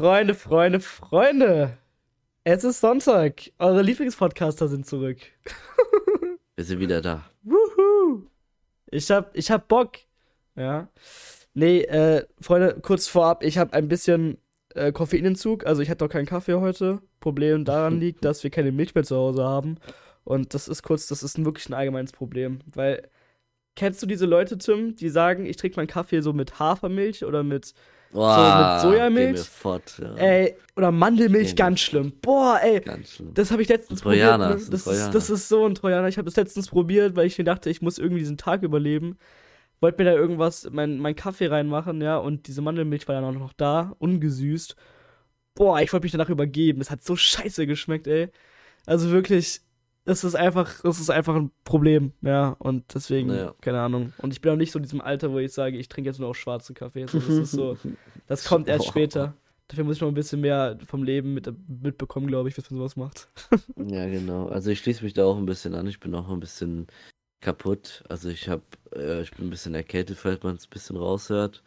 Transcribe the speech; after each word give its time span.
Freunde, 0.00 0.32
Freunde, 0.34 0.80
Freunde. 0.80 1.76
Es 2.42 2.64
ist 2.64 2.80
Sonntag. 2.80 3.52
Eure 3.58 3.82
Lieblingspodcaster 3.82 4.66
sind 4.66 4.86
zurück. 4.86 5.18
Wir 6.56 6.64
sind 6.64 6.80
wieder 6.80 7.02
da. 7.02 7.26
Wuhu. 7.42 8.22
Ich 8.90 9.10
hab, 9.10 9.36
ich 9.36 9.50
hab 9.50 9.68
Bock. 9.68 9.98
Ja. 10.56 10.88
Nee, 11.52 11.82
äh, 11.82 12.24
Freunde, 12.40 12.78
kurz 12.80 13.08
vorab, 13.08 13.44
ich 13.44 13.58
hab 13.58 13.74
ein 13.74 13.88
bisschen 13.88 14.38
äh, 14.74 14.90
Koffeinentzug. 14.90 15.66
Also 15.66 15.82
ich 15.82 15.90
hatte 15.90 16.06
doch 16.06 16.10
keinen 16.10 16.24
Kaffee 16.24 16.54
heute. 16.54 17.02
Problem 17.20 17.66
daran 17.66 18.00
liegt, 18.00 18.24
dass 18.24 18.42
wir 18.42 18.48
keine 18.48 18.72
Milch 18.72 18.94
mehr 18.94 19.04
zu 19.04 19.16
Hause 19.16 19.44
haben. 19.44 19.76
Und 20.24 20.54
das 20.54 20.66
ist 20.66 20.82
kurz, 20.82 21.08
das 21.08 21.22
ist 21.22 21.44
wirklich 21.44 21.68
ein 21.68 21.74
allgemeines 21.74 22.12
Problem. 22.12 22.60
Weil, 22.64 23.10
kennst 23.76 24.02
du 24.02 24.06
diese 24.06 24.24
Leute, 24.24 24.56
Tim, 24.56 24.94
die 24.94 25.10
sagen, 25.10 25.44
ich 25.44 25.58
trinke 25.58 25.76
meinen 25.76 25.88
Kaffee 25.88 26.22
so 26.22 26.32
mit 26.32 26.58
Hafermilch 26.58 27.22
oder 27.22 27.42
mit 27.42 27.74
Boah, 28.12 28.78
so 28.80 28.88
mit 28.88 28.96
Sojamilch. 28.98 29.40
Fort, 29.40 29.98
ja. 30.00 30.14
Ey, 30.16 30.56
oder 30.76 30.90
Mandelmilch, 30.90 31.54
ganz 31.54 31.80
schlimm. 31.80 32.12
Boah, 32.20 32.58
ey, 32.62 32.80
Ganz 32.80 33.12
schlimm. 33.14 33.34
das 33.34 33.50
habe 33.50 33.62
ich 33.62 33.68
letztens 33.68 34.00
Trojaner, 34.00 34.48
probiert. 34.48 34.60
ist 34.62 34.66
Ne? 34.68 34.70
Das, 34.72 34.80
ist, 34.80 34.84
Trojaner. 34.84 35.12
das 35.12 35.30
ist 35.30 35.48
so 35.48 35.66
ein 35.66 35.74
Trojaner. 35.74 36.08
Ich 36.08 36.18
habe 36.18 36.24
das 36.26 36.36
letztens 36.36 36.68
probiert, 36.68 37.14
weil 37.16 37.26
ich 37.26 37.38
mir 37.38 37.44
dachte, 37.44 37.70
ich 37.70 37.82
muss 37.82 37.98
irgendwie 37.98 38.20
diesen 38.20 38.36
Tag 38.36 38.62
überleben. 38.62 39.16
Wollte 39.80 40.02
mir 40.02 40.10
da 40.10 40.16
irgendwas, 40.16 40.68
mein, 40.72 40.98
mein 40.98 41.14
Kaffee 41.16 41.46
reinmachen, 41.46 42.00
ja, 42.02 42.16
und 42.18 42.48
diese 42.48 42.60
Mandelmilch 42.62 43.06
war 43.08 43.14
dann 43.14 43.24
auch 43.24 43.32
noch 43.38 43.52
da, 43.54 43.94
ungesüßt. 43.98 44.76
Boah, 45.54 45.80
ich 45.80 45.92
wollte 45.92 46.04
mich 46.04 46.12
danach 46.12 46.28
übergeben. 46.28 46.80
Es 46.80 46.90
hat 46.90 47.02
so 47.02 47.16
scheiße 47.16 47.66
geschmeckt, 47.66 48.06
ey. 48.06 48.28
Also 48.86 49.10
wirklich, 49.10 49.60
das 50.04 50.24
ist 50.24 50.34
einfach, 50.34 50.80
das 50.82 50.98
ist 51.00 51.10
einfach 51.10 51.34
ein 51.36 51.50
Problem, 51.64 52.12
ja. 52.22 52.56
Und 52.58 52.94
deswegen, 52.94 53.28
Naja. 53.28 53.54
keine 53.60 53.80
Ahnung. 53.80 54.12
Und 54.18 54.32
ich 54.32 54.40
bin 54.40 54.52
auch 54.52 54.56
nicht 54.56 54.72
so 54.72 54.78
in 54.78 54.82
diesem 54.82 55.00
Alter, 55.00 55.30
wo 55.32 55.38
ich 55.38 55.52
sage, 55.52 55.76
ich 55.76 55.88
trinke 55.88 56.08
jetzt 56.10 56.18
nur 56.18 56.28
noch 56.28 56.34
schwarzen 56.34 56.74
Kaffee. 56.74 57.06
So, 57.06 57.18
das 57.18 57.28
ist 57.28 57.52
so, 57.52 57.76
das 58.26 58.44
kommt 58.44 58.68
erst 58.68 58.86
Boah. 58.86 58.90
später. 58.90 59.34
Dafür 59.68 59.84
muss 59.84 59.96
ich 59.96 60.02
noch 60.02 60.08
ein 60.08 60.14
bisschen 60.14 60.40
mehr 60.40 60.78
vom 60.84 61.04
Leben 61.04 61.32
mit, 61.32 61.48
mitbekommen, 61.68 62.26
glaube 62.26 62.48
ich, 62.48 62.56
bis 62.56 62.68
man 62.70 62.78
sowas 62.78 62.96
macht. 62.96 63.28
Ja, 63.76 64.06
genau. 64.08 64.48
Also 64.48 64.70
ich 64.70 64.80
schließe 64.80 65.04
mich 65.04 65.14
da 65.14 65.24
auch 65.24 65.36
ein 65.36 65.46
bisschen 65.46 65.74
an. 65.74 65.86
Ich 65.86 66.00
bin 66.00 66.12
auch 66.14 66.28
ein 66.28 66.40
bisschen 66.40 66.88
kaputt. 67.40 68.02
Also 68.08 68.28
ich 68.30 68.48
habe, 68.48 68.62
äh, 68.94 69.22
ich 69.22 69.30
bin 69.30 69.46
ein 69.46 69.50
bisschen 69.50 69.74
erkältet, 69.74 70.18
falls 70.18 70.42
man 70.42 70.56
es 70.56 70.66
ein 70.66 70.70
bisschen 70.70 70.96
raushört. 70.96 71.62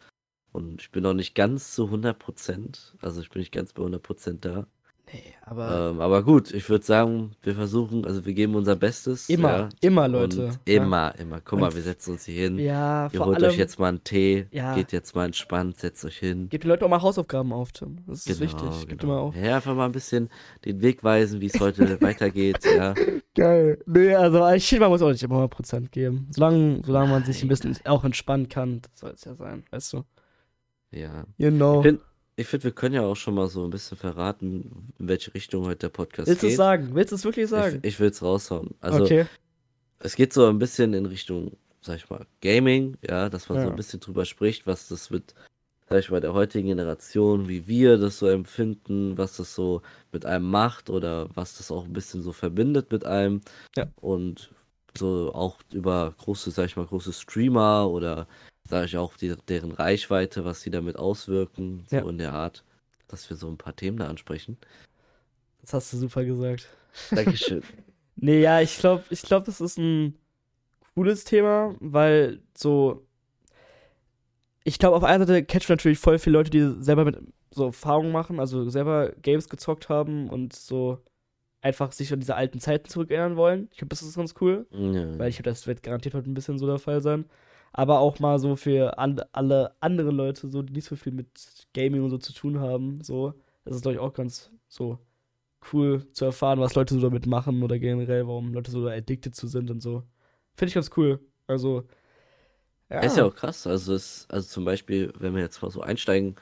Und 0.52 0.82
ich 0.82 0.90
bin 0.92 1.02
noch 1.02 1.14
nicht 1.14 1.34
ganz 1.34 1.74
zu 1.74 1.86
100 1.86 2.18
Prozent. 2.18 2.94
Also 3.00 3.20
ich 3.22 3.30
bin 3.30 3.40
nicht 3.40 3.52
ganz 3.52 3.72
bei 3.72 3.80
100 3.80 4.02
Prozent 4.02 4.44
da. 4.44 4.66
Nee, 5.12 5.22
aber 5.44 5.90
Ähm, 5.90 6.00
aber 6.00 6.22
gut, 6.22 6.52
ich 6.52 6.68
würde 6.70 6.84
sagen, 6.84 7.32
wir 7.42 7.54
versuchen, 7.54 8.06
also 8.06 8.24
wir 8.24 8.32
geben 8.32 8.54
unser 8.54 8.74
Bestes. 8.74 9.28
immer, 9.28 9.50
ja. 9.58 9.68
immer, 9.82 10.08
Leute. 10.08 10.46
Und 10.46 10.58
immer, 10.64 11.14
immer. 11.18 11.40
Guck 11.44 11.60
mal, 11.60 11.74
wir 11.74 11.82
setzen 11.82 12.12
uns 12.12 12.24
hier 12.24 12.44
hin. 12.44 12.58
Ja, 12.58 13.10
Ihr 13.12 13.20
holt 13.24 13.36
allem, 13.36 13.50
euch 13.50 13.58
jetzt 13.58 13.78
mal 13.78 13.88
einen 13.88 14.02
Tee, 14.02 14.46
Ja. 14.50 14.74
geht 14.74 14.92
jetzt 14.92 15.14
mal 15.14 15.26
entspannt, 15.26 15.78
setzt 15.78 16.04
euch 16.06 16.16
hin. 16.18 16.48
gebt 16.48 16.64
den 16.64 16.68
Leuten 16.70 16.84
auch 16.84 16.88
mal 16.88 17.02
Hausaufgaben 17.02 17.52
auf, 17.52 17.72
Tim. 17.72 17.98
Das 18.06 18.26
ist 18.26 18.26
Genau, 18.26 18.40
wichtig. 18.40 18.88
Gebt 18.88 19.00
genau. 19.02 19.12
immer 19.12 19.22
auf. 19.22 19.36
Ja, 19.36 19.56
einfach 19.56 19.74
mal 19.74 19.84
ein 19.86 19.92
bisschen 19.92 20.30
den 20.64 20.80
Weg 20.80 21.04
weisen, 21.04 21.40
wie 21.42 21.46
es 21.46 21.60
heute 21.60 21.78
weitergeht. 22.00 22.64
Ja. 22.64 22.94
Geil. 23.34 23.78
Nee, 23.86 24.14
also 24.14 24.48
ich 24.52 24.66
finde, 24.66 24.80
man 24.82 24.90
muss 24.90 25.02
auch 25.02 25.10
nicht 25.10 25.22
immer 25.22 25.44
100% 25.44 25.90
geben. 25.90 26.28
Solange, 26.30 26.80
solange 26.84 27.10
man 27.10 27.24
sich 27.24 27.42
ein 27.42 27.48
bisschen 27.48 27.76
auch 27.84 28.04
entspannen 28.04 28.48
kann, 28.48 28.80
soll 28.94 29.10
es 29.10 29.24
ja 29.24 29.34
sein, 29.34 29.64
weißt 29.70 29.92
du. 29.92 30.04
ja. 30.92 31.24
You 31.36 31.50
know. 31.50 31.84
Ich 32.36 32.48
finde, 32.48 32.64
wir 32.64 32.72
können 32.72 32.94
ja 32.96 33.02
auch 33.02 33.14
schon 33.14 33.34
mal 33.34 33.48
so 33.48 33.62
ein 33.64 33.70
bisschen 33.70 33.96
verraten, 33.96 34.92
in 34.98 35.08
welche 35.08 35.32
Richtung 35.34 35.66
heute 35.66 35.76
der 35.78 35.88
Podcast 35.90 36.28
Willst 36.28 36.42
du 36.42 36.46
es 36.46 36.52
geht. 36.52 36.56
sagen? 36.56 36.90
Willst 36.94 37.12
du 37.12 37.16
es 37.16 37.24
wirklich 37.24 37.48
sagen? 37.48 37.78
Ich, 37.82 37.94
ich 37.94 38.00
will 38.00 38.10
es 38.10 38.22
raushauen. 38.22 38.74
Also, 38.80 39.04
okay. 39.04 39.26
es 40.00 40.16
geht 40.16 40.32
so 40.32 40.46
ein 40.48 40.58
bisschen 40.58 40.94
in 40.94 41.06
Richtung, 41.06 41.56
sag 41.80 41.96
ich 41.96 42.10
mal, 42.10 42.26
Gaming, 42.40 42.96
ja, 43.08 43.28
dass 43.28 43.48
man 43.48 43.58
so 43.58 43.64
Ja. 43.66 43.70
ein 43.70 43.76
bisschen 43.76 44.00
drüber 44.00 44.24
spricht, 44.24 44.66
was 44.66 44.88
das 44.88 45.10
mit, 45.10 45.32
sag 45.88 46.00
ich 46.00 46.10
mal, 46.10 46.20
der 46.20 46.34
heutigen 46.34 46.66
Generation, 46.68 47.46
wie 47.48 47.68
wir 47.68 47.98
das 47.98 48.18
so 48.18 48.26
empfinden, 48.26 49.16
was 49.16 49.36
das 49.36 49.54
so 49.54 49.82
mit 50.10 50.26
einem 50.26 50.50
macht 50.50 50.90
oder 50.90 51.28
was 51.36 51.56
das 51.58 51.70
auch 51.70 51.84
ein 51.84 51.92
bisschen 51.92 52.22
so 52.22 52.32
verbindet 52.32 52.90
mit 52.90 53.04
einem. 53.04 53.42
Ja. 53.76 53.86
Und 54.00 54.50
so 54.98 55.32
auch 55.34 55.58
über 55.72 56.12
große, 56.18 56.50
sag 56.50 56.66
ich 56.66 56.76
mal, 56.76 56.86
große 56.86 57.12
Streamer 57.12 57.88
oder 57.88 58.26
sage 58.68 58.86
ich 58.86 58.96
auch 58.96 59.16
die, 59.16 59.34
deren 59.48 59.72
Reichweite, 59.72 60.44
was 60.44 60.62
sie 60.62 60.70
damit 60.70 60.96
auswirken, 60.96 61.84
so 61.88 61.96
Ja. 61.96 62.08
in 62.08 62.18
der 62.18 62.32
Art, 62.32 62.64
dass 63.08 63.28
wir 63.30 63.36
so 63.36 63.48
ein 63.48 63.58
paar 63.58 63.76
Themen 63.76 63.98
da 63.98 64.06
ansprechen. 64.08 64.56
Das 65.60 65.74
hast 65.74 65.92
du 65.92 65.96
super 65.98 66.24
gesagt. 66.24 66.68
Dankeschön. 67.10 67.62
Nee, 68.16 68.40
ja, 68.40 68.60
ich 68.60 68.78
glaube, 68.78 69.02
ich 69.10 69.22
glaub, 69.22 69.44
das 69.44 69.60
ist 69.60 69.76
ein 69.76 70.14
cooles 70.94 71.24
Thema, 71.24 71.74
weil 71.80 72.40
so. 72.56 73.04
Ich 74.62 74.78
glaube, 74.78 74.96
auf 74.96 75.02
einer 75.02 75.26
Seite 75.26 75.44
catchen 75.44 75.72
natürlich 75.72 75.98
voll 75.98 76.20
viele 76.20 76.34
Leute, 76.34 76.50
die 76.50 76.80
selber 76.80 77.04
mit 77.04 77.18
so 77.50 77.66
Erfahrungen 77.66 78.12
machen, 78.12 78.38
also 78.38 78.70
selber 78.70 79.10
Games 79.20 79.48
gezockt 79.48 79.88
haben 79.88 80.30
und 80.30 80.52
so 80.54 80.98
einfach 81.60 81.90
sich 81.90 82.12
an 82.12 82.20
diese 82.20 82.36
alten 82.36 82.60
Zeiten 82.60 82.88
zurückerinnern 82.88 83.36
wollen. 83.36 83.66
Ich 83.72 83.78
glaube, 83.78 83.88
das 83.90 84.02
ist 84.02 84.14
ganz 84.16 84.34
cool, 84.40 84.64
ja. 84.70 85.18
weil 85.18 85.28
ich 85.28 85.36
glaube, 85.36 85.50
das 85.50 85.66
wird 85.66 85.82
garantiert 85.82 86.14
heute 86.14 86.30
ein 86.30 86.34
bisschen 86.34 86.56
so 86.58 86.66
der 86.66 86.78
Fall 86.78 87.02
sein. 87.02 87.24
Aber 87.76 87.98
auch 87.98 88.20
mal 88.20 88.38
so 88.38 88.54
für 88.54 88.98
an, 88.98 89.20
alle 89.32 89.74
anderen 89.80 90.14
Leute, 90.14 90.48
so, 90.48 90.62
die 90.62 90.72
nicht 90.72 90.86
so 90.86 90.94
viel 90.94 91.12
mit 91.12 91.28
Gaming 91.74 92.02
und 92.04 92.10
so 92.10 92.18
zu 92.18 92.32
tun 92.32 92.60
haben, 92.60 93.02
so. 93.02 93.34
Das 93.64 93.74
ist, 93.74 93.82
glaube 93.82 93.96
ich, 93.96 94.00
auch 94.00 94.12
ganz 94.12 94.52
so 94.68 94.98
cool 95.72 96.06
zu 96.12 96.24
erfahren, 96.26 96.60
was 96.60 96.76
Leute 96.76 96.94
so 96.94 97.00
damit 97.00 97.26
machen 97.26 97.64
oder 97.64 97.78
generell, 97.80 98.28
warum 98.28 98.54
Leute 98.54 98.70
so 98.70 98.86
addicted 98.86 99.34
zu 99.34 99.48
sind 99.48 99.72
und 99.72 99.80
so. 99.80 100.04
Finde 100.54 100.68
ich 100.68 100.74
ganz 100.74 100.90
cool. 100.96 101.18
Also, 101.48 101.82
ja. 102.90 103.00
Ist 103.00 103.16
ja 103.16 103.24
auch 103.24 103.34
krass. 103.34 103.66
Also, 103.66 103.94
es, 103.94 104.28
also 104.30 104.46
zum 104.46 104.64
Beispiel, 104.64 105.12
wenn 105.18 105.34
wir 105.34 105.42
jetzt 105.42 105.60
mal 105.60 105.70
so 105.72 105.80
einsteigen, 105.80 106.36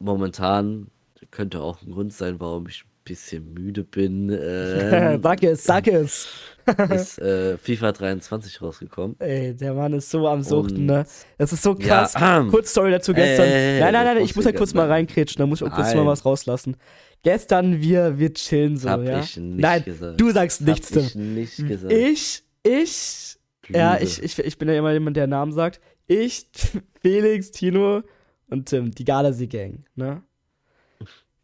momentan 0.00 0.90
könnte 1.30 1.62
auch 1.62 1.80
ein 1.82 1.92
Grund 1.92 2.12
sein, 2.12 2.40
warum 2.40 2.66
ich 2.66 2.86
bisschen 3.04 3.52
müde 3.54 3.84
bin. 3.84 4.30
Ähm, 4.40 5.20
sag 5.22 5.42
es, 5.42 5.64
sag 5.64 5.86
es. 5.88 6.28
ist 6.90 7.18
äh, 7.18 7.56
FIFA 7.58 7.92
23 7.92 8.62
rausgekommen. 8.62 9.16
Ey, 9.18 9.54
der 9.56 9.74
Mann 9.74 9.92
ist 9.94 10.10
so 10.10 10.28
am 10.28 10.42
Suchten, 10.42 10.86
ne? 10.86 11.04
Das 11.38 11.52
ist 11.52 11.62
so 11.62 11.74
Ja, 11.78 12.04
krass. 12.06 12.14
ähm, 12.20 12.48
Kurz 12.50 12.70
Story 12.70 12.90
dazu 12.92 13.12
gestern. 13.12 13.46
ey, 13.48 13.80
nein, 13.80 13.92
nein, 13.92 14.04
nein, 14.04 14.24
ich 14.24 14.36
muss 14.36 14.44
ja 14.44 14.52
kurz 14.52 14.74
mal 14.74 14.82
machen. 14.82 14.90
reinkrätschen, 14.92 15.38
da 15.40 15.46
muss 15.46 15.60
ich 15.60 15.66
auch 15.66 15.74
kurz 15.74 15.94
mal 15.94 16.06
was 16.06 16.24
rauslassen. 16.24 16.76
Gestern, 17.22 17.80
wir, 17.80 18.18
wir 18.18 18.32
chillen 18.34 18.76
so, 18.76 18.88
hab 18.88 19.02
ja? 19.02 19.20
ich 19.20 19.36
nicht 19.36 19.60
nein, 19.60 19.84
gesagt. 19.84 20.20
du 20.20 20.30
sagst 20.30 20.60
nichts, 20.62 20.94
hab 20.94 21.02
ich 21.02 21.14
nicht 21.14 21.56
gesagt. 21.68 21.92
Ich, 21.92 22.42
ich, 22.62 23.36
ja, 23.68 23.94
Lüge. 23.94 24.04
ich, 24.04 24.22
ich, 24.22 24.38
ich 24.38 24.58
bin 24.58 24.68
ja 24.68 24.74
immer 24.78 24.92
jemand, 24.92 25.16
der 25.16 25.26
Namen 25.26 25.52
sagt. 25.52 25.80
Ich, 26.06 26.46
Felix, 27.00 27.50
Tino 27.50 28.02
und 28.48 28.68
Tim, 28.68 28.90
die 28.92 29.04
Gardasee-Gang, 29.04 29.84
ne? 29.96 30.22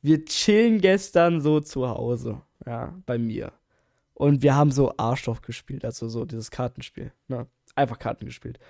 Wir 0.07 0.25
chillen 0.25 0.81
gestern 0.81 1.41
so 1.41 1.59
zu 1.59 1.89
Hause, 1.89 2.41
ja, 2.65 2.95
bei 3.07 3.19
mir. 3.19 3.53
Und 4.15 4.41
wir 4.41 4.55
haben 4.55 4.71
so 4.71 4.95
Arschloch 4.97 5.43
gespielt, 5.43 5.85
also 5.85 6.09
so 6.09 6.25
dieses 6.25 6.53
Kartenspiel, 6.53 7.13
ne? 7.27 7.49
Einfach 7.75 7.99
Karten 7.99 8.25
gespielt. 8.27 8.61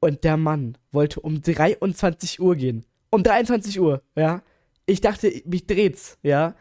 Und 0.00 0.24
der 0.24 0.38
Mann 0.38 0.78
wollte 0.92 1.20
um 1.20 1.42
23 1.42 2.40
Uhr 2.40 2.56
gehen. 2.56 2.86
Um 3.10 3.22
23 3.22 3.78
Uhr, 3.78 4.00
ja? 4.14 4.42
Ich 4.86 5.02
dachte, 5.02 5.30
mich 5.44 5.66
dreht's, 5.66 6.16
ja? 6.22 6.54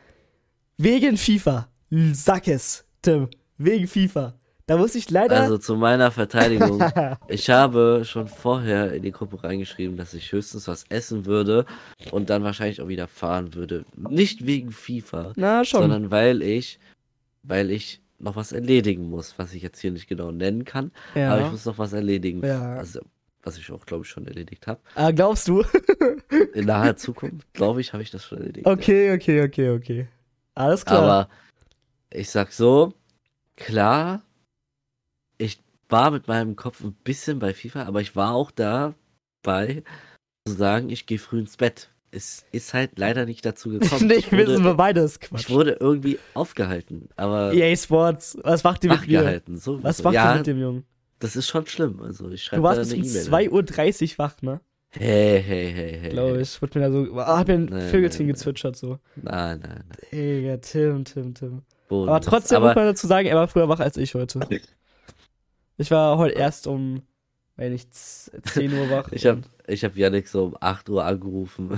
Wegen 0.77 1.16
FIFA. 1.16 1.69
Sag 2.12 2.50
es, 2.50 2.83
Tim. 3.01 3.29
Wegen 3.57 3.88
FIFA. 3.88 4.38
Da 4.68 4.78
muss 4.78 4.96
ich 4.96 5.09
leider. 5.12 5.42
Also 5.42 5.59
zu 5.59 5.76
meiner 5.76 6.09
Verteidigung. 6.09 6.84
ich 7.28 7.50
habe 7.52 8.02
schon 8.03 8.28
vorher 8.28 8.94
in 8.94 9.03
die 9.03 9.12
Gruppe 9.12 9.44
reingeschrieben, 9.44 9.96
dass 9.96 10.14
ich 10.16 10.31
höchstens 10.31 10.68
was 10.68 10.86
essen 10.90 11.26
würde 11.26 11.66
und 12.12 12.31
dann 12.31 12.44
wahrscheinlich 12.44 12.81
auch 12.81 12.88
wieder 12.88 13.08
fahren 13.08 13.54
würde. 13.54 13.86
Nicht 13.96 14.46
wegen 14.48 14.72
FIFA, 14.72 15.34
Na, 15.36 15.64
schon. 15.64 15.81
sondern 15.81 16.09
weil 16.09 16.42
ich, 16.42 16.80
weil 17.44 17.70
ich 17.70 18.02
noch 18.18 18.36
was 18.36 18.54
erledigen 18.54 19.09
muss, 19.09 19.38
was 19.38 19.54
ich 19.54 19.62
jetzt 19.62 19.80
hier 19.80 19.92
nicht 19.92 20.08
genau 20.08 20.31
nennen 20.31 20.66
kann. 20.66 20.92
Aber 21.14 21.38
ich 21.38 21.44
ja. 21.44 21.52
muss 21.52 21.66
noch 21.66 21.78
was 21.78 21.94
erledigen. 21.94 22.44
Ja. 22.44 22.75
Also, 22.75 23.02
was 23.44 23.59
ich 23.59 23.72
auch, 23.72 23.86
glaube 23.86 24.04
ich, 24.04 24.09
schon 24.09 24.25
erledigt 24.25 24.66
habe. 24.66 24.80
Ah, 24.96 25.12
glaubst 25.12 25.48
du? 25.48 25.64
In 26.56 26.66
naher 26.66 26.96
Zukunft, 26.96 27.54
glaube 27.54 27.81
ich, 27.81 27.94
habe 27.94 28.01
ich 28.01 28.10
das 28.10 28.24
schon 28.24 28.39
erledigt. 28.39 28.66
okay, 28.66 29.13
okay, 29.13 29.44
okay, 29.44 29.69
okay. 29.69 30.07
Alles 30.56 30.84
klar. 30.84 31.04
Aber 31.04 31.30
ich 32.10 32.31
sag 32.31 32.51
so, 32.51 32.94
klar, 33.56 34.24
ich 35.38 35.62
war 35.90 36.12
mit 36.12 36.28
meinem 36.28 36.56
Kopf 36.56 36.82
ein 36.84 36.94
bisschen 37.04 37.40
bei 37.40 37.54
FIFA, 37.54 37.84
aber 37.84 38.02
ich 38.02 38.16
war 38.16 38.34
auch 38.34 38.52
dabei 38.52 39.84
zu 40.48 40.54
sagen, 40.56 40.90
ich 40.90 41.06
gehe 41.06 41.20
früh 41.20 41.40
ins 41.40 41.58
Bett. 41.58 41.90
Es 42.12 42.46
ist 42.52 42.74
halt 42.74 42.98
leider 42.98 43.26
nicht 43.26 43.46
dazu 43.46 43.70
gekommen. 43.80 44.08
nicht 44.08 44.28
ich, 44.28 44.32
wissen 44.32 44.60
wir 44.60 44.64
wurde, 44.64 44.76
beides. 44.76 45.16
ich 45.16 45.20
Quatsch. 45.30 45.50
wurde 45.50 45.78
irgendwie 45.80 46.18
aufgehalten, 46.34 47.10
aber 47.18 47.54
EA 47.54 47.76
Sports, 47.76 48.38
was 48.44 48.64
macht 48.64 48.84
ihr 48.84 48.92
mit 48.92 49.08
mir? 49.08 49.42
So, 49.56 49.84
Was 49.84 50.02
macht 50.02 50.16
ja, 50.16 50.32
ihr 50.34 50.38
mit 50.38 50.48
dem 50.48 50.60
Jungen? 50.60 50.86
das 51.20 51.36
ist 51.36 51.48
schon 51.48 51.66
schlimm. 51.66 52.02
Also 52.02 52.30
ich 52.30 52.44
schreibe 52.44 52.62
Du 52.62 52.68
warst 52.68 52.80
bis 52.82 52.94
um 52.94 53.00
E-Mail. 53.00 53.50
2.30 53.50 54.12
Uhr 54.14 54.18
wach, 54.20 54.42
ne? 54.42 54.62
Hey, 54.92 55.42
hey, 55.46 55.74
hey, 55.74 56.00
hey. 56.04 56.10
Glaube 56.12 56.40
ich. 56.42 56.62
Wird 56.62 56.76
mir 56.76 56.82
da 56.82 56.92
so. 56.92 57.18
Ah, 57.20 57.40
hab 57.40 57.48
mir 57.50 57.56
ein 57.56 57.82
Vögelchen 57.90 58.28
gezwitschert, 58.28 58.78
so. 58.78 59.00
Nein, 59.16 59.60
nein, 59.60 59.84
nein. 59.90 59.98
Digga, 60.12 60.58
Tim, 60.58 61.04
Tim, 61.04 61.34
Tim. 61.34 61.62
Bodenlos. 61.90 62.10
Aber 62.10 62.22
trotzdem 62.22 62.58
aber 62.58 62.68
muss 62.68 62.76
man 62.76 62.86
dazu 62.86 63.08
sagen, 63.08 63.28
er 63.28 63.36
war 63.36 63.48
früher 63.50 63.68
wach 63.68 63.80
als 63.82 63.98
ich 63.98 64.14
heute. 64.16 64.40
Ich 65.77 65.92
war 65.92 66.18
heute 66.18 66.36
erst 66.36 66.68
um, 66.68 67.01
wenn 67.56 67.74
nicht 67.74 67.94
10 67.94 68.74
Uhr 68.74 68.89
wach. 68.89 69.12
ich 69.12 69.25
habe 69.25 69.42
ich 69.68 69.83
hab 69.83 69.95
Yannick 69.95 70.27
so 70.27 70.45
um 70.45 70.57
8 70.60 70.89
Uhr 70.89 71.04
angerufen. 71.06 71.77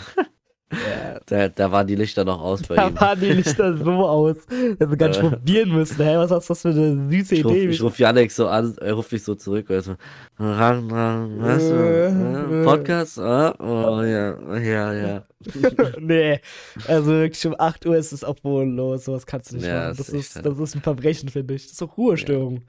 Ja, 0.72 1.20
Da, 1.26 1.48
da 1.48 1.72
waren 1.72 1.88
die 1.88 1.96
Lichter 1.96 2.26
noch 2.26 2.42
aus 2.42 2.62
bei 2.64 2.76
Da 2.76 2.90
ihm. 2.90 3.00
waren 3.00 3.20
die 3.20 3.32
Lichter 3.32 3.78
so 3.78 3.90
aus, 4.06 4.36
dass 4.80 4.90
wir 4.90 4.98
gar 4.98 5.08
nicht 5.08 5.22
probieren 5.22 5.70
müssen. 5.74 5.96
Hä, 6.04 6.18
was 6.18 6.30
ist 6.32 6.50
das 6.50 6.62
für 6.62 6.70
eine 6.70 7.10
süße 7.10 7.36
Ich 7.36 7.46
rufe 7.46 7.56
Idee? 7.58 7.70
ich 7.70 7.82
ruf 7.82 7.98
Janik 7.98 8.32
so 8.34 8.48
an, 8.50 8.76
er 8.82 8.94
ruft 8.94 9.12
mich 9.14 9.24
so 9.24 9.36
zurück. 9.36 9.70
Und 9.70 9.76
er 9.76 9.82
so, 9.82 9.96
ran, 10.38 10.92
ran, 10.92 11.36
was, 11.40 11.64
Äh, 11.64 12.08
äh, 12.08 12.62
äh. 12.62 12.64
Podcast? 12.66 13.18
Ah, 13.18 13.56
oh, 13.60 14.02
ja, 14.04 14.58
ja, 14.60 14.94
ja. 14.94 15.24
nee, 16.00 16.40
also 16.88 17.12
wirklich 17.12 17.46
um 17.48 17.56
8 17.58 17.86
Uhr 17.86 17.96
ist 17.96 18.12
es 18.12 18.24
auch 18.26 18.36
bodenlos. 18.40 19.06
Sowas 19.06 19.26
kannst 19.26 19.52
du 19.52 19.56
nicht 19.56 19.68
Ja, 19.68 19.86
machen. 19.90 19.98
das 19.98 20.10
ist 20.10 20.14
ist, 20.16 20.36
echt 20.38 20.46
das 20.46 20.60
ist 20.60 20.76
ein 20.76 20.82
Verbrechen, 20.82 21.30
finde 21.30 21.54
ich. 21.54 21.64
Das 21.64 21.74
ist 21.74 21.82
auch 21.84 21.96
Ruhestörung. 21.98 22.64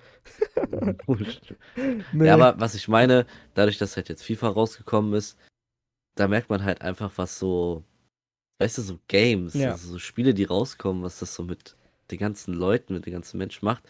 Nee. 2.12 2.26
Ja, 2.26 2.34
aber 2.34 2.54
was 2.60 2.74
ich 2.74 2.88
meine, 2.88 3.26
dadurch, 3.54 3.78
dass 3.78 3.96
halt 3.96 4.08
jetzt 4.08 4.22
FIFA 4.24 4.48
rausgekommen 4.48 5.14
ist, 5.14 5.36
da 6.18 6.28
merkt 6.28 6.50
man 6.50 6.64
halt 6.64 6.82
einfach, 6.82 7.12
was 7.16 7.38
so, 7.38 7.82
weißt 8.60 8.78
du, 8.78 8.82
so 8.82 8.98
Games, 9.08 9.54
Ja. 9.54 9.72
also 9.72 9.92
so 9.92 9.98
Spiele, 9.98 10.34
die 10.34 10.44
rauskommen, 10.44 11.02
was 11.02 11.18
das 11.20 11.34
so 11.34 11.42
mit 11.42 11.76
den 12.10 12.18
ganzen 12.18 12.54
Leuten, 12.54 12.94
mit 12.94 13.06
den 13.06 13.12
ganzen 13.12 13.38
Menschen 13.38 13.64
macht. 13.64 13.82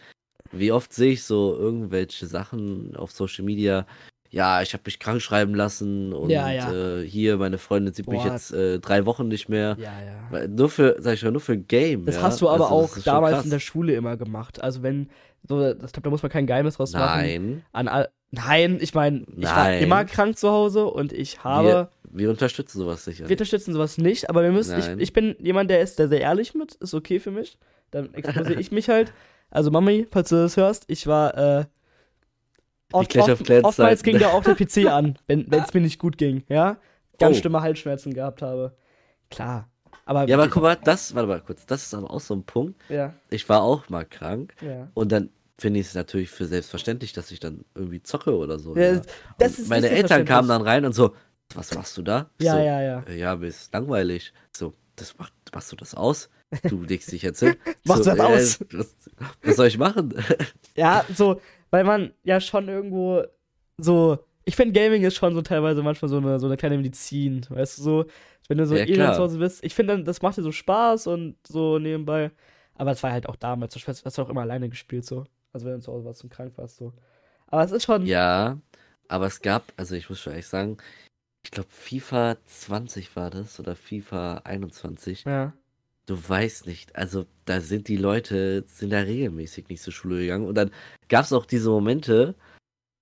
Wie 0.51 0.71
oft 0.71 0.93
sehe 0.93 1.11
ich 1.13 1.23
so 1.23 1.55
irgendwelche 1.55 2.25
Sachen 2.25 2.95
auf 2.95 3.11
Social 3.11 3.45
Media, 3.45 3.85
ja, 4.31 4.61
ich 4.61 4.73
habe 4.73 4.83
mich 4.85 4.99
krank 4.99 5.21
schreiben 5.21 5.55
lassen 5.55 6.13
und 6.13 6.29
Ja, 6.29 6.51
ja. 6.51 6.71
Äh, 6.99 7.03
hier, 7.07 7.37
meine 7.37 7.57
Freundin 7.57 7.93
sieht 7.93 8.07
mich 8.07 8.21
Boah. 8.21 8.31
jetzt 8.31 8.51
äh, 8.53 8.79
drei 8.79 9.05
Wochen 9.07 9.27
nicht 9.27 9.49
mehr. 9.49 9.75
ja, 9.79 9.91
ja. 10.03 10.47
Nur 10.47 10.69
für, 10.69 10.97
sag 10.99 11.15
ich 11.15 11.23
mal, 11.23 11.31
nur 11.31 11.41
für 11.41 11.53
ein 11.53 11.67
Game. 11.67 12.05
Das 12.05 12.21
hast 12.21 12.41
du 12.41 12.47
aber 12.49 12.69
Also, 12.69 12.99
auch 12.99 13.03
damals 13.03 13.43
in 13.43 13.49
der 13.49 13.59
Schule 13.59 13.95
immer 13.95 14.17
gemacht. 14.17 14.61
Also 14.61 14.83
wenn, 14.83 15.09
so, 15.47 15.67
ich 15.71 15.77
glaube, 15.77 16.01
da 16.03 16.09
muss 16.11 16.21
man 16.21 16.31
kein 16.31 16.45
Geheimnis 16.45 16.75
draus 16.75 16.93
machen. 16.93 17.21
Nein, 17.21 17.63
An 17.71 17.87
nein, 18.31 18.77
ich 18.81 18.93
meine, 18.93 19.25
ich 19.37 19.45
war 19.45 19.73
immer 19.77 20.05
krank 20.05 20.37
zu 20.37 20.49
Hause 20.51 20.85
und 20.85 21.13
ich 21.13 21.43
habe, 21.43 21.67
wir, 21.67 21.89
wir 22.11 22.29
unterstützen 22.29 22.79
sowas 22.79 23.03
sicher. 23.05 23.25
wir 23.27 23.33
unterstützen 23.33 23.73
sowas 23.73 23.97
nicht, 23.97 24.29
aber 24.29 24.43
wir 24.43 24.51
müssen, 24.51 24.77
ich, 24.79 24.87
ich 25.01 25.13
bin 25.13 25.35
jemand, 25.39 25.69
der 25.69 25.81
ist 25.81 25.99
da 25.99 26.07
sehr 26.07 26.21
ehrlich 26.21 26.53
mit, 26.55 26.75
ist 26.75 26.93
okay 26.93 27.19
für 27.19 27.31
mich. 27.31 27.57
Dann 27.91 28.13
exponiere 28.13 28.59
ich 28.59 28.71
mich 28.71 28.87
halt. 28.89 29.11
Also 29.49 29.71
Mami, 29.71 30.05
falls 30.11 30.29
du 30.29 30.35
das 30.35 30.57
hörst, 30.57 30.83
ich 30.87 31.07
war, 31.07 31.35
äh, 31.37 31.65
oft, 32.91 33.15
oft, 33.17 33.49
oftmals 33.63 34.03
ging 34.03 34.19
da 34.19 34.29
auch 34.29 34.43
der 34.43 34.55
PC 34.55 34.85
an, 34.87 35.17
wenn 35.27 35.51
es 35.51 35.73
mir 35.73 35.81
nicht 35.81 35.99
gut 35.99 36.17
ging, 36.17 36.43
ja? 36.49 36.77
Ganz 37.17 37.37
Oh. 37.37 37.39
schlimme 37.41 37.61
Halsschmerzen 37.61 38.13
gehabt 38.13 38.41
habe. 38.41 38.75
Klar. 39.29 39.67
Aber, 40.05 40.27
Ja, 40.27 40.37
aber 40.37 40.47
guck 40.47 40.63
mal, 40.63 40.77
das, 40.83 41.13
warte 41.13 41.27
mal 41.27 41.41
kurz, 41.41 41.65
das 41.65 41.83
ist 41.83 41.93
aber 41.93 42.09
auch 42.09 42.19
so 42.19 42.33
ein 42.33 42.43
Punkt. 42.43 42.79
ja, 42.89 43.13
Ich 43.29 43.47
war 43.49 43.61
auch 43.61 43.89
mal 43.89 44.05
krank 44.05 44.55
ja. 44.61 44.87
und 44.93 45.11
dann 45.11 45.29
finde 45.59 45.79
ich 45.79 45.87
es 45.87 45.93
natürlich 45.95 46.29
für 46.29 46.45
selbstverständlich, 46.45 47.13
dass 47.13 47.31
ich 47.31 47.39
dann 47.39 47.65
irgendwie 47.75 48.01
zocke 48.01 48.35
oder 48.35 48.59
so. 48.59 48.75
Ja, 48.75 48.93
ja. 48.93 49.01
meine 49.67 49.89
Eltern 49.89 50.25
kamen 50.25 50.47
dann 50.47 50.61
rein 50.61 50.85
und 50.85 50.93
so, 50.93 51.13
was 51.53 51.73
machst 51.75 51.97
du 51.97 52.01
da? 52.01 52.29
Ja, 52.39 52.53
so, 52.53 52.59
ja, 52.59 52.81
ja. 52.81 53.03
"Äh, 53.07 53.17
Ja, 53.19 53.35
mir 53.35 53.47
ist 53.47 53.73
langweilig. 53.73 54.33
So, 54.55 54.73
das 54.95 55.17
macht, 55.17 55.33
machst 55.53 55.71
du 55.71 55.75
das 55.75 55.95
aus? 55.95 56.29
Du 56.67 56.81
legst 56.83 57.11
dich 57.11 57.21
jetzt 57.21 57.39
hin. 57.41 57.55
Machst 57.85 58.03
so, 58.05 58.11
du 58.11 58.17
das 58.17 58.25
aus? 58.25 58.59
Was, 58.71 58.95
was 59.43 59.55
soll 59.55 59.67
ich 59.67 59.77
machen? 59.77 60.13
Ja, 60.75 61.03
so, 61.13 61.41
weil 61.71 61.83
man 61.83 62.13
ja 62.23 62.39
schon 62.39 62.67
irgendwo 62.69 63.23
so. 63.77 64.19
Ich 64.45 64.55
finde, 64.55 64.79
Gaming 64.79 65.03
ist 65.03 65.15
schon 65.15 65.35
so 65.35 65.41
teilweise 65.41 65.83
manchmal 65.83 66.09
so 66.09 66.17
eine, 66.17 66.39
so 66.39 66.47
eine 66.47 66.57
kleine 66.57 66.77
Medizin, 66.77 67.45
weißt 67.49 67.77
du, 67.77 67.81
so, 67.83 68.05
wenn 68.47 68.57
du 68.57 68.65
so 68.65 68.75
Ja, 68.75 68.85
klar. 68.85 69.13
zu 69.13 69.21
Hause 69.21 69.37
bist. 69.37 69.63
Ich 69.63 69.75
finde, 69.75 70.03
das 70.03 70.21
macht 70.21 70.37
dir 70.37 70.41
so 70.41 70.51
Spaß 70.51 71.07
und 71.07 71.35
so 71.45 71.77
nebenbei. 71.79 72.31
Aber 72.75 72.91
es 72.91 73.03
war 73.03 73.11
halt 73.11 73.27
auch 73.27 73.35
damals, 73.35 73.73
du 73.73 73.79
hast 73.85 74.17
du 74.17 74.21
auch 74.21 74.29
immer 74.29 74.41
alleine 74.41 74.69
gespielt, 74.69 75.05
so. 75.05 75.25
Also, 75.53 75.65
wenn 75.65 75.73
du 75.75 75.81
zu 75.81 75.91
Hause 75.91 76.05
warst 76.05 76.23
und 76.23 76.29
krank 76.29 76.53
warst, 76.57 76.77
so. 76.77 76.93
Aber 77.47 77.63
es 77.63 77.71
ist 77.71 77.85
schon. 77.85 78.05
ja, 78.05 78.59
aber 79.07 79.25
es 79.25 79.41
gab, 79.41 79.73
also 79.75 79.95
ich 79.95 80.09
muss 80.09 80.21
schon 80.21 80.33
ehrlich 80.33 80.47
sagen, 80.47 80.77
ich 81.43 81.51
glaube 81.51 81.69
FIFA 81.71 82.37
20 82.45 83.15
war 83.15 83.29
das 83.29 83.59
oder 83.59 83.75
FIFA 83.75 84.41
21. 84.43 85.23
Ja. 85.23 85.53
Du 86.05 86.17
weißt 86.29 86.67
nicht, 86.67 86.95
also 86.95 87.25
da 87.45 87.61
sind 87.61 87.87
die 87.87 87.97
Leute, 87.97 88.63
sind 88.67 88.91
da 88.91 88.99
regelmäßig 88.99 89.69
nicht 89.69 89.81
zur 89.81 89.93
Schule 89.93 90.21
gegangen. 90.21 90.47
Und 90.47 90.55
dann 90.55 90.71
gab 91.07 91.25
es 91.25 91.33
auch 91.33 91.45
diese 91.45 91.69
Momente, 91.69 92.35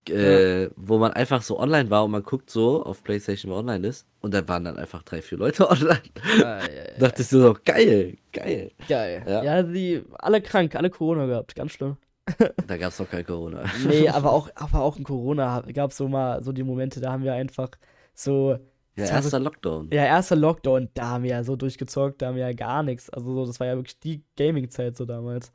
äh, 0.10 0.70
wo 0.76 0.98
man 0.98 1.14
einfach 1.14 1.42
so 1.42 1.60
online 1.60 1.90
war 1.90 2.06
und 2.06 2.12
man 2.12 2.24
guckt 2.24 2.50
so 2.50 2.84
auf 2.84 3.04
PlayStation, 3.04 3.52
wer 3.52 3.60
online 3.60 3.88
ist. 3.88 4.08
Und 4.22 4.34
dann 4.34 4.48
waren 4.48 4.64
dann 4.64 4.78
einfach 4.78 5.04
drei, 5.04 5.22
vier 5.22 5.38
Leute 5.38 5.70
online. 5.70 6.02
ja, 6.40 6.60
ja, 6.60 6.68
ja. 6.68 7.00
Dachtest 7.00 7.32
du 7.34 7.42
so, 7.42 7.58
geil, 7.66 8.18
geil. 8.32 8.72
Geil. 8.88 9.24
Ja. 9.28 9.44
Ja. 9.44 9.64
die 9.64 10.04
alle 10.20 10.42
krank, 10.42 10.76
alle 10.76 10.90
Corona 10.90 11.26
gehabt, 11.26 11.56
ganz 11.56 11.74
schlimm. 11.74 11.98
Da 12.68 12.78
gab 12.78 12.92
es 12.92 13.00
noch 13.00 13.10
kein 13.10 13.26
Corona. 13.26 13.64
Nee, 13.88 14.10
aber 14.10 14.32
auch, 14.32 14.50
aber 14.56 14.82
auch 14.82 14.98
in 14.98 15.04
Corona 15.04 15.62
gab 15.74 15.92
es 15.92 15.98
so 15.98 16.08
mal 16.08 16.44
so 16.44 16.52
die 16.52 16.64
Momente, 16.64 17.00
da 17.00 17.12
haben 17.12 17.24
wir 17.24 17.34
einfach 17.34 17.70
so 18.14 18.58
Ja, 18.96 19.06
erster 19.06 19.40
Lockdown. 19.40 19.90
Ja, 19.92 20.06
erster 20.06 20.36
Lockdown, 20.36 20.90
da 20.94 21.10
haben 21.10 21.24
wir 21.24 21.32
ja 21.32 21.44
so 21.44 21.56
durchgezockt, 21.56 22.22
da 22.22 22.28
haben 22.28 22.36
wir 22.36 22.48
ja 22.48 22.54
gar 22.54 22.84
nichts. 22.84 23.10
Also 23.10 23.34
so, 23.34 23.46
das 23.46 23.60
war 23.60 23.68
ja 23.68 23.76
wirklich 23.76 24.00
die 24.00 24.24
Gaming-Zeit 24.36 24.98
so 24.98 25.06
damals. 25.06 25.52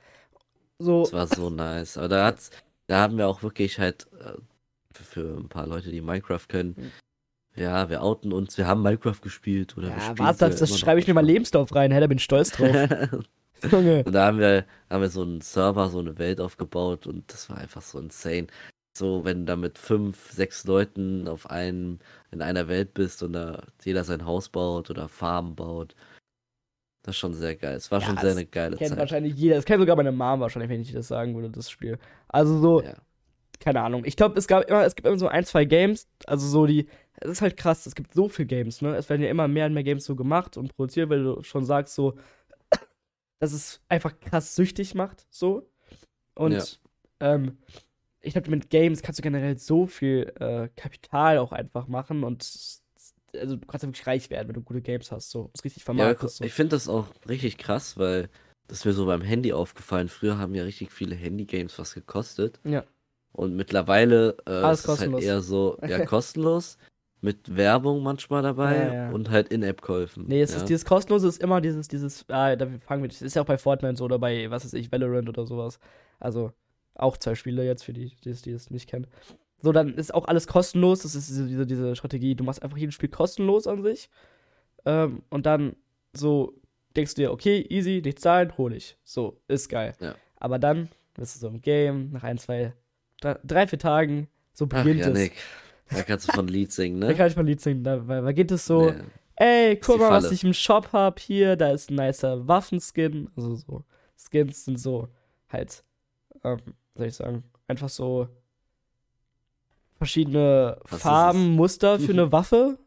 So, 0.78 1.02
Das 1.02 1.12
war 1.12 1.26
so 1.26 1.50
nice. 1.50 1.98
Aber 1.98 2.08
da 2.08 2.26
hat's, 2.26 2.50
da 2.86 3.00
haben 3.00 3.18
wir 3.18 3.28
auch 3.28 3.42
wirklich 3.42 3.78
halt 3.78 4.08
äh, 4.18 4.32
für, 4.92 5.04
für 5.04 5.36
ein 5.38 5.48
paar 5.48 5.66
Leute, 5.66 5.90
die 5.90 6.00
Minecraft 6.00 6.46
können. 6.48 6.76
Hm. 6.76 6.90
Ja, 7.54 7.90
wir 7.90 8.02
outen 8.02 8.32
uns, 8.32 8.56
wir 8.56 8.66
haben 8.66 8.82
Minecraft 8.82 9.20
gespielt 9.20 9.76
oder 9.76 9.88
wir 9.88 9.96
ja, 9.96 10.00
spielen 10.00 10.28
was, 10.28 10.38
das, 10.38 10.56
das 10.56 10.78
schreibe 10.78 11.00
ich 11.00 11.06
mir 11.06 11.12
mal. 11.12 11.24
Lebenslauf 11.24 11.74
rein, 11.74 11.92
hä, 11.92 12.00
da 12.00 12.06
bin 12.06 12.16
ich 12.16 12.24
stolz 12.24 12.50
drauf. 12.50 12.74
Junge. 13.70 14.04
Und 14.04 14.12
da 14.12 14.26
haben 14.26 14.38
wir, 14.38 14.66
haben 14.90 15.02
wir 15.02 15.10
so 15.10 15.22
einen 15.22 15.40
Server, 15.40 15.88
so 15.88 15.98
eine 16.00 16.18
Welt 16.18 16.40
aufgebaut 16.40 17.06
und 17.06 17.32
das 17.32 17.48
war 17.50 17.58
einfach 17.58 17.82
so 17.82 17.98
insane. 17.98 18.46
So, 18.96 19.24
wenn 19.24 19.40
du 19.40 19.44
da 19.46 19.56
mit 19.56 19.78
fünf, 19.78 20.30
sechs 20.32 20.64
Leuten 20.66 21.26
auf 21.28 21.48
einem, 21.50 21.98
in 22.30 22.42
einer 22.42 22.68
Welt 22.68 22.94
bist 22.94 23.22
und 23.22 23.32
da 23.34 23.62
jeder 23.84 24.04
sein 24.04 24.26
Haus 24.26 24.48
baut 24.50 24.90
oder 24.90 25.08
Farben 25.08 25.54
baut. 25.56 25.94
Das 27.02 27.14
ist 27.16 27.18
schon 27.20 27.34
sehr 27.34 27.56
geil. 27.56 27.76
Es 27.76 27.90
war 27.90 28.00
Ja, 28.00 28.06
schon 28.06 28.16
sehr 28.18 28.30
eine 28.32 28.46
geile 28.46 28.76
Kennt 28.76 28.90
Zeit. 28.90 28.98
wahrscheinlich 28.98 29.34
jeder, 29.34 29.56
das 29.56 29.64
kennt 29.64 29.80
sogar 29.80 29.96
meine 29.96 30.12
Mom 30.12 30.40
wahrscheinlich, 30.40 30.70
wenn 30.70 30.80
ich 30.80 30.92
das 30.92 31.08
sagen 31.08 31.34
würde, 31.34 31.50
das 31.50 31.70
Spiel. 31.70 31.98
Also 32.28 32.58
so, 32.60 32.82
Ja. 32.82 32.94
keine 33.60 33.82
Ahnung. 33.82 34.04
Ich 34.04 34.16
glaube, 34.16 34.38
es 34.38 34.46
gab 34.48 34.64
immer, 34.68 34.84
es 34.84 34.94
gibt 34.94 35.06
immer 35.06 35.18
so 35.18 35.28
ein, 35.28 35.44
zwei 35.44 35.64
Games, 35.64 36.08
also 36.26 36.46
so 36.48 36.66
die, 36.66 36.88
es 37.16 37.30
ist 37.30 37.42
halt 37.42 37.56
krass, 37.56 37.86
es 37.86 37.94
gibt 37.94 38.14
so 38.14 38.28
viele 38.28 38.46
Games, 38.46 38.82
ne? 38.82 38.96
Es 38.96 39.08
werden 39.10 39.22
ja 39.22 39.30
immer 39.30 39.48
mehr 39.48 39.66
und 39.66 39.74
mehr 39.74 39.84
Games 39.84 40.04
so 40.04 40.16
gemacht 40.16 40.56
und 40.56 40.74
produziert, 40.76 41.10
weil 41.10 41.22
du 41.24 41.42
schon 41.42 41.64
sagst, 41.64 41.94
so, 41.94 42.14
dass 43.42 43.52
es 43.52 43.80
einfach 43.88 44.20
krass 44.20 44.54
süchtig 44.54 44.94
macht, 44.94 45.26
so. 45.28 45.68
Und 46.36 46.52
Ja. 46.52 47.34
ähm, 47.34 47.58
ich 48.20 48.34
glaube, 48.34 48.50
mit 48.50 48.70
Games 48.70 49.02
kannst 49.02 49.18
du 49.18 49.22
generell 49.22 49.58
so 49.58 49.88
viel 49.88 50.32
äh, 50.38 50.68
Kapital 50.76 51.38
auch 51.38 51.50
einfach 51.50 51.88
machen 51.88 52.22
und 52.22 52.48
also 53.34 53.56
du 53.56 53.66
kannst 53.66 53.82
ja 53.82 53.88
wirklich 53.88 54.06
reich 54.06 54.30
werden, 54.30 54.46
wenn 54.46 54.54
du 54.54 54.62
gute 54.62 54.80
Games 54.80 55.10
hast, 55.10 55.30
so. 55.30 55.50
Das 55.54 55.64
richtig 55.64 55.82
Ja, 55.82 55.86
vermarktest. 55.86 56.36
so. 56.36 56.44
ich 56.44 56.52
finde 56.52 56.76
das 56.76 56.88
auch 56.88 57.08
richtig 57.28 57.58
krass, 57.58 57.98
weil 57.98 58.28
das 58.68 58.78
ist 58.78 58.84
mir 58.84 58.92
so 58.92 59.06
beim 59.06 59.22
Handy 59.22 59.52
aufgefallen. 59.52 60.08
Früher 60.08 60.38
haben 60.38 60.54
ja 60.54 60.62
richtig 60.62 60.92
viele 60.92 61.16
Handy-Games 61.16 61.76
was 61.80 61.94
gekostet. 61.94 62.60
Ja. 62.62 62.84
Und 63.32 63.56
mittlerweile 63.56 64.36
äh, 64.46 64.72
ist 64.72 64.86
es 64.86 65.00
halt 65.00 65.20
eher 65.20 65.40
so, 65.40 65.78
ja, 65.84 65.98
kostenlos, 66.06 66.78
mit 67.22 67.56
Werbung 67.56 68.02
manchmal 68.02 68.42
dabei 68.42 68.76
Ja, 68.76 68.94
ja. 68.94 69.10
und 69.10 69.30
halt 69.30 69.48
In-App-Käufen. 69.48 70.26
Nee, 70.26 70.42
es 70.42 70.50
ja. 70.50 70.58
ist 70.58 70.68
dieses 70.68 70.84
kostenlose 70.84 71.28
ist 71.28 71.40
immer 71.40 71.60
dieses, 71.60 71.88
dieses, 71.88 72.28
ah, 72.28 72.56
da 72.56 72.66
fangen 72.80 73.02
wir, 73.02 73.08
das 73.08 73.22
ist 73.22 73.34
ja 73.34 73.42
auch 73.42 73.46
bei 73.46 73.56
Fortnite 73.56 73.96
so 73.96 74.04
oder 74.04 74.18
bei, 74.18 74.50
was 74.50 74.64
weiß 74.64 74.74
ich, 74.74 74.90
Valorant 74.90 75.28
oder 75.28 75.46
sowas. 75.46 75.78
Also 76.18 76.52
auch 76.94 77.16
zwei 77.16 77.36
Spiele 77.36 77.64
jetzt 77.64 77.84
für 77.84 77.92
die, 77.92 78.16
die 78.24 78.30
es, 78.30 78.42
die 78.42 78.50
es 78.50 78.70
nicht 78.70 78.88
kennen. 78.88 79.06
So, 79.62 79.70
dann 79.70 79.94
ist 79.94 80.12
auch 80.12 80.26
alles 80.26 80.48
kostenlos. 80.48 81.02
Das 81.02 81.14
ist 81.14 81.28
diese, 81.28 81.46
diese, 81.46 81.64
diese 81.66 81.94
Strategie. 81.96 82.34
Du 82.34 82.42
machst 82.42 82.62
einfach 82.62 82.76
jedes 82.76 82.96
Spiel 82.96 83.08
kostenlos 83.08 83.68
an 83.68 83.82
sich. 83.84 84.10
Ähm, 84.84 85.22
und 85.30 85.46
dann 85.46 85.76
so 86.12 86.60
denkst 86.96 87.14
du 87.14 87.22
dir, 87.22 87.32
okay, 87.32 87.64
easy, 87.70 88.02
nicht 88.04 88.18
zahlen, 88.18 88.56
hol 88.58 88.74
ich. 88.74 88.98
So, 89.04 89.40
ist 89.46 89.68
geil. 89.68 89.94
Aber 90.36 90.58
dann 90.58 90.88
bist 91.14 91.36
du 91.36 91.40
so 91.40 91.48
im 91.48 91.62
Game, 91.62 92.10
nach 92.10 92.24
ein, 92.24 92.38
zwei, 92.38 92.72
drei, 93.20 93.38
drei 93.44 93.66
vier 93.68 93.78
Tagen, 93.78 94.28
so 94.52 94.66
Ach, 94.72 94.82
beginnt 94.82 95.06
es. 95.06 95.30
Da 95.94 96.02
kannst 96.02 96.28
du 96.28 96.32
von 96.32 96.48
Lied 96.48 96.72
singen, 96.72 97.00
Da 97.00 97.08
ne? 97.08 97.14
kann 97.14 97.28
ich 97.28 97.36
ein 97.36 97.46
Lied 97.46 97.60
singen. 97.60 97.84
Da, 97.84 98.06
weil, 98.06 98.24
weil 98.24 98.34
geht 98.34 98.50
es 98.50 98.66
so, 98.66 98.90
Nee. 98.90 99.00
Ey, 99.36 99.76
guck 99.76 99.98
mal, 99.98 100.10
was 100.10 100.30
ich 100.30 100.44
im 100.44 100.52
Shop 100.52 100.92
hab 100.92 101.18
hier. 101.18 101.56
Da 101.56 101.70
ist 101.70 101.90
ein 101.90 101.96
nicer 101.96 102.46
Waffenskin. 102.46 103.30
Also 103.36 103.54
so. 103.56 103.84
Skins 104.16 104.64
sind 104.66 104.78
so 104.78 105.08
halt, 105.48 105.82
ähm, 106.44 106.58
soll 106.94 107.06
ich 107.06 107.14
sagen, 107.14 107.42
einfach 107.66 107.88
so 107.88 108.28
verschiedene 109.96 110.78
Was 110.88 111.02
Farben, 111.02 111.50
Muster 111.56 111.98
für 111.98 112.12
eine 112.12 112.30
Waffe. 112.32 112.78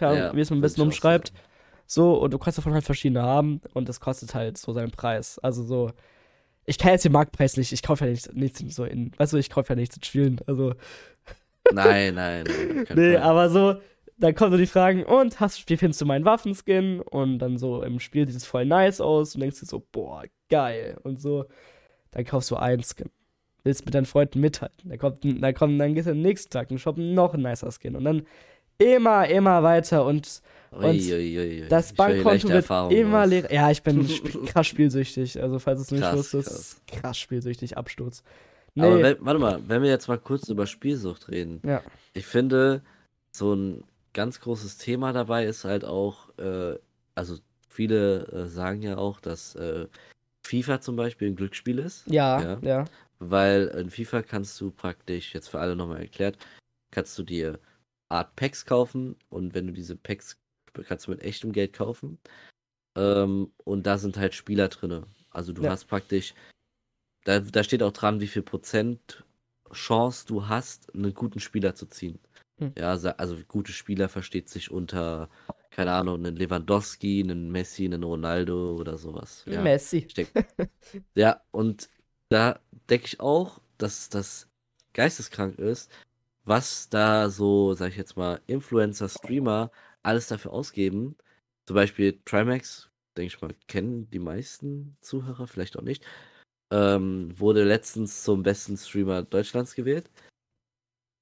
Ahnung, 0.00 0.16
Ja, 0.18 0.34
wie 0.36 0.40
es 0.40 0.50
man 0.50 0.58
am 0.58 0.62
besten 0.62 0.80
umschreibt. 0.82 1.32
So, 1.86 2.14
und 2.14 2.32
du 2.32 2.38
kannst 2.38 2.58
davon 2.58 2.72
halt 2.74 2.84
verschiedene 2.84 3.22
haben 3.22 3.60
und 3.74 3.88
das 3.88 4.00
kostet 4.00 4.34
halt 4.34 4.58
so 4.58 4.72
seinen 4.72 4.90
Preis. 4.90 5.38
Also 5.38 5.62
so. 5.62 5.90
Ich 6.66 6.78
kann 6.78 6.92
jetzt 6.92 7.04
den 7.04 7.12
Marktpreis 7.12 7.58
nicht, 7.58 7.72
ich 7.72 7.82
kaufe 7.82 8.04
ja 8.06 8.10
nichts, 8.10 8.32
nichts 8.32 8.60
so 8.74 8.84
in, 8.84 9.12
weißt 9.18 9.34
du, 9.34 9.36
ich 9.36 9.50
kaufe 9.50 9.68
ja 9.70 9.76
nichts 9.76 9.96
in 9.96 10.02
Spielen. 10.02 10.40
Also, 10.46 10.74
Nein, 11.72 12.14
nein, 12.14 12.44
nein. 12.46 12.86
Nee, 12.94 13.14
Fall. 13.14 13.22
aber 13.22 13.50
so, 13.50 13.76
dann 14.18 14.34
kommen 14.34 14.52
so 14.52 14.58
die 14.58 14.66
Fragen, 14.66 15.04
und 15.04 15.40
hast, 15.40 15.68
wie 15.68 15.76
findest 15.76 16.00
du 16.00 16.06
meinen 16.06 16.24
Waffenskin? 16.24 17.00
Und 17.00 17.38
dann 17.38 17.58
so 17.58 17.82
im 17.82 18.00
Spiel 18.00 18.26
sieht 18.26 18.36
es 18.36 18.46
voll 18.46 18.66
nice 18.66 19.00
aus 19.00 19.34
und 19.34 19.40
denkst 19.40 19.60
dir 19.60 19.66
so, 19.66 19.84
boah, 19.92 20.24
geil. 20.48 20.98
Und 21.02 21.20
so, 21.20 21.46
dann 22.10 22.24
kaufst 22.24 22.50
du 22.50 22.56
einen 22.56 22.82
Skin. 22.82 23.10
Willst 23.64 23.86
mit 23.86 23.94
deinen 23.94 24.04
Freunden 24.04 24.40
mithalten. 24.40 24.90
Dann 24.90 24.98
kommt, 24.98 25.24
dann 25.24 25.54
kommt, 25.54 25.80
dann 25.80 25.94
gehst 25.94 26.06
du 26.06 26.12
am 26.12 26.20
nächsten 26.20 26.50
Tag 26.50 26.70
und 26.70 26.78
shoppen 26.78 27.14
noch 27.14 27.34
ein 27.34 27.40
nicer 27.40 27.70
Skin. 27.70 27.96
Und 27.96 28.04
dann 28.04 28.26
immer, 28.78 29.26
immer 29.28 29.62
weiter 29.62 30.04
und, 30.04 30.42
und 30.70 30.84
Uiuiui. 30.84 31.66
das 31.68 31.92
Ich 31.92 31.98
höre 31.98 32.14
hier 32.14 32.24
Bankkonto 32.24 32.48
wird 32.50 32.92
immer 32.92 33.26
leer. 33.26 33.52
Ja, 33.52 33.70
ich 33.70 33.82
bin 33.82 34.04
sp 34.04 34.44
krass 34.46 34.66
spielsüchtig. 34.66 35.40
Also, 35.40 35.58
falls 35.58 35.80
es 35.80 35.90
nicht 35.90 36.02
Krass, 36.02 36.16
wusstest, 36.16 36.50
ist 36.50 36.86
krass 36.86 37.18
spielsüchtig, 37.18 37.76
Absturz. 37.76 38.22
Aber 38.78 38.96
Nee, 38.96 39.02
wenn, 39.02 39.16
warte 39.20 39.38
mal, 39.40 39.68
wenn 39.68 39.82
wir 39.82 39.90
jetzt 39.90 40.08
mal 40.08 40.18
kurz 40.18 40.48
über 40.48 40.66
Spielsucht 40.66 41.28
reden. 41.28 41.60
ja. 41.64 41.82
Ich 42.12 42.26
finde, 42.26 42.82
so 43.32 43.54
ein 43.54 43.84
ganz 44.12 44.40
großes 44.40 44.78
Thema 44.78 45.12
dabei 45.12 45.46
ist 45.46 45.64
halt 45.64 45.84
auch, 45.84 46.36
äh, 46.38 46.78
also 47.14 47.38
viele 47.68 48.26
äh, 48.28 48.46
sagen 48.46 48.82
ja 48.82 48.96
auch, 48.98 49.20
dass 49.20 49.54
äh, 49.56 49.86
FIFA 50.46 50.80
zum 50.80 50.96
Beispiel 50.96 51.28
ein 51.28 51.36
Glücksspiel 51.36 51.78
ist. 51.78 52.06
Ja, 52.08 52.40
Ja. 52.40 52.58
ja. 52.62 52.84
Weil 53.20 53.68
in 53.68 53.90
FIFA 53.90 54.22
kannst 54.22 54.60
du 54.60 54.70
praktisch, 54.70 55.34
jetzt 55.34 55.48
für 55.48 55.60
alle 55.60 55.74
nochmal 55.76 56.00
erklärt, 56.00 56.36
kannst 56.92 57.16
du 57.18 57.22
dir 57.22 57.58
Art 58.08 58.34
Packs 58.36 58.66
kaufen 58.66 59.16
und 59.30 59.54
wenn 59.54 59.66
du 59.66 59.72
diese 59.72 59.96
Packs 59.96 60.36
kannst 60.86 61.06
du 61.06 61.12
mit 61.12 61.22
echtem 61.22 61.52
Geld 61.52 61.72
kaufen. 61.72 62.18
Ähm, 62.96 63.52
und 63.64 63.86
da 63.86 63.98
sind 63.98 64.16
halt 64.16 64.34
Spieler 64.34 64.68
drinne. 64.68 65.04
Also 65.30 65.52
du 65.52 65.62
Ja. 65.62 65.70
hast 65.70 65.86
praktisch, 65.86 66.34
da, 67.24 67.40
da 67.40 67.64
steht 67.64 67.82
auch 67.82 67.92
dran, 67.92 68.20
wie 68.20 68.26
viel 68.26 68.42
Prozent 68.42 69.24
Chance 69.72 70.26
du 70.26 70.48
hast, 70.48 70.94
einen 70.94 71.14
guten 71.14 71.40
Spieler 71.40 71.74
zu 71.74 71.86
ziehen. 71.86 72.18
Hm. 72.58 72.72
Ja, 72.78 72.92
also 72.92 73.36
gute 73.48 73.72
Spieler 73.72 74.08
versteht 74.08 74.48
sich 74.48 74.70
unter, 74.70 75.28
keine 75.70 75.92
Ahnung, 75.92 76.16
einen 76.16 76.36
Lewandowski, 76.36 77.22
einen 77.22 77.50
Messi, 77.50 77.84
einen 77.84 78.04
Ronaldo 78.04 78.76
oder 78.76 78.96
sowas. 78.96 79.44
Ja. 79.46 79.62
Messi. 79.62 80.06
Denk, 80.06 80.28
ja, 81.14 81.40
und 81.50 81.88
da 82.28 82.60
denke 82.88 83.06
ich 83.06 83.20
auch, 83.20 83.60
dass 83.78 84.08
das 84.08 84.48
geisteskrank 84.92 85.58
ist, 85.58 85.90
was 86.44 86.88
da 86.88 87.30
so, 87.30 87.74
sag 87.74 87.90
ich 87.90 87.96
jetzt 87.96 88.16
mal, 88.16 88.40
Influencer, 88.46 89.08
Streamer 89.08 89.70
alles 90.02 90.28
dafür 90.28 90.52
ausgeben. 90.52 91.16
Zum 91.66 91.74
Beispiel 91.74 92.20
Trimax, 92.24 92.90
denke 93.16 93.34
ich 93.34 93.40
mal, 93.40 93.54
kennen 93.66 94.10
die 94.10 94.18
meisten 94.18 94.96
Zuhörer, 95.00 95.46
vielleicht 95.46 95.78
auch 95.78 95.82
nicht. 95.82 96.04
Ähm, 96.74 97.38
wurde 97.38 97.62
letztens 97.62 98.24
zum 98.24 98.42
besten 98.42 98.76
Streamer 98.76 99.22
Deutschlands 99.22 99.74
gewählt. 99.74 100.10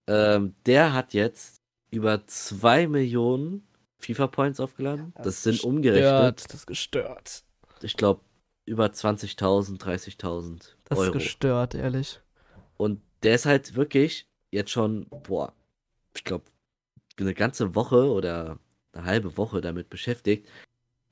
Ähm, 0.08 0.54
der 0.66 0.94
hat 0.94 1.12
jetzt 1.12 1.60
über 1.90 2.26
2 2.26 2.86
Millionen 2.86 3.66
FIFA-Points 3.98 4.60
aufgeladen. 4.60 5.12
Das, 5.22 5.42
sind 5.42 5.62
umgerechnet 5.62 6.04
Gestört, 6.10 6.44
Das 6.46 6.54
ist 6.54 6.66
gestört. 6.66 7.44
ich 7.82 7.96
glaube, 7.96 8.22
über 8.64 8.86
20.000, 8.86 9.78
30.000 9.78 10.74
Das 10.84 10.98
Euro. 10.98 11.08
ist 11.08 11.12
gestört, 11.12 11.74
ehrlich. 11.74 12.20
Und 12.78 13.02
der 13.22 13.34
ist 13.34 13.46
halt 13.46 13.74
wirklich 13.74 14.26
jetzt 14.50 14.70
schon, 14.70 15.06
boah, 15.08 15.52
ich 16.14 16.24
glaube, 16.24 16.44
eine 17.18 17.34
ganze 17.34 17.74
Woche 17.74 18.10
oder 18.10 18.58
eine 18.92 19.04
halbe 19.04 19.36
Woche 19.36 19.60
damit 19.60 19.90
beschäftigt, 19.90 20.48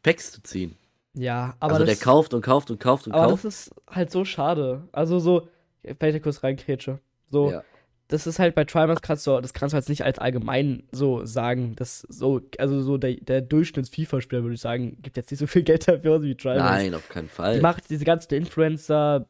Packs 0.03 0.33
zu 0.33 0.43
ziehen. 0.43 0.77
Ja, 1.15 1.55
aber 1.61 1.75
also 1.75 1.85
das, 1.87 1.99
der 1.99 2.05
kauft 2.05 2.35
und 2.35 2.41
kauft 2.43 2.71
und 2.71 2.79
kauft 2.79 3.07
und 3.07 3.13
aber 3.13 3.31
kauft. 3.31 3.45
das 3.45 3.67
ist 3.67 3.75
halt 3.91 4.11
so 4.11 4.25
schade. 4.25 4.89
Also 4.93 5.19
so, 5.19 5.49
vielleicht 5.83 6.17
ich 6.17 6.23
kurz 6.23 6.43
reinkrätsche. 6.43 7.01
So, 7.31 7.51
Ja. 7.51 7.65
das 8.09 8.27
ist 8.27 8.39
halt 8.39 8.55
bei 8.55 8.65
Trimax 8.65 9.03
kannst 9.03 9.27
du, 9.27 9.41
das 9.41 9.53
kannst 9.53 9.73
du 9.73 9.77
jetzt 9.77 9.89
nicht 9.89 10.05
als 10.05 10.19
allgemein 10.19 10.85
so 10.93 11.25
sagen. 11.25 11.75
Das 11.77 12.01
so, 12.09 12.41
also 12.59 12.81
so 12.81 12.97
der, 12.97 13.15
der 13.15 13.41
Durchschnitts-FIFA-Spieler, 13.41 14.43
würde 14.43 14.55
ich 14.55 14.61
sagen, 14.61 14.99
gibt 15.03 15.17
jetzt 15.17 15.31
nicht 15.33 15.41
so 15.41 15.47
viel 15.49 15.63
Geld 15.65 15.89
dafür 15.89 16.17
aus 16.17 16.23
wie 16.23 16.37
Trimax. 16.37 16.61
Nein, 16.61 16.95
auf 16.95 17.09
keinen 17.09 17.29
Fall. 17.29 17.57
Die 17.57 17.61
macht 17.61 17.91
diese 17.91 18.05
ganzen 18.05 18.35
Influencer, 18.35 19.27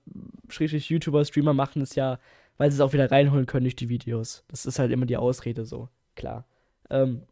Schrägstrich 0.48 0.90
YouTuber, 0.90 1.24
Streamer 1.24 1.54
machen 1.54 1.80
es 1.82 1.94
ja, 1.94 2.18
weil 2.58 2.70
sie 2.70 2.74
es 2.76 2.80
auch 2.82 2.92
wieder 2.92 3.10
reinholen 3.10 3.46
können 3.46 3.64
durch 3.64 3.76
die 3.76 3.88
Videos. 3.88 4.44
Das 4.48 4.66
ist 4.66 4.78
halt 4.78 4.92
immer 4.92 5.06
die 5.06 5.16
Ausrede 5.16 5.64
so, 5.64 5.88
klar. 6.14 6.44
Ähm, 6.90 7.22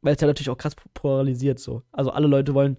weil 0.00 0.14
es 0.14 0.20
ja 0.22 0.26
natürlich 0.26 0.48
auch 0.48 0.56
krass 0.56 0.74
polarisiert 0.94 1.58
so. 1.58 1.82
Also 1.92 2.10
alle 2.10 2.26
Leute 2.26 2.54
wollen 2.54 2.78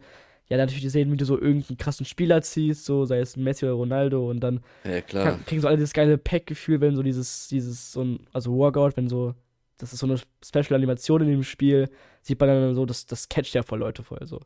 ja 0.52 0.58
natürlich 0.58 0.92
sehen, 0.92 1.10
wie 1.14 1.18
du 1.18 1.24
so 1.24 1.40
irgendeinen 1.40 1.78
krassen 1.78 2.06
Spieler 2.06 2.42
ziehst, 2.42 2.84
so 2.84 3.06
sei 3.06 3.20
es 3.20 3.38
Messi 3.38 3.66
oder 3.66 3.76
Ronaldo 3.76 4.30
und 4.30 4.42
dann 4.42 4.60
ja, 4.84 5.00
kann, 5.00 5.46
kriegen 5.46 5.62
so 5.62 5.70
alle 5.70 5.78
dieses 5.78 5.94
geile 5.94 6.18
Pack-Gefühl, 6.18 6.82
wenn 6.82 6.94
so 6.94 7.04
dieses, 7.04 7.48
dieses, 7.48 7.94
so 7.94 8.04
ein, 8.04 8.28
also 8.34 8.52
Workout, 8.52 8.98
wenn 8.98 9.08
so, 9.08 9.34
das 9.78 9.94
ist 9.94 10.00
so 10.00 10.08
eine 10.08 10.18
Special-Animation 10.44 11.22
in 11.22 11.28
dem 11.30 11.44
Spiel, 11.44 11.90
sieht 12.22 12.38
man 12.38 12.50
dann 12.50 12.76
so, 12.76 12.86
das, 12.86 13.06
das 13.06 13.30
catcht 13.30 13.54
ja 13.54 13.64
voll 13.64 13.80
Leute 13.80 14.04
voll 14.04 14.28
so. 14.28 14.42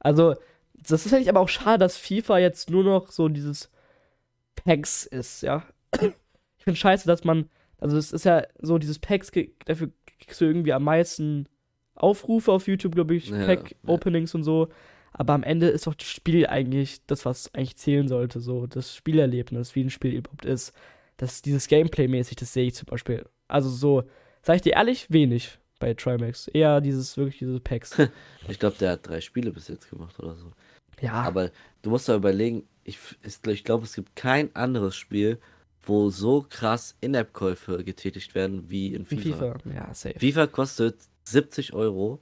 Also, 0.00 0.36
das 0.72 1.04
ist 1.04 1.12
eigentlich 1.12 1.28
aber 1.28 1.40
auch 1.40 1.50
schade, 1.50 1.80
dass 1.80 1.98
FIFA 1.98 2.38
jetzt 2.38 2.70
nur 2.70 2.82
noch 2.82 3.10
so 3.10 3.28
dieses 3.28 3.70
Packs 4.54 5.04
ist, 5.04 5.42
ja. 5.42 5.64
Ich 6.56 6.64
finde 6.64 6.78
scheiße, 6.78 7.08
dass 7.08 7.24
man, 7.24 7.50
also 7.78 7.96
es 7.96 8.12
ist 8.12 8.24
ja 8.24 8.44
so, 8.60 8.78
dieses 8.78 9.00
Packs, 9.00 9.32
dafür 9.66 9.90
kriegst 10.20 10.40
du 10.40 10.44
irgendwie 10.44 10.72
am 10.72 10.84
meisten 10.84 11.48
Aufrufe 11.96 12.52
auf 12.52 12.68
YouTube, 12.68 12.94
glaube 12.94 13.16
ich, 13.16 13.30
Ja, 13.30 13.44
Pack-Openings 13.46 14.34
und 14.36 14.44
so. 14.44 14.68
Aber 15.12 15.34
am 15.34 15.42
Ende 15.42 15.68
ist 15.68 15.86
doch 15.86 15.94
das 15.94 16.08
Spiel 16.08 16.46
eigentlich 16.46 17.04
das, 17.06 17.24
was 17.24 17.54
eigentlich 17.54 17.76
zählen 17.76 18.08
sollte, 18.08 18.40
so 18.40 18.66
das 18.66 18.94
Spielerlebnis, 18.94 19.74
wie 19.74 19.84
ein 19.84 19.90
Spiel 19.90 20.14
überhaupt 20.14 20.44
ist. 20.44 20.72
Das 21.18 21.42
dieses 21.42 21.68
Gameplay-mäßig, 21.68 22.36
das 22.36 22.52
sehe 22.52 22.66
ich 22.66 22.74
zum 22.74 22.86
Beispiel. 22.86 23.26
Also 23.48 23.68
so, 23.68 24.04
sag 24.42 24.56
ich 24.56 24.62
dir 24.62 24.72
ehrlich, 24.74 25.06
wenig 25.10 25.58
bei 25.78 25.94
Trimax. 25.94 26.48
Eher 26.48 26.80
dieses, 26.80 27.16
wirklich 27.16 27.38
diese 27.38 27.60
Packs. 27.60 27.96
Ich 28.48 28.58
glaube, 28.58 28.76
der 28.78 28.92
hat 28.92 29.06
drei 29.06 29.20
Spiele 29.20 29.52
bis 29.52 29.68
jetzt 29.68 29.88
gemacht 29.88 30.18
oder 30.18 30.34
so. 30.34 30.50
ja, 31.00 31.12
Aber 31.12 31.50
du 31.82 31.90
musst 31.90 32.08
da 32.08 32.16
überlegen, 32.16 32.66
ich, 32.82 32.98
ich 33.22 33.64
glaube, 33.64 33.84
es 33.84 33.94
gibt 33.94 34.16
kein 34.16 34.54
anderes 34.56 34.96
Spiel, 34.96 35.38
wo 35.82 36.10
so 36.10 36.44
krass 36.48 36.96
In-App-Käufe 37.00 37.84
getätigt 37.84 38.34
werden 38.34 38.68
wie 38.68 38.94
in 38.94 39.04
FIFA. 39.06 39.22
FIFA. 39.22 39.56
Ja, 39.74 39.94
safe. 39.94 40.18
FIFA 40.18 40.46
kostet 40.46 40.96
70 41.24 41.72
Euro 41.72 42.20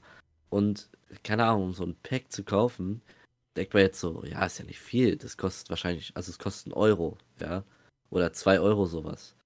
und 0.51 0.91
keine 1.25 1.45
Ahnung, 1.47 1.65
um 1.65 1.73
so 1.73 1.85
ein 1.85 1.97
Pack 2.03 2.33
zu 2.33 2.45
kaufen, 2.45 3.03
denkt 3.57 3.75
man 3.75 3.83
jetzt 3.83 4.01
so, 4.01 4.25
ja, 4.25 4.45
ist 4.47 4.59
ja 4.59 4.65
nicht 4.65 4.81
viel. 4.81 5.17
Das 5.17 5.37
kostet 5.37 5.71
wahrscheinlich, 5.71 6.13
also 6.17 6.31
es 6.31 6.39
kostet 6.39 6.69
einen 6.73 6.75
Euro, 6.83 7.19
ja, 7.41 7.65
oder 8.11 8.33
zwei 8.33 8.61
Euro 8.61 8.87
sowas. 8.87 9.37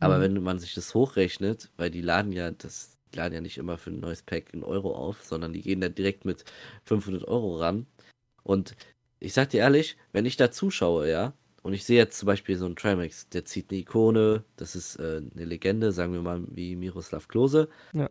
Aber 0.00 0.18
Mhm. 0.18 0.22
wenn 0.22 0.42
man 0.42 0.58
sich 0.58 0.74
das 0.74 0.94
hochrechnet, 0.94 1.70
weil 1.76 1.90
die 1.90 2.02
laden 2.02 2.32
ja, 2.32 2.50
das 2.50 2.98
die 3.12 3.18
laden 3.18 3.34
ja 3.34 3.40
nicht 3.40 3.58
immer 3.58 3.78
für 3.78 3.90
ein 3.90 4.00
neues 4.00 4.22
Pack 4.22 4.52
einen 4.54 4.64
Euro 4.64 4.94
auf, 4.94 5.22
sondern 5.24 5.52
die 5.52 5.62
gehen 5.62 5.80
da 5.80 5.88
direkt 5.88 6.24
mit 6.24 6.44
500 6.84 7.24
Euro 7.28 7.58
ran. 7.58 7.86
Und 8.42 8.76
ich 9.20 9.32
sag 9.34 9.50
dir 9.50 9.60
ehrlich, 9.60 9.96
wenn 10.12 10.26
ich 10.26 10.36
da 10.36 10.50
zuschaue, 10.50 11.08
ja, 11.10 11.32
und 11.62 11.72
ich 11.74 11.84
sehe 11.84 11.96
jetzt 11.98 12.18
zum 12.18 12.26
Beispiel 12.26 12.56
so 12.56 12.66
einen 12.66 12.76
Trimax, 12.76 13.28
der 13.30 13.44
zieht 13.44 13.70
eine 13.70 13.80
Ikone, 13.80 14.44
das 14.56 14.76
ist 14.76 14.96
äh, 14.96 15.22
eine 15.34 15.44
Legende, 15.44 15.92
sagen 15.92 16.12
wir 16.12 16.20
mal 16.22 16.42
wie 16.48 16.76
Miroslav 16.76 17.28
Klose. 17.28 17.68
Ja. 17.92 18.10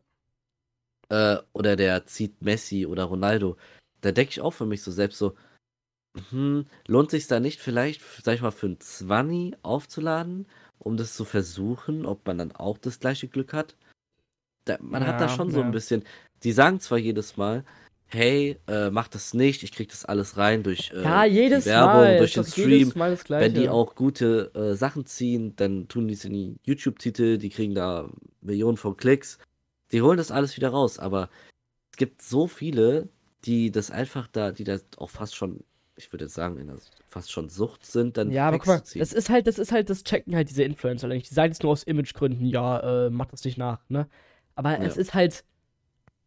Äh, 1.10 1.38
oder 1.54 1.76
der 1.76 2.06
zieht 2.06 2.42
Messi 2.42 2.86
oder 2.86 3.06
Ronaldo. 3.06 3.58
Da 4.02 4.12
denke 4.12 4.32
ich 4.32 4.42
auch 4.42 4.52
für 4.52 4.66
mich 4.66 4.82
so 4.82 4.92
selbst 4.92 5.18
so, 5.18 5.36
hm, 6.30 6.66
lohnt 6.88 7.12
sich 7.12 7.28
da 7.28 7.40
nicht 7.40 7.60
vielleicht, 7.60 8.02
sag 8.24 8.36
ich 8.36 8.42
mal, 8.42 8.52
für 8.52 8.68
ein 8.68 8.80
20 8.80 9.58
aufzuladen, 9.64 10.48
um 10.80 10.98
das 10.98 11.16
zu 11.16 11.26
versuchen, 11.26 12.06
ob 12.06 12.26
man 12.28 12.38
dann 12.38 12.52
auch 12.52 12.78
das 12.78 13.00
gleiche 13.00 13.28
Glück 13.28 13.54
hat? 13.54 13.76
Da, 14.66 14.78
man 14.80 15.06
hat 15.06 15.20
da 15.20 15.26
Ja, 15.26 15.30
schon 15.30 15.52
so 15.52 15.60
ja. 15.60 15.66
ein 15.66 15.72
bisschen, 15.72 16.04
die 16.44 16.52
sagen 16.52 16.80
zwar 16.80 16.98
jedes 16.98 17.36
Mal, 17.36 17.66
hey, 18.08 18.58
äh, 18.68 18.92
mach 18.92 19.08
das 19.08 19.34
nicht, 19.34 19.64
ich 19.64 19.72
krieg 19.72 19.90
das 19.90 20.06
alles 20.06 20.38
rein 20.38 20.62
durch 20.62 20.92
äh, 20.94 21.02
ja, 21.02 21.26
jedes 21.26 21.64
die 21.64 21.72
Werbung, 21.72 22.02
Mal. 22.02 22.18
durch 22.18 22.34
den 22.34 22.46
Stream. 22.46 22.94
Wenn 23.28 23.54
die 23.56 23.70
auch 23.70 23.96
gute 23.96 24.52
äh, 24.54 24.76
Sachen 24.76 25.06
ziehen, 25.06 25.56
dann 25.56 25.88
tun 25.88 26.08
die 26.08 26.14
es 26.14 26.26
in 26.26 26.34
die 26.34 26.56
YouTube-Titel, 26.64 27.38
die 27.38 27.50
kriegen 27.50 27.74
da 27.74 28.10
Millionen 28.42 28.78
von 28.78 28.96
Klicks. 28.96 29.40
Die 29.94 30.02
holen 30.02 30.18
das 30.18 30.32
alles 30.32 30.58
wieder 30.58 30.70
raus, 30.70 31.00
aber 31.00 31.30
es 31.92 31.98
gibt 31.98 32.22
so 32.22 32.48
viele, 32.48 33.10
die 33.46 33.72
das 33.72 33.92
einfach 33.92 34.28
da, 34.28 34.52
die 34.52 34.64
da 34.64 34.80
auch 34.98 35.12
fast 35.12 35.36
schon, 35.36 35.64
ich 35.96 36.12
würde 36.12 36.26
jetzt 36.26 36.34
sagen, 36.34 36.58
in 36.58 36.68
der 36.68 36.78
fast 37.08 37.32
schon 37.32 37.48
Sucht 37.50 37.86
sind, 37.86 38.18
dann 38.18 38.32
Ja, 38.32 38.48
aber 38.48 38.58
guck 38.58 38.68
mal, 38.68 38.82
das 38.96 39.14
ist 39.14 39.30
halt, 39.30 39.46
das 39.46 39.60
ist 39.60 39.72
halt, 39.72 39.92
das 39.92 40.04
checken 40.04 40.36
halt 40.36 40.50
diese 40.50 40.64
Influencer 40.64 41.08
eigentlich. 41.08 41.30
Die 41.30 41.36
sagen 41.36 41.52
es 41.52 41.62
nur 41.62 41.72
aus 41.72 41.84
Imagegründen, 41.84 42.48
ja, 42.48 43.06
äh, 43.06 43.10
mach 43.12 43.28
das 43.28 43.46
nicht 43.46 43.60
nach, 43.60 43.88
ne? 43.90 44.08
Aber 44.56 44.80
es 44.80 44.96
Ja. 44.96 45.02
ist 45.02 45.14
halt 45.14 45.46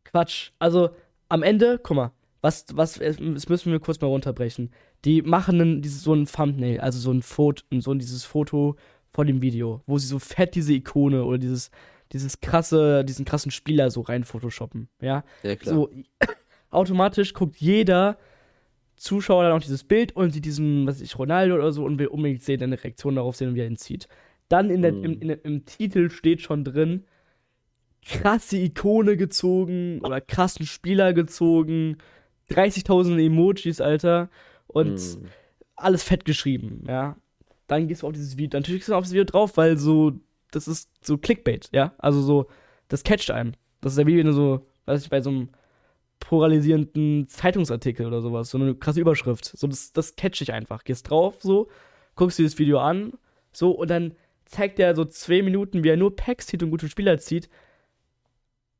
Quatsch. 0.04 0.52
Also, 0.60 0.90
am 1.28 1.42
Ende, 1.42 1.80
guck 1.82 1.96
mal, 1.96 2.12
was, 2.42 2.66
was, 2.74 2.94
das 2.94 3.18
müssen 3.48 3.72
wir 3.72 3.80
kurz 3.80 4.00
mal 4.00 4.06
runterbrechen. 4.06 4.70
Die 5.04 5.22
machen 5.22 5.60
einen, 5.60 5.82
dieses, 5.82 6.04
so 6.04 6.14
ein 6.14 6.26
Thumbnail, 6.26 6.78
also 6.80 7.00
so 7.00 7.10
ein 7.10 7.22
Foto, 7.22 7.64
so 7.80 7.90
ein, 7.90 7.98
dieses 7.98 8.24
Foto 8.24 8.76
von 9.12 9.26
dem 9.26 9.42
Video, 9.42 9.82
wo 9.86 9.98
sie 9.98 10.06
so 10.06 10.20
fett 10.20 10.54
diese 10.54 10.72
Ikone 10.74 11.24
oder 11.24 11.38
dieses, 11.38 11.72
dieses 12.12 12.40
krasse, 12.40 13.04
diesen 13.04 13.24
krassen 13.24 13.50
Spieler 13.50 13.90
so 13.90 14.00
rein 14.02 14.24
photoshoppen, 14.24 14.88
ja? 15.00 15.24
ja, 15.42 15.56
klar. 15.56 15.74
So, 15.74 15.90
automatisch 16.70 17.34
guckt 17.34 17.56
jeder 17.56 18.18
Zuschauer 18.96 19.42
dann 19.44 19.52
auch 19.52 19.60
dieses 19.62 19.84
Bild 19.84 20.14
und 20.16 20.30
sieht 20.30 20.44
diesen, 20.44 20.86
was 20.86 20.96
weiß 20.96 21.02
ich, 21.02 21.18
Ronaldo 21.18 21.54
oder 21.56 21.72
so 21.72 21.84
und 21.84 21.98
will 21.98 22.06
unbedingt 22.06 22.42
sehen, 22.42 22.62
eine 22.62 22.82
Reaktion 22.82 23.16
darauf 23.16 23.36
sehen 23.36 23.48
und 23.50 23.54
wie 23.54 23.60
er 23.60 23.66
ihn 23.66 23.76
zieht. 23.76 24.08
Dann 24.48 24.70
in 24.70 24.80
der, 24.82 24.92
Mhm. 24.92 25.04
im, 25.04 25.20
in, 25.20 25.30
im 25.30 25.64
Titel 25.66 26.08
steht 26.10 26.40
schon 26.40 26.64
drin, 26.64 27.04
krasse 28.02 28.56
Ikone 28.58 29.16
gezogen 29.16 30.00
oder 30.02 30.20
krassen 30.20 30.64
Spieler 30.66 31.12
gezogen, 31.12 31.98
30.000 32.50 33.18
Emojis, 33.24 33.80
Alter, 33.80 34.30
und 34.68 34.98
Hm. 34.98 35.28
alles 35.74 36.04
fett 36.04 36.24
geschrieben, 36.24 36.84
ja. 36.86 37.16
Dann 37.66 37.88
gehst 37.88 38.02
du 38.02 38.06
auf 38.06 38.12
dieses 38.12 38.36
Video, 38.36 38.58
natürlich 38.58 38.82
gehst 38.82 38.90
du 38.90 38.94
auf 38.94 39.04
das 39.04 39.12
Video 39.12 39.24
drauf, 39.24 39.56
weil 39.56 39.76
so, 39.76 40.12
das 40.50 40.68
ist 40.68 40.90
so 41.04 41.18
Clickbait, 41.18 41.68
ja. 41.72 41.94
Also 41.98 42.20
so, 42.20 42.46
das 42.88 43.02
catcht 43.02 43.30
einen. 43.30 43.56
Das 43.80 43.92
ist 43.92 43.98
ja 43.98 44.06
wie 44.06 44.16
wenn 44.16 44.26
du 44.26 44.32
so, 44.32 44.66
weiß 44.86 45.02
ich, 45.02 45.10
bei 45.10 45.20
so 45.20 45.30
einem 45.30 45.48
polarisierenden 46.20 47.28
Zeitungsartikel 47.28 48.06
oder 48.06 48.20
sowas, 48.20 48.50
so 48.50 48.58
eine 48.58 48.74
krasse 48.74 49.00
Überschrift. 49.00 49.44
So, 49.44 49.66
das, 49.66 49.92
das 49.92 50.16
catch 50.16 50.40
ich 50.40 50.52
einfach. 50.52 50.84
Gehst 50.84 51.10
drauf, 51.10 51.36
so, 51.40 51.68
guckst 52.14 52.38
dir 52.38 52.44
das 52.44 52.58
Video 52.58 52.78
an, 52.78 53.12
so, 53.52 53.70
und 53.70 53.90
dann 53.90 54.14
zeigt 54.44 54.78
er 54.78 54.94
so 54.94 55.04
zwei 55.04 55.42
Minuten, 55.42 55.84
wie 55.84 55.88
er 55.88 55.96
nur 55.96 56.14
Packs 56.14 56.46
zieht 56.46 56.62
und 56.62 56.70
gute 56.70 56.88
Spieler 56.88 57.18
zieht. 57.18 57.48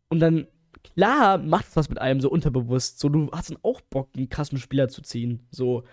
Und 0.08 0.20
dann, 0.20 0.46
klar, 0.94 1.38
macht 1.38 1.66
es 1.68 1.76
was 1.76 1.88
mit 1.88 1.98
einem 1.98 2.20
so 2.20 2.30
unterbewusst. 2.30 2.98
So, 2.98 3.08
du 3.08 3.30
hast 3.32 3.50
dann 3.50 3.58
auch 3.62 3.80
Bock, 3.80 4.10
einen 4.16 4.28
krassen 4.28 4.58
Spieler 4.58 4.88
zu 4.88 5.02
ziehen. 5.02 5.46
So. 5.50 5.84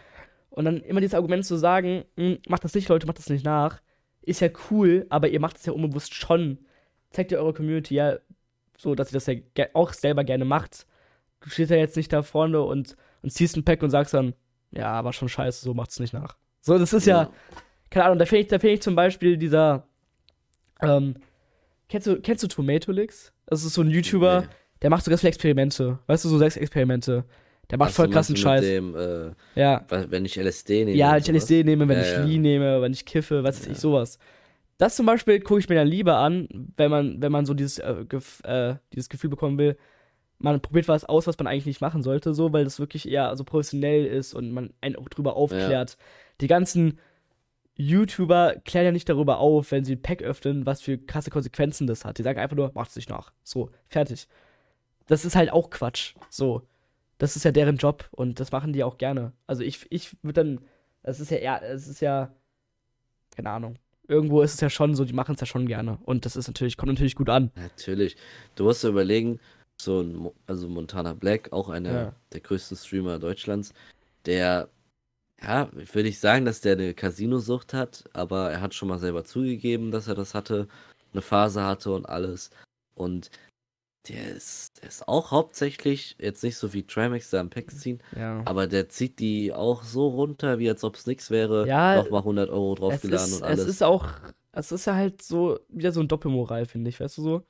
Und 0.49 0.65
dann 0.65 0.81
immer 0.81 1.01
dieses 1.01 1.15
Argument 1.15 1.45
zu 1.45 1.55
sagen, 1.55 2.05
hm, 2.15 2.37
macht 2.47 2.63
das 2.63 2.75
nicht, 2.75 2.89
Leute, 2.89 3.07
macht 3.07 3.17
das 3.17 3.29
nicht 3.29 3.43
nach, 3.45 3.81
ist 4.25 4.41
ja 4.41 4.49
cool, 4.69 5.05
aber 5.09 5.27
ihr 5.29 5.39
macht 5.39 5.57
es 5.57 5.65
ja 5.65 5.73
unbewusst 5.73 6.13
schon. 6.13 6.59
Zeigt 7.09 7.31
ihr 7.31 7.39
eure 7.39 7.53
Community 7.53 7.95
ja 7.95 8.17
so, 8.77 8.95
dass 8.95 9.11
ihr 9.11 9.19
das 9.19 9.27
ja 9.27 9.65
auch 9.73 9.93
selber 9.93 10.23
gerne 10.23 10.45
macht. 10.45 10.87
Du 11.41 11.49
stehst 11.49 11.71
ja 11.71 11.77
jetzt 11.77 11.97
nicht 11.97 12.11
da 12.11 12.23
vorne 12.23 12.61
und, 12.61 12.95
und 13.21 13.31
ziehst 13.31 13.55
ein 13.57 13.65
Pack 13.65 13.83
und 13.83 13.89
sagst 13.89 14.13
dann, 14.13 14.33
ja, 14.71 14.87
aber 14.87 15.13
schon 15.13 15.29
scheiße, 15.29 15.63
so 15.63 15.73
macht's 15.73 15.99
nicht 15.99 16.13
nach. 16.13 16.37
So, 16.61 16.77
das 16.77 16.93
ist 16.93 17.05
ja, 17.05 17.23
ja 17.23 17.31
keine 17.89 18.05
Ahnung, 18.05 18.17
da 18.19 18.25
finde 18.25 18.41
ich, 18.41 18.47
da 18.47 18.59
find 18.59 18.73
ich 18.73 18.81
zum 18.81 18.95
Beispiel 18.95 19.37
dieser, 19.37 19.87
ähm, 20.81 21.15
kennst 21.89 22.07
du, 22.07 22.19
kennst 22.21 22.43
du 22.43 22.47
Tomato 22.47 22.91
Licks? 22.91 23.33
Das 23.45 23.63
ist 23.63 23.73
so 23.73 23.81
ein 23.81 23.89
YouTuber, 23.89 24.41
nee. 24.41 24.47
der 24.81 24.89
macht 24.89 25.05
so 25.05 25.11
ganz 25.11 25.21
viele 25.21 25.29
Experimente. 25.29 25.99
Weißt 26.07 26.25
du, 26.25 26.29
so 26.29 26.37
sechs 26.39 26.57
Experimente. 26.57 27.25
Der 27.69 27.77
macht 27.77 27.93
voll 27.93 28.09
krassen 28.09 28.35
Scheiß. 28.35 28.61
Dem, 28.61 28.95
äh, 28.95 29.31
ja. 29.55 29.85
Wenn 29.87 30.25
ich 30.25 30.35
LSD 30.35 30.85
nehme. 30.85 30.97
Ja, 30.97 31.13
wenn 31.13 31.21
ich 31.21 31.27
LSD 31.27 31.63
nehme, 31.63 31.87
wenn 31.87 31.97
ja, 31.97 32.03
ich 32.03 32.11
ja. 32.11 32.23
Lee 32.23 32.37
nehme, 32.37 32.81
wenn 32.81 32.93
ich 32.93 33.05
kiffe, 33.05 33.43
was 33.43 33.61
weiß 33.61 33.67
ich, 33.67 33.77
sowas. 33.77 34.19
Das 34.77 34.95
zum 34.95 35.05
Beispiel 35.05 35.39
gucke 35.39 35.59
ich 35.59 35.69
mir 35.69 35.75
dann 35.75 35.87
lieber 35.87 36.17
an, 36.17 36.47
wenn 36.75 36.91
man, 36.91 37.21
wenn 37.21 37.31
man 37.31 37.45
so 37.45 37.53
dieses, 37.53 37.79
äh, 37.79 38.05
gef 38.07 38.41
äh, 38.43 38.75
dieses 38.93 39.09
Gefühl 39.09 39.29
bekommen 39.29 39.57
will, 39.57 39.77
man 40.39 40.59
probiert 40.61 40.87
was 40.87 41.05
aus, 41.05 41.25
was 41.25 41.37
man 41.37 41.47
eigentlich 41.47 41.65
nicht 41.65 41.79
machen 41.79 42.03
sollte, 42.03 42.33
so, 42.33 42.51
weil 42.51 42.65
das 42.65 42.79
wirklich 42.79 43.07
eher 43.07 43.35
so 43.37 43.43
professionell 43.43 44.05
ist 44.05 44.33
und 44.33 44.51
man 44.51 44.73
einen 44.81 44.97
auch 44.97 45.07
drüber 45.07 45.35
aufklärt. 45.35 45.91
Ja. 45.91 45.97
Die 46.41 46.47
ganzen 46.47 46.99
YouTuber 47.75 48.55
klären 48.65 48.85
ja 48.85 48.91
nicht 48.91 49.07
darüber 49.07 49.37
auf, 49.37 49.71
wenn 49.71 49.85
sie 49.85 49.95
ein 49.95 50.01
Pack 50.01 50.21
öffnen, 50.21 50.65
was 50.65 50.81
für 50.81 50.97
krasse 50.97 51.31
Konsequenzen 51.31 51.87
das 51.87 52.03
hat. 52.03 52.17
Die 52.17 52.23
sagen 52.23 52.39
einfach 52.39 52.57
nur, 52.57 52.71
macht's 52.73 52.95
nicht 52.95 53.09
nach. 53.09 53.31
So, 53.43 53.69
fertig. 53.87 54.27
Das 55.07 55.23
ist 55.23 55.35
halt 55.35 55.51
auch 55.51 55.69
Quatsch. 55.69 56.13
So 56.29 56.63
das 57.23 57.37
ist 57.37 57.45
ja 57.45 57.53
deren 57.53 57.77
Job 57.77 58.09
und 58.11 58.41
das 58.41 58.51
machen 58.51 58.73
die 58.73 58.83
auch 58.83 58.97
gerne. 58.97 59.31
Also 59.47 59.63
ich, 59.63 59.87
ich 59.89 60.13
würde 60.23 60.43
dann, 60.43 60.65
es 61.03 61.21
ist 61.21 61.31
ja 61.31 61.37
eher, 61.37 61.61
es 61.63 61.87
ist 61.87 62.01
ja, 62.01 62.35
keine 63.33 63.49
Ahnung. 63.49 63.77
Irgendwo 64.09 64.41
ist 64.41 64.55
es 64.55 64.59
ja 64.59 64.69
schon 64.69 64.93
so, 64.93 65.05
die 65.05 65.13
machen 65.13 65.35
es 65.35 65.39
ja 65.39 65.47
schon 65.47 65.65
gerne. 65.65 65.99
Und 66.03 66.25
das 66.25 66.35
ist 66.35 66.47
natürlich, 66.47 66.75
kommt 66.75 66.91
natürlich 66.91 67.15
gut 67.15 67.29
an. 67.29 67.49
Natürlich. 67.55 68.17
Du 68.55 68.65
musst 68.65 68.83
dir 68.83 68.89
überlegen, 68.89 69.39
so 69.79 70.01
ein, 70.01 70.31
also 70.47 70.67
Montana 70.67 71.13
Black, 71.13 71.53
auch 71.53 71.69
einer 71.69 71.93
ja. 71.93 72.15
der 72.33 72.41
größten 72.41 72.75
Streamer 72.75 73.19
Deutschlands, 73.19 73.73
der, 74.25 74.67
ja, 75.41 75.69
ich 75.77 75.95
würde 75.95 76.09
nicht 76.09 76.19
sagen, 76.19 76.43
dass 76.43 76.59
der 76.59 76.73
eine 76.73 76.93
Casino-Sucht 76.93 77.73
hat, 77.73 78.03
aber 78.11 78.51
er 78.51 78.59
hat 78.59 78.73
schon 78.73 78.89
mal 78.89 78.99
selber 78.99 79.23
zugegeben, 79.23 79.91
dass 79.91 80.09
er 80.09 80.15
das 80.15 80.33
hatte, 80.33 80.67
eine 81.13 81.21
Phase 81.21 81.63
hatte 81.63 81.93
und 81.93 82.05
alles. 82.05 82.49
Und 82.95 83.31
der 84.09 84.35
ist, 84.35 84.81
der 84.81 84.89
ist 84.89 85.07
auch 85.07 85.31
hauptsächlich, 85.31 86.15
jetzt 86.19 86.43
nicht 86.43 86.57
so 86.57 86.73
wie 86.73 86.83
Trimax 86.83 87.29
da 87.29 87.39
am 87.39 87.49
Pack 87.49 87.71
ziehen, 87.71 87.99
ja. 88.15 88.41
aber 88.45 88.67
der 88.67 88.89
zieht 88.89 89.19
die 89.19 89.53
auch 89.53 89.83
so 89.83 90.07
runter, 90.09 90.59
wie 90.59 90.69
als 90.69 90.83
ob 90.83 90.95
es 90.95 91.07
nichts 91.07 91.31
wäre. 91.31 91.67
Ja, 91.67 91.95
nochmal 91.95 92.21
100 92.21 92.49
Euro 92.49 92.75
draufgeladen 92.75 93.27
ist, 93.27 93.37
und 93.37 93.43
alles. 93.43 93.61
Es 93.61 93.67
ist 93.67 93.83
auch, 93.83 94.07
es 94.51 94.71
ist 94.71 94.85
ja 94.85 94.95
halt 94.95 95.21
so, 95.21 95.59
wieder 95.69 95.91
so 95.91 96.01
ein 96.01 96.07
Doppelmoral, 96.07 96.65
finde 96.65 96.89
ich, 96.89 96.99
weißt 96.99 97.17
du 97.17 97.21
so? 97.21 97.43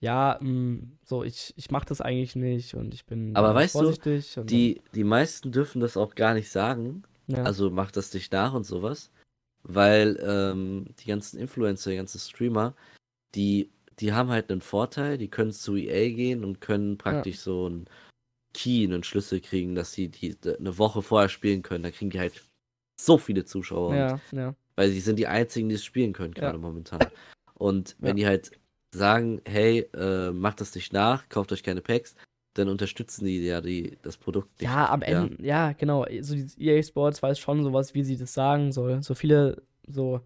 Ja, 0.00 0.38
mh, 0.40 0.48
mm, 0.48 0.98
so, 1.04 1.22
ich, 1.22 1.52
ich 1.56 1.70
mach 1.70 1.84
das 1.84 2.00
eigentlich 2.00 2.34
nicht 2.34 2.74
und 2.74 2.94
ich 2.94 3.04
bin 3.04 3.36
aber 3.36 3.54
weißt 3.54 3.72
vorsichtig. 3.72 4.34
Du, 4.34 4.44
die, 4.44 4.80
die 4.94 5.04
meisten 5.04 5.52
dürfen 5.52 5.80
das 5.80 5.96
auch 5.96 6.14
gar 6.14 6.34
nicht 6.34 6.50
sagen. 6.50 7.02
Ja. 7.26 7.44
Also 7.44 7.70
mach 7.70 7.90
das 7.90 8.12
nicht 8.14 8.32
nach 8.32 8.54
und 8.54 8.64
sowas. 8.64 9.10
Weil 9.62 10.18
ähm, 10.22 10.86
die 11.00 11.08
ganzen 11.08 11.38
Influencer, 11.38 11.90
die 11.90 11.96
ganzen 11.96 12.18
Streamer, 12.18 12.74
die 13.34 13.70
die 14.00 14.12
haben 14.12 14.30
halt 14.30 14.50
einen 14.50 14.60
Vorteil, 14.60 15.18
die 15.18 15.28
können 15.28 15.52
zu 15.52 15.76
EA 15.76 16.14
gehen 16.14 16.44
und 16.44 16.60
können 16.60 16.98
praktisch 16.98 17.36
ja. 17.36 17.42
so 17.42 17.66
einen 17.66 17.86
Key, 18.52 18.84
einen 18.84 19.04
Schlüssel 19.04 19.40
kriegen, 19.40 19.74
dass 19.74 19.92
sie 19.92 20.08
die 20.08 20.36
eine 20.44 20.78
Woche 20.78 21.02
vorher 21.02 21.28
spielen 21.28 21.62
können. 21.62 21.84
Da 21.84 21.90
kriegen 21.90 22.10
die 22.10 22.18
halt 22.18 22.42
so 23.00 23.18
viele 23.18 23.44
Zuschauer. 23.44 23.94
Ja, 23.94 24.20
ja. 24.32 24.54
Weil 24.76 24.90
sie 24.90 25.00
sind 25.00 25.18
die 25.18 25.26
einzigen, 25.26 25.68
die 25.68 25.74
es 25.76 25.84
spielen 25.84 26.12
können, 26.12 26.34
gerade 26.34 26.58
momentan. 26.58 27.00
Und 27.54 27.96
wenn 27.98 28.16
die 28.16 28.26
halt 28.26 28.52
sagen, 28.92 29.40
hey, 29.46 29.88
äh, 29.94 30.32
macht 30.32 30.60
das 30.60 30.74
nicht 30.74 30.92
nach, 30.92 31.28
kauft 31.28 31.52
euch 31.52 31.62
keine 31.62 31.82
Packs, 31.82 32.16
dann 32.54 32.68
unterstützen 32.68 33.26
die 33.26 33.44
ja 33.44 33.60
die, 33.60 33.98
das 34.02 34.16
Produkt 34.16 34.60
nicht. 34.60 34.70
Ja, 34.70 34.90
am 34.90 35.02
Ende, 35.02 35.36
ja, 35.44 35.72
genau. 35.72 36.06
So 36.20 36.34
EA 36.58 36.82
Sports 36.82 37.22
weiß 37.22 37.38
schon 37.38 37.62
sowas, 37.62 37.94
wie 37.94 38.02
sie 38.02 38.16
das 38.16 38.34
sagen 38.34 38.72
soll. 38.72 39.02
So 39.02 39.14
viele 39.14 39.62
so 39.86 40.20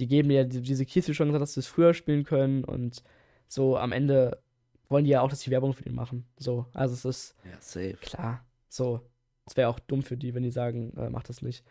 die 0.00 0.08
geben 0.08 0.30
dir 0.30 0.44
diese 0.44 0.86
Keys, 0.86 1.06
wie 1.08 1.14
schon 1.14 1.28
gesagt, 1.28 1.42
dass 1.42 1.54
sie 1.54 1.60
es 1.60 1.66
früher 1.66 1.94
spielen 1.94 2.24
können 2.24 2.64
und 2.64 3.02
so 3.48 3.76
am 3.76 3.92
Ende 3.92 4.40
wollen 4.88 5.04
die 5.04 5.10
ja 5.10 5.20
auch, 5.20 5.30
dass 5.30 5.40
die 5.40 5.50
Werbung 5.50 5.72
für 5.72 5.84
den 5.84 5.94
machen. 5.94 6.24
So, 6.36 6.66
also 6.72 6.94
es 6.94 7.04
ist 7.04 7.36
ja, 7.44 7.56
safe. 7.60 7.96
klar. 8.00 8.44
So, 8.68 9.00
es 9.46 9.56
wäre 9.56 9.68
auch 9.68 9.78
dumm 9.78 10.02
für 10.02 10.16
die, 10.16 10.34
wenn 10.34 10.42
die 10.42 10.50
sagen, 10.50 10.92
äh, 10.96 11.10
mach 11.10 11.22
das 11.22 11.42
nicht. 11.42 11.64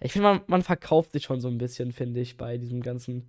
Ich 0.00 0.12
finde, 0.12 0.28
man, 0.28 0.40
man 0.46 0.62
verkauft 0.62 1.12
sich 1.12 1.22
schon 1.24 1.40
so 1.40 1.48
ein 1.48 1.58
bisschen, 1.58 1.92
finde 1.92 2.20
ich, 2.20 2.36
bei 2.36 2.58
diesem 2.58 2.82
ganzen. 2.82 3.28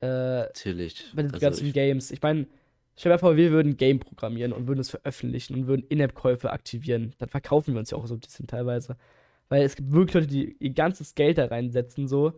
Äh, 0.00 0.06
Natürlich. 0.42 1.12
Bei 1.14 1.22
den 1.22 1.32
also 1.32 1.44
ganzen 1.44 1.66
ich 1.66 1.74
Games. 1.74 2.10
Ich 2.10 2.22
meine, 2.22 2.46
stell 2.96 3.12
dir 3.12 3.18
vor, 3.18 3.36
wir 3.36 3.50
würden 3.50 3.72
ein 3.72 3.76
Game 3.76 3.98
programmieren 3.98 4.52
und 4.52 4.68
würden 4.68 4.80
es 4.80 4.90
veröffentlichen 4.90 5.54
und 5.54 5.66
würden 5.66 5.84
In-App-Käufe 5.88 6.50
aktivieren. 6.50 7.14
Dann 7.18 7.28
verkaufen 7.28 7.74
wir 7.74 7.80
uns 7.80 7.90
ja 7.90 7.98
auch 7.98 8.06
so 8.06 8.14
ein 8.14 8.20
bisschen 8.20 8.46
teilweise. 8.46 8.96
Weil 9.48 9.62
es 9.62 9.74
gibt 9.74 9.90
wirklich 9.90 10.14
Leute, 10.14 10.26
die 10.28 10.56
ihr 10.60 10.70
ganzes 10.70 11.14
Geld 11.16 11.38
da 11.38 11.46
reinsetzen, 11.46 12.06
so 12.06 12.34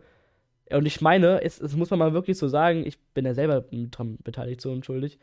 und 0.71 0.85
ich 0.85 1.01
meine, 1.01 1.41
es, 1.43 1.59
es, 1.59 1.75
muss 1.75 1.89
man 1.89 1.99
mal 1.99 2.13
wirklich 2.13 2.37
so 2.37 2.47
sagen, 2.47 2.85
ich 2.85 2.99
bin 3.13 3.25
ja 3.25 3.33
selber 3.33 3.61
dran 3.61 4.17
beteiligt, 4.23 4.61
so 4.61 4.71
unschuldig. 4.71 5.19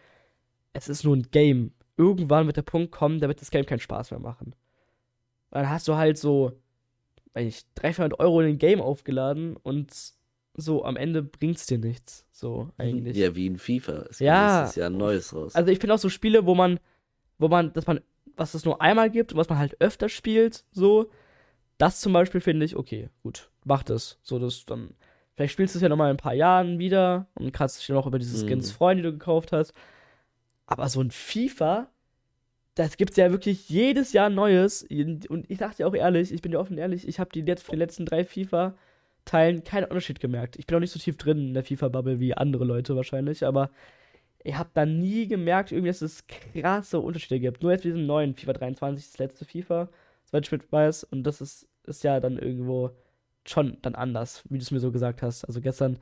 Es 0.73 0.89
ist 0.89 1.05
nur 1.05 1.17
ein 1.17 1.29
Game. 1.31 1.73
Irgendwann 1.97 2.47
wird 2.47 2.57
der 2.57 2.63
Punkt 2.63 2.93
kommen, 2.93 3.21
da 3.21 3.29
wird 3.29 3.41
das 3.41 3.51
Game 3.51 3.67
keinen 3.67 3.81
Spaß 3.81 4.11
mehr 4.11 4.21
machen. 4.21 4.55
dann 5.51 5.69
hast 5.69 5.89
du 5.89 5.97
halt 5.97 6.19
so, 6.19 6.53
weiß 7.35 7.47
ich, 7.47 7.65
300 7.75 8.21
Euro 8.21 8.41
in 8.41 8.49
ein 8.49 8.59
Game 8.59 8.81
aufgeladen 8.81 9.57
und 9.57 9.93
so 10.55 10.85
am 10.85 10.97
Ende 10.97 11.23
bringt 11.23 11.57
es 11.57 11.67
dir 11.67 11.79
nichts. 11.79 12.27
So 12.33 12.71
eigentlich. 12.77 13.17
Ja, 13.17 13.35
wie 13.35 13.47
in 13.47 13.59
FIFA. 13.59 14.07
Es 14.11 14.19
ja. 14.19 14.65
ist 14.65 14.77
ja 14.77 14.87
ein 14.87 14.97
neues 14.97 15.35
raus. 15.35 15.55
Also 15.55 15.71
ich 15.71 15.79
finde 15.79 15.95
auch 15.95 15.99
so 15.99 16.09
Spiele, 16.09 16.47
wo 16.47 16.55
man, 16.55 16.81
wo 17.39 17.49
man, 17.49 17.73
dass 17.73 17.87
man, 17.87 18.01
was 18.37 18.55
es 18.55 18.65
nur 18.65 18.81
einmal 18.81 19.11
gibt 19.11 19.33
und 19.33 19.39
was 19.39 19.49
man 19.49 19.59
halt 19.59 19.81
öfter 19.81 20.09
spielt, 20.09 20.65
so. 20.71 21.11
Das 21.79 22.01
zum 22.01 22.13
Beispiel 22.13 22.43
finde 22.43 22.67
ich, 22.67 22.77
okay, 22.77 23.09
gut, 23.23 23.51
mach 23.65 23.83
das. 23.83 24.19
So, 24.23 24.39
das 24.39 24.67
dann 24.67 24.91
Vielleicht 25.35 25.53
spielst 25.53 25.75
du 25.75 25.79
es 25.79 25.83
ja 25.83 25.89
nochmal 25.89 26.11
in 26.11 26.15
ein 26.15 26.23
paar 26.23 26.35
Jahren 26.35 26.79
wieder 26.79 27.27
und 27.35 27.53
kannst 27.53 27.81
dich 27.81 27.89
noch 27.89 28.07
über 28.07 28.19
diese 28.19 28.47
Skins 28.47 28.73
mhm. 28.73 28.77
freuen, 28.77 28.97
die 28.99 29.05
du 29.05 29.13
gekauft 29.13 29.53
hast. 29.53 29.73
Aber 30.67 30.89
so 30.89 31.01
ein 31.01 31.11
FIFA, 31.11 31.89
das 32.75 32.97
gibt 32.97 33.13
es 33.13 33.17
ja 33.17 33.31
wirklich 33.31 33.69
jedes 33.69 34.13
Jahr 34.13 34.31
Neues. 34.31 34.83
Und 34.83 35.51
ich 35.51 35.59
sag 35.59 35.77
dir 35.77 35.89
auch 35.89 35.95
ehrlich, 35.95 36.33
ich 36.33 36.43
bin 36.43 36.53
dir 36.53 36.61
offen 36.61 36.79
ehrlich, 36.79 37.09
ich 37.09 37.19
habe 37.19 37.31
die 37.33 37.41
jetzt 37.41 37.65
für 37.65 37.73
die 37.73 37.79
letzten 37.79 38.07
drei 38.07 38.25
FIFA-Teilen 38.25 39.65
keinen 39.65 39.85
Unterschied 39.85 40.21
gemerkt. 40.21 40.57
Ich 40.57 40.67
bin 40.67 40.77
auch 40.77 40.81
nicht 40.81 40.93
so 40.93 40.99
tief 40.99 41.17
drin 41.17 41.49
in 41.49 41.55
der 41.55 41.65
FIFA-Bubble 41.65 42.21
wie 42.21 42.35
andere 42.35 42.65
Leute 42.65 42.95
wahrscheinlich, 42.95 43.45
aber 43.45 43.71
ich 44.43 44.57
habe 44.57 44.71
da 44.73 44.87
nie 44.87 45.27
gemerkt, 45.27 45.73
irgendwie, 45.73 45.91
dass 45.91 46.03
es 46.03 46.25
krasse 46.27 47.01
Unterschiede 47.01 47.41
gibt. 47.41 47.63
Nur 47.63 47.73
jetzt 47.73 47.85
mit 47.85 47.95
diesem 47.95 48.07
neuen 48.07 48.35
FIFA 48.35 48.55
23, 48.55 49.07
das 49.07 49.19
letzte 49.19 49.45
FIFA, 49.45 49.89
soweit 50.25 50.47
ich 50.47 50.53
mit 50.53 50.73
weiß. 50.73 51.05
Und 51.05 51.25
das 51.25 51.41
ist, 51.41 51.69
ist 51.85 52.05
ja 52.05 52.21
dann 52.21 52.39
irgendwo 52.39 52.91
schon 53.47 53.79
dann 53.83 53.95
anders, 53.95 54.43
wie 54.49 54.59
du 54.59 54.63
es 54.63 54.71
mir 54.71 54.81
so 54.81 54.93
gesagt 54.93 55.23
hast. 55.23 55.45
Also 55.45 55.61
gestern, 55.61 55.99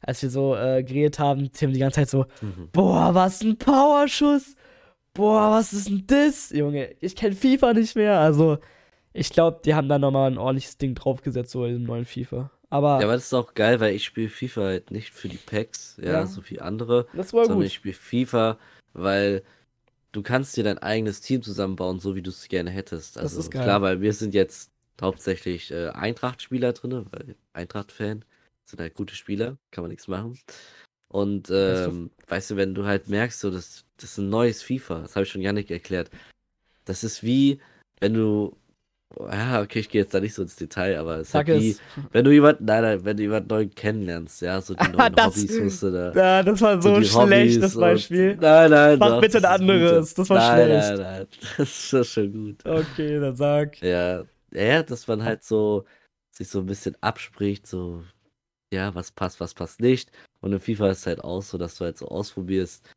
als 0.00 0.22
wir 0.22 0.30
so 0.30 0.54
äh, 0.56 0.82
geredet 0.82 1.18
haben, 1.18 1.50
Tim 1.52 1.72
die 1.72 1.80
ganze 1.80 2.00
Zeit 2.00 2.10
so, 2.10 2.26
mhm. 2.40 2.68
boah, 2.72 3.14
was 3.14 3.42
ein 3.42 3.56
Powerschuss! 3.56 4.56
Boah, 5.14 5.52
was 5.52 5.72
ist 5.72 5.88
denn 5.88 6.04
das? 6.08 6.50
Junge, 6.50 6.96
ich 7.00 7.14
kenne 7.14 7.36
FIFA 7.36 7.74
nicht 7.74 7.94
mehr. 7.94 8.18
Also, 8.18 8.58
ich 9.12 9.30
glaube, 9.30 9.60
die 9.64 9.74
haben 9.74 9.88
da 9.88 9.96
nochmal 9.96 10.32
ein 10.32 10.38
ordentliches 10.38 10.76
Ding 10.76 10.96
draufgesetzt, 10.96 11.52
so 11.52 11.64
in 11.64 11.74
dem 11.74 11.82
neuen 11.84 12.04
FIFA. 12.04 12.50
Aber, 12.68 12.98
ja, 12.98 13.04
aber 13.04 13.12
das 13.12 13.26
ist 13.26 13.34
auch 13.34 13.54
geil, 13.54 13.78
weil 13.78 13.94
ich 13.94 14.04
spiele 14.04 14.28
FIFA 14.28 14.62
halt 14.62 14.90
nicht 14.90 15.14
für 15.14 15.28
die 15.28 15.36
Packs, 15.36 15.96
ja, 16.02 16.12
ja. 16.12 16.26
so 16.26 16.42
wie 16.50 16.60
andere. 16.60 17.06
Das 17.12 17.32
war 17.32 17.44
sondern 17.44 17.58
gut. 17.58 17.66
ich 17.66 17.74
spiele 17.74 17.94
FIFA, 17.94 18.58
weil 18.92 19.44
du 20.10 20.22
kannst 20.22 20.56
dir 20.56 20.64
dein 20.64 20.78
eigenes 20.78 21.20
Team 21.20 21.42
zusammenbauen, 21.42 22.00
so 22.00 22.16
wie 22.16 22.22
du 22.22 22.30
es 22.30 22.48
gerne 22.48 22.70
hättest. 22.70 23.16
Also 23.16 23.36
das 23.36 23.46
ist 23.46 23.52
geil. 23.52 23.62
klar, 23.62 23.82
weil 23.82 24.00
wir 24.00 24.12
sind 24.12 24.34
jetzt 24.34 24.72
hauptsächlich 25.00 25.70
äh, 25.70 25.88
Eintracht-Spieler 25.88 26.72
drin, 26.72 27.06
weil 27.10 27.34
Eintracht-Fan 27.52 28.24
sind 28.64 28.80
halt 28.80 28.94
gute 28.94 29.14
Spieler, 29.14 29.56
kann 29.70 29.82
man 29.82 29.90
nichts 29.90 30.08
machen. 30.08 30.38
Und 31.08 31.48
ähm, 31.52 32.10
weißt 32.28 32.50
du, 32.52 32.56
wenn 32.56 32.74
du 32.74 32.86
halt 32.86 33.08
merkst, 33.08 33.40
so, 33.40 33.50
das, 33.50 33.84
das 33.98 34.12
ist 34.12 34.18
ein 34.18 34.30
neues 34.30 34.62
FIFA, 34.62 35.00
das 35.00 35.14
habe 35.16 35.24
ich 35.24 35.30
schon 35.30 35.42
Janik 35.42 35.70
erklärt. 35.70 36.10
Das 36.86 37.04
ist 37.04 37.22
wie, 37.22 37.60
wenn 38.00 38.14
du 38.14 38.56
Ja, 39.30 39.60
okay, 39.62 39.78
ich 39.78 39.88
gehe 39.88 40.02
jetzt 40.02 40.12
da 40.12 40.18
nicht 40.18 40.34
so 40.34 40.42
ins 40.42 40.56
Detail, 40.56 40.98
aber 40.98 41.16
es 41.18 41.28
ist 41.28 41.32
Sag 41.32 41.48
halt 41.48 41.60
wie, 41.60 41.76
wenn 42.10 42.24
du 42.24 42.32
jemanden, 42.32 42.64
nein, 42.64 42.82
nein, 42.82 43.04
wenn 43.04 43.16
du 43.16 43.22
jemanden 43.22 43.48
neuen 43.48 43.72
kennenlernst, 43.74 44.42
ja, 44.42 44.60
so 44.60 44.74
die 44.74 44.88
neuen 44.92 45.14
Das- 45.14 45.26
Hobbys 45.36 45.60
musst 45.60 45.82
du 45.84 45.92
da. 45.92 46.12
Ja, 46.16 46.42
das 46.42 46.60
war 46.60 46.82
so, 46.82 46.98
die 46.98 47.04
schlecht, 47.06 47.62
das 47.62 47.74
und- 47.76 47.80
Beispiel. 47.82 48.36
Nein, 48.40 48.70
nein, 48.70 48.98
Mach 48.98 49.08
doch, 49.10 49.20
bitte 49.20 49.38
ein 49.38 49.44
anderes, 49.44 50.14
das 50.14 50.28
war 50.30 50.38
nein, 50.38 50.66
schlecht. 50.66 50.98
Nein, 50.98 51.16
nein, 51.18 51.26
das 51.58 51.58
ist 51.68 51.92
das 51.92 52.00
ist 52.06 52.12
schon 52.12 52.32
gut. 52.32 52.66
Okay, 52.66 53.20
dann 53.20 53.36
sag. 53.36 53.80
Ja, 53.82 54.24
ja, 54.54 54.82
dass 54.82 55.06
man 55.06 55.24
halt 55.24 55.44
so 55.44 55.84
sich 56.30 56.48
so 56.48 56.60
ein 56.60 56.66
bisschen 56.66 56.96
abspricht, 57.00 57.66
so, 57.66 58.04
ja, 58.72 58.94
was 58.94 59.12
passt, 59.12 59.40
was 59.40 59.54
passt 59.54 59.80
nicht. 59.80 60.10
Und 60.40 60.52
in 60.52 60.60
FIFA 60.60 60.90
ist 60.90 60.98
es 60.98 61.06
halt 61.06 61.22
auch 61.22 61.42
so, 61.42 61.58
dass 61.58 61.76
du 61.76 61.84
halt 61.84 61.96
so 61.96 62.08
ausprobierst, 62.08 62.90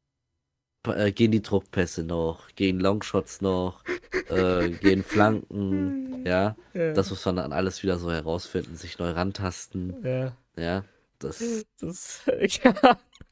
äh, 0.88 1.12
gehen 1.12 1.32
die 1.32 1.42
Druckpässe 1.42 2.04
noch, 2.04 2.48
gehen 2.56 2.80
Longshots 2.80 3.42
noch, 3.42 3.84
äh, 4.30 4.70
gehen 4.82 5.04
Flanken, 5.04 6.26
ja. 6.26 6.56
Ja. 6.74 6.94
Das 6.94 7.10
muss 7.10 7.26
man 7.26 7.36
dann 7.38 7.54
alles 7.54 7.84
wieder 7.84 7.98
so 7.98 8.12
herausfinden, 8.12 8.76
sich 8.76 8.98
neu 8.98 9.12
rantasten, 9.12 9.96
ja. 10.04 10.38
ja. 10.56 10.84
Das, 11.20 11.66
Das, 11.80 12.22
ja. 12.64 12.74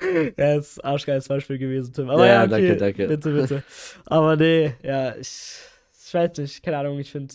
ja, 0.01 0.55
das 0.55 0.71
ist 0.71 0.83
ein 0.83 0.89
arschgeiles 0.89 1.27
Beispiel 1.27 1.57
gewesen, 1.57 1.93
Tim. 1.93 2.09
Aber 2.09 2.25
Ja, 2.25 2.33
ja, 2.33 2.43
okay, 2.43 2.75
danke, 2.75 2.77
danke. 2.77 3.07
Bitte, 3.07 3.31
bitte. 3.31 3.63
Aber 4.05 4.35
nee, 4.35 4.73
ja, 4.81 5.15
ich, 5.15 5.59
ich 6.03 6.13
weiß 6.13 6.37
nicht, 6.37 6.63
keine 6.63 6.79
Ahnung, 6.79 6.99
ich 6.99 7.11
finde. 7.11 7.33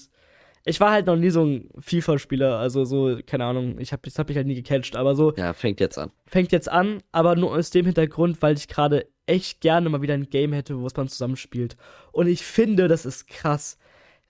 Ich 0.65 0.81
war 0.81 0.93
halt 0.93 1.07
noch 1.07 1.17
nie 1.17 1.31
so 1.31 1.45
ein 1.45 1.71
FIFA-Spieler, 1.79 2.59
also 2.59 2.85
so, 2.85 3.19
keine 3.27 3.45
Ahnung, 3.45 3.79
ich 3.79 3.93
hab, 3.93 4.03
das 4.03 4.19
hab 4.19 4.29
mich 4.29 4.37
halt 4.37 4.47
nie 4.47 4.55
gecatcht, 4.55 4.95
aber 4.95 5.15
so 5.15 5.35
ja, 5.37 5.55
fängt 5.55 5.81
jetzt 5.81 5.99
an. 5.99 6.11
fängt 6.27 6.53
jetzt 6.53 6.69
an, 6.69 7.03
aber 7.13 7.35
nur 7.35 7.53
aus 7.53 7.71
dem 7.71 7.87
Hintergrund, 7.87 8.43
weil 8.43 8.57
ich 8.57 8.69
gerade 8.69 9.07
echt 9.27 9.61
gerne 9.61 9.89
mal 9.89 10.03
wieder 10.03 10.15
ein 10.15 10.29
Game 10.29 10.53
hätte, 10.53 10.79
wo 10.79 10.87
es 10.87 10.97
man 10.97 11.09
zusammenspielt. 11.09 11.77
Und 12.13 12.27
ich 12.27 12.43
finde, 12.43 12.89
das 12.89 13.07
ist 13.07 13.27
krass, 13.27 13.79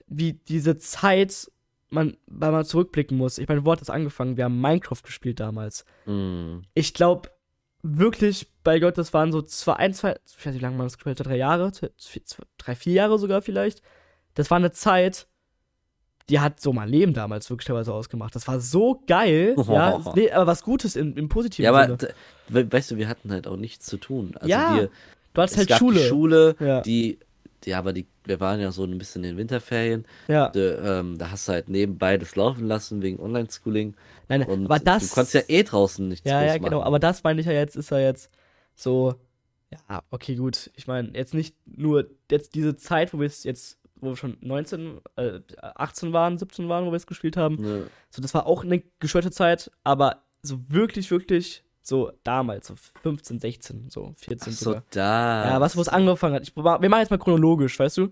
wie 0.07 0.33
diese 0.33 0.77
Zeit 0.77 1.51
man, 1.89 2.15
weil 2.27 2.51
man 2.51 2.65
zurückblicken 2.65 3.17
muss. 3.17 3.37
Ich 3.37 3.47
meine, 3.47 3.65
wo 3.65 3.71
hat 3.71 3.81
das 3.81 3.89
angefangen? 3.89 4.37
Wir 4.37 4.45
haben 4.45 4.59
Minecraft 4.61 5.01
gespielt 5.03 5.39
damals 5.39 5.85
Mm, 6.05 6.61
ich 6.73 6.93
glaube 6.93 7.29
wirklich, 7.83 8.47
bei 8.63 8.79
Gott, 8.79 8.97
das 8.97 9.13
waren 9.13 9.31
so 9.31 9.41
zwei, 9.41 9.73
ein, 9.73 9.93
zwei, 9.93 10.15
ich 10.25 10.37
weiß 10.37 10.53
nicht, 10.53 10.55
wie 10.55 10.63
lange 10.63 10.77
man 10.77 10.85
das 10.85 10.97
gespielt 10.97 11.19
hat, 11.19 11.27
drei 11.27 11.37
Jahre, 11.37 11.71
drei, 12.57 12.75
vier 12.75 12.93
Jahre 12.93 13.19
sogar 13.19 13.41
vielleicht. 13.41 13.81
Das 14.35 14.49
war 14.49 14.57
eine 14.57 14.71
Zeit, 14.71 15.27
die 16.31 16.39
hat 16.39 16.59
so 16.59 16.73
mein 16.73 16.89
Leben 16.89 17.13
damals 17.13 17.49
wirklich 17.49 17.67
teilweise 17.67 17.93
ausgemacht. 17.93 18.33
Das 18.35 18.47
war 18.47 18.59
so 18.59 19.03
geil, 19.05 19.55
ja, 19.69 20.01
nee, 20.15 20.31
aber 20.31 20.47
was 20.47 20.63
Gutes 20.63 20.95
im, 20.95 21.15
im 21.17 21.29
positiven 21.29 21.65
ja, 21.65 21.71
aber 21.73 21.97
we- 22.47 22.71
weißt 22.71 22.91
du, 22.91 22.97
wir 22.97 23.07
hatten 23.07 23.31
halt 23.31 23.45
auch 23.47 23.57
nichts 23.57 23.85
zu 23.85 23.97
tun. 23.97 24.31
Also 24.35 24.47
Ja, 24.49 24.75
wir, 24.77 24.89
Du 25.33 25.41
hattest 25.41 25.59
es 25.59 25.69
halt 25.69 25.79
Schule. 25.79 25.99
die 25.99 26.05
Schule, 26.07 26.55
Ja. 26.59 26.81
die, 26.81 27.19
ja, 27.65 27.77
aber 27.77 27.93
die, 27.93 28.07
wir 28.25 28.39
waren 28.39 28.59
ja 28.59 28.71
so 28.71 28.83
ein 28.83 28.97
bisschen 28.97 29.23
in 29.23 29.31
den 29.31 29.37
Winterferien. 29.37 30.05
ja. 30.27 30.49
De, 30.49 30.77
ähm, 30.83 31.17
da 31.17 31.31
hast 31.31 31.47
du 31.47 31.51
halt 31.53 31.69
nebenbei 31.69 32.17
das 32.17 32.35
laufen 32.35 32.65
lassen 32.67 33.01
wegen 33.01 33.19
Online-Schooling. 33.19 33.93
Nein, 34.29 34.43
Und 34.43 34.65
aber 34.65 34.79
das. 34.79 35.09
du 35.09 35.13
konntest 35.13 35.33
ja 35.35 35.41
eh 35.47 35.63
draußen 35.63 36.07
nichts 36.07 36.27
Ja, 36.29 36.41
ja, 36.43 36.57
genau. 36.57 36.77
machen. 36.79 36.83
Aber 36.87 36.99
das 36.99 37.23
meine 37.23 37.39
ich 37.41 37.45
ja 37.47 37.53
jetzt, 37.53 37.75
ist 37.75 37.91
ja 37.91 37.99
jetzt 37.99 38.29
so. 38.75 39.13
Ja, 39.89 40.01
okay, 40.09 40.35
gut. 40.35 40.69
Ich 40.75 40.87
meine, 40.87 41.11
jetzt 41.13 41.33
nicht 41.33 41.55
nur 41.65 42.09
jetzt 42.29 42.55
diese 42.55 42.75
Zeit, 42.75 43.13
wo 43.13 43.19
wir 43.21 43.27
es 43.27 43.43
jetzt, 43.45 43.77
wo 44.01 44.09
wir 44.09 44.17
schon 44.17 44.37
19, 44.41 44.99
äh, 45.15 45.39
18 45.61 46.11
waren, 46.13 46.37
17 46.37 46.67
waren, 46.69 46.85
wo 46.85 46.91
wir 46.91 46.97
es 46.97 47.07
gespielt 47.07 47.37
haben. 47.37 47.55
Ne, 47.55 47.87
So, 48.09 48.21
das 48.21 48.33
war 48.33 48.45
auch 48.47 48.63
eine 48.63 48.81
gestörte 48.99 49.31
Zeit, 49.31 49.71
aber 49.83 50.23
so 50.41 50.59
wirklich, 50.67 51.09
wirklich, 51.11 51.63
so 51.83 52.11
damals, 52.23 52.67
so 52.67 52.75
15, 53.03 53.39
16, 53.39 53.89
so 53.89 54.13
14 54.17 54.37
Ach 54.53 54.57
so, 54.57 54.65
sogar. 54.65 54.83
da. 54.91 55.49
Ja, 55.51 55.61
was, 55.61 55.75
wo 55.77 55.81
es 55.81 55.89
angefangen 55.89 56.35
hat. 56.35 56.43
Ich, 56.43 56.55
wir 56.55 56.63
machen 56.63 56.99
jetzt 56.99 57.09
mal 57.11 57.17
chronologisch, 57.17 57.79
weißt 57.79 57.97
du? 57.97 58.09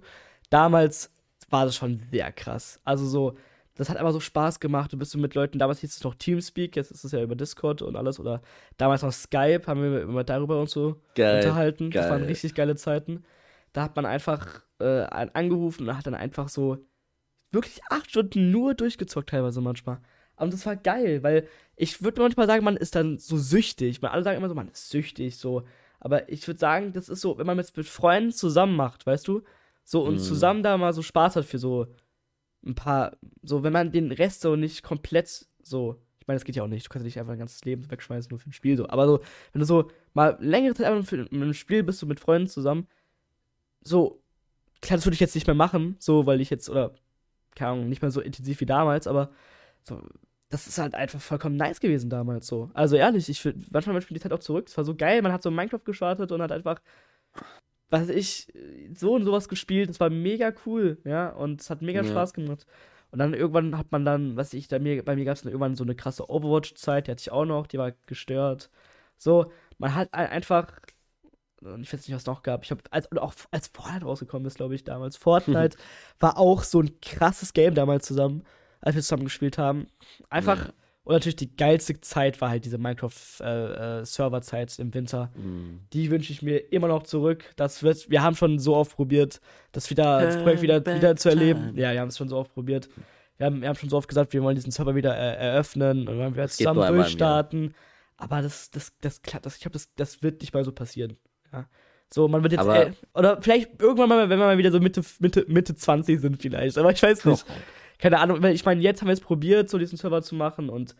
Damals 0.50 1.12
war 1.50 1.66
das 1.66 1.76
schon 1.76 2.00
sehr 2.12 2.32
krass. 2.32 2.80
Also 2.84 3.06
so, 3.06 3.36
das 3.76 3.90
hat 3.90 3.98
aber 3.98 4.12
so 4.12 4.20
Spaß 4.20 4.60
gemacht. 4.60 4.92
Du 4.92 4.98
bist 4.98 5.12
so 5.12 5.20
mit 5.20 5.36
Leuten, 5.36 5.58
damals 5.60 5.80
hieß 5.80 5.96
es 5.98 6.04
noch 6.04 6.16
Teamspeak, 6.16 6.76
jetzt 6.76 6.92
ist 6.92 7.04
es 7.04 7.12
ja 7.12 7.22
über 7.22 7.36
Discord 7.36 7.82
und 7.82 7.96
alles. 7.96 8.20
Oder 8.20 8.42
damals 8.78 9.04
noch 9.04 9.12
Skype, 9.14 9.62
haben 9.68 9.82
wir 9.82 10.02
immer 10.02 10.24
darüber 10.24 10.60
uns 10.60 10.72
so 10.72 10.98
Geil. 11.16 11.38
unterhalten. 11.38 11.92
Das 11.92 12.10
waren 12.10 12.20
geil. 12.22 12.28
richtig 12.30 12.56
geile 12.56 12.76
Zeiten. 12.76 13.24
Da 13.74 13.84
hat 13.84 13.96
man 13.96 14.06
einfach 14.06 14.64
äh, 14.80 15.04
einen 15.04 15.32
angerufen 15.36 15.88
und 15.88 15.98
hat 15.98 16.08
dann 16.08 16.16
einfach 16.16 16.50
so 16.50 16.86
wirklich 17.52 17.82
acht 17.90 18.10
Stunden 18.10 18.52
nur 18.52 18.74
durchgezockt, 18.76 19.30
teilweise 19.30 19.62
manchmal. 19.62 20.02
Und 20.38 20.54
das 20.54 20.66
war 20.66 20.76
geil, 20.76 21.22
weil 21.24 21.48
ich 21.76 22.02
würde 22.02 22.22
manchmal 22.22 22.48
sagen, 22.48 22.64
man 22.64 22.78
ist 22.78 22.96
dann 22.96 23.18
so 23.18 23.38
süchtig. 23.38 24.02
Man, 24.02 24.12
alle 24.12 24.24
sagen 24.24 24.38
immer 24.38 24.50
so, 24.50 24.56
man 24.56 24.70
ist 24.70 24.90
süchtig, 24.90 25.38
so. 25.38 25.64
Aber 26.00 26.30
ich 26.32 26.48
würde 26.48 26.60
sagen, 26.60 26.94
das 26.94 27.10
ist 27.10 27.22
so, 27.22 27.38
wenn 27.38 27.46
man 27.48 27.60
es 27.60 27.76
mit 27.76 27.88
Freunden 27.88 28.32
zusammen 28.32 28.76
macht, 28.76 29.06
weißt 29.06 29.28
du? 29.28 29.42
So 29.84 30.04
und 30.04 30.16
Mhm. 30.16 30.20
zusammen 30.20 30.64
da 30.64 30.78
mal 30.78 30.94
so 30.94 31.02
Spaß 31.02 31.36
hat 31.36 31.46
für 31.46 31.58
so 31.60 31.88
ein 32.66 32.76
paar, 32.76 33.18
so, 33.42 33.64
wenn 33.64 33.74
man 33.74 33.92
den 33.92 34.12
Rest 34.12 34.42
so 34.42 34.56
nicht 34.56 34.84
komplett 34.84 35.48
so, 35.62 36.02
ich 36.20 36.28
meine, 36.28 36.38
das 36.38 36.46
geht 36.46 36.56
ja 36.56 36.64
auch 36.64 36.68
nicht, 36.68 36.86
du 36.86 36.90
kannst 36.90 37.04
ja 37.04 37.08
nicht 37.08 37.20
einfach 37.20 37.34
ein 37.34 37.40
ganzes 37.40 37.66
Leben 37.66 37.90
wegschmeißen, 37.90 38.30
nur 38.30 38.40
für 38.40 38.50
ein 38.50 38.54
Spiel 38.54 38.78
so. 38.78 38.88
Aber 38.88 39.08
so, 39.08 39.20
wenn 39.52 39.60
du 39.60 39.66
so 39.66 39.90
mal 40.14 40.38
längere 40.40 40.76
Zeit 40.76 40.86
einfach 40.88 41.08
für 41.08 41.18
mit 41.18 41.34
einem 41.34 41.54
Spiel 41.54 41.84
bist, 41.84 42.02
du 42.02 42.06
mit 42.06 42.20
Freunden 42.20 42.48
zusammen, 42.48 42.88
so, 43.82 44.22
klar, 44.82 44.98
das 44.98 45.06
würde 45.06 45.14
ich 45.16 45.20
jetzt 45.20 45.36
nicht 45.36 45.48
mehr 45.48 45.56
machen, 45.56 45.96
so, 46.00 46.26
weil 46.26 46.42
ich 46.42 46.50
jetzt, 46.50 46.70
oder, 46.70 46.94
keine 47.56 47.72
Ahnung, 47.72 47.90
nicht 47.90 48.02
mehr 48.02 48.12
so 48.12 48.22
intensiv 48.22 48.60
wie 48.62 48.66
damals, 48.66 49.08
aber 49.08 49.32
so, 49.84 50.02
das 50.50 50.68
ist 50.68 50.78
halt 50.80 50.96
einfach 50.96 51.20
vollkommen 51.22 51.58
nice 51.58 51.80
gewesen 51.80 52.10
damals 52.10 52.48
so. 52.48 52.72
Also 52.74 52.96
ehrlich, 52.96 53.30
ich 53.30 53.40
find, 53.42 53.72
manchmal 53.72 53.96
wünsche 53.96 54.06
ich 54.08 54.12
mir 54.12 54.16
die 54.16 54.24
Zeit 54.24 54.34
auch 54.34 54.40
zurück. 54.40 54.68
Es 54.68 54.78
war 54.78 54.84
so 54.84 54.96
geil, 54.96 55.22
man 55.22 55.32
hat 55.32 55.44
so 55.44 55.52
Minecraft 55.52 55.84
gestartet 55.86 56.32
und 56.32 56.42
hat 56.42 56.52
einfach, 56.52 56.82
was 57.90 58.02
weiß 58.02 58.10
ich, 58.10 58.48
so 58.96 59.14
und 59.16 59.26
sowas 59.26 59.48
gespielt. 59.50 59.90
Das 59.90 60.00
war 60.00 60.10
mega 60.10 60.52
cool, 60.66 60.98
ja, 61.06 61.30
und 61.30 61.62
es 61.62 61.70
hat 61.70 61.82
mega 61.82 62.02
Ja. 62.02 62.08
Spaß 62.10 62.34
gemacht. 62.34 62.66
Und 63.12 63.20
dann 63.20 63.34
irgendwann 63.34 63.78
hat 63.78 63.92
man 63.92 64.06
dann, 64.06 64.36
was 64.38 64.54
ich, 64.54 64.68
da 64.68 64.78
mir, 64.80 65.04
bei 65.04 65.16
mir 65.16 65.26
gab 65.26 65.36
es 65.36 65.42
dann 65.42 65.52
irgendwann 65.52 65.76
so 65.76 65.84
eine 65.84 65.96
krasse 65.96 66.30
Overwatch-Zeit, 66.30 67.08
die 67.08 67.12
hatte 67.12 67.22
ich 67.22 67.32
auch 67.32 67.46
noch, 67.46 67.66
die 67.66 67.80
war 67.80 67.94
gestört. 68.06 68.70
So, 69.18 69.52
man 69.80 69.96
hat 69.96 70.14
ein- 70.14 70.28
einfach, 70.30 70.72
und 71.62 71.82
ich 71.82 71.92
weiß 71.92 72.08
nicht, 72.08 72.16
was 72.16 72.24
es 72.24 72.28
noch 72.28 72.44
gab. 72.44 72.64
Ich 72.64 72.72
habe, 72.72 72.82
als, 72.92 73.12
auch 73.14 73.34
als 73.52 73.68
Fortnite 73.68 74.06
rausgekommen 74.06 74.46
ist, 74.48 74.56
glaube 74.56 74.76
ich, 74.76 74.84
damals. 74.84 75.18
Fortnite 75.18 75.78
war 76.20 76.38
auch 76.38 76.64
so 76.64 76.82
ein 76.82 77.00
krasses 77.02 77.54
Game 77.54 77.74
damals 77.74 78.06
zusammen, 78.06 78.44
als 78.82 78.96
wir 78.96 79.02
zusammen 79.02 79.26
gespielt 79.26 79.58
haben. 79.58 79.88
Einfach, 80.30 80.68
Ja. 80.68 80.74
und 81.04 81.14
natürlich 81.14 81.36
die 81.36 81.56
geilste 81.56 82.00
Zeit 82.02 82.40
war 82.42 82.50
halt 82.50 82.66
diese 82.66 82.78
Minecraft-Server-Zeit 82.78 84.80
im 84.80 84.94
Winter. 84.94 85.32
Mm. 85.36 85.80
Die 85.94 86.12
wünsche 86.12 86.32
ich 86.32 86.42
mir 86.42 86.58
immer 86.72 86.88
noch 86.88 87.04
zurück. 87.04 87.46
Das 87.56 87.84
wird, 87.84 88.10
wir 88.10 88.22
haben 88.22 88.36
schon 88.36 88.60
so 88.60 88.76
oft 88.76 88.96
probiert, 88.96 89.42
das 89.72 89.90
wieder, 89.90 90.22
das 90.22 90.38
Projekt 90.38 90.62
wieder, 90.62 90.86
wieder 90.86 91.16
zu 91.16 91.30
erleben. 91.30 91.74
Ja, 91.76 91.92
wir 91.92 92.02
haben 92.02 92.10
es 92.10 92.18
schon 92.18 92.30
so 92.30 92.38
oft 92.38 92.54
probiert. 92.54 92.90
Wir 93.38 93.46
haben, 93.46 93.62
wir 93.62 93.70
haben 93.70 93.76
schon 93.76 93.90
so 93.90 93.98
oft 93.98 94.08
gesagt, 94.08 94.34
wir 94.34 94.44
wollen 94.44 94.56
diesen 94.56 94.72
Server 94.72 94.96
wieder 94.96 95.16
äh, 95.16 95.36
eröffnen 95.38 96.08
und 96.08 96.38
Das 96.38 96.58
geht 96.58 96.68
zusammen 96.68 96.94
durchstarten. 96.94 97.74
Aber 98.18 98.42
das, 98.42 98.70
das, 98.70 98.92
das, 99.00 99.22
klappt, 99.22 99.46
das, 99.46 99.56
ich 99.56 99.62
glaube, 99.62 99.74
das, 99.74 99.94
das 99.96 100.22
wird 100.22 100.42
nicht 100.42 100.54
mal 100.54 100.66
so 100.66 100.74
passieren. 100.74 101.16
Ja. 101.54 101.66
So, 102.12 102.28
man 102.28 102.42
wird 102.44 102.54
jetzt, 102.54 102.62
Aber- 102.62 102.88
äh, 102.88 102.92
oder 103.14 103.42
vielleicht 103.42 103.82
irgendwann 103.82 104.10
mal, 104.10 104.30
wenn 104.30 104.40
wir 104.40 104.46
mal 104.46 104.58
wieder 104.58 104.72
so 104.72 104.80
Mitte, 104.80 105.04
Mitte, 105.20 105.46
Mitte 105.48 105.76
20 105.76 106.20
sind 106.20 106.42
vielleicht, 106.42 106.78
aber 106.78 106.92
ich 106.92 107.02
weiß 107.04 107.26
nicht. 107.26 107.46
Keine 108.00 108.20
Ahnung, 108.20 108.42
weil 108.42 108.56
ich 108.56 108.66
meine, 108.66 108.82
jetzt 108.82 109.02
haben 109.02 109.08
wir 109.10 109.14
es 109.14 109.20
probiert, 109.22 109.70
so 109.70 109.78
diesen 109.78 109.98
Server 109.98 110.22
zu 110.22 110.34
machen 110.36 110.70
und 110.70 110.96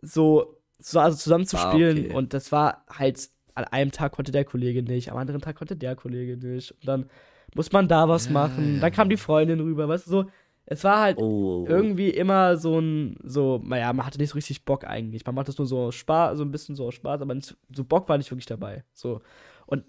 so, 0.00 0.58
so 0.78 0.98
also 1.00 1.16
zusammen 1.16 1.46
zu 1.46 1.56
Ah, 1.56 1.70
spielen 1.72 2.06
okay. 2.06 2.14
und 2.14 2.34
das 2.34 2.52
war 2.52 2.84
halt, 2.90 3.28
an 3.54 3.64
einem 3.64 3.92
Tag 3.92 4.12
konnte 4.12 4.32
der 4.32 4.44
Kollege 4.44 4.82
nicht, 4.82 5.10
am 5.10 5.18
anderen 5.18 5.40
Tag 5.40 5.56
konnte 5.56 5.76
der 5.76 5.94
Kollege 5.94 6.36
nicht 6.36 6.72
und 6.72 6.88
dann 6.88 7.10
muss 7.54 7.70
man 7.70 7.86
da 7.86 8.08
was 8.08 8.26
Ja, 8.26 8.32
machen, 8.32 8.76
ja. 8.76 8.80
dann 8.80 8.92
kam 8.92 9.08
die 9.10 9.16
Freundin 9.18 9.60
rüber, 9.60 9.88
weißt 9.88 10.06
du, 10.06 10.10
so, 10.10 10.24
es 10.66 10.84
war 10.84 11.00
halt 11.00 11.18
Oh, 11.18 11.64
irgendwie 11.68 12.10
immer 12.10 12.56
so 12.56 12.78
ein, 12.78 13.16
so, 13.24 13.60
naja, 13.64 13.92
man 13.92 14.06
hatte 14.06 14.18
nicht 14.18 14.30
so 14.30 14.34
richtig 14.34 14.64
Bock 14.64 14.84
eigentlich. 14.84 15.26
Man 15.26 15.34
macht 15.34 15.48
das 15.48 15.58
nur 15.58 15.66
so 15.66 15.78
aus 15.86 15.94
Spaß, 15.96 16.38
so 16.38 16.44
ein 16.44 16.50
bisschen 16.52 16.76
so 16.76 16.86
aus 16.86 16.94
Spaß, 16.94 17.20
aber 17.20 17.34
nicht, 17.34 17.56
so 17.74 17.84
Bock 17.84 18.08
war 18.08 18.16
nicht 18.18 18.30
wirklich 18.30 18.46
dabei. 18.46 18.84
So. 18.92 19.20
Und 19.66 19.84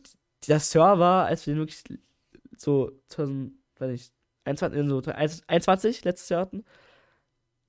der 0.47 0.59
Server, 0.59 1.25
als 1.25 1.45
wir 1.45 1.53
den 1.53 1.59
wirklich 1.59 1.83
so 2.57 2.91
2000, 3.07 3.53
weiß 3.77 3.91
nicht, 3.91 4.13
21, 4.45 4.89
so 4.89 5.01
21 5.47 6.03
letztes 6.03 6.29
Jahr 6.29 6.41
hatten, 6.41 6.65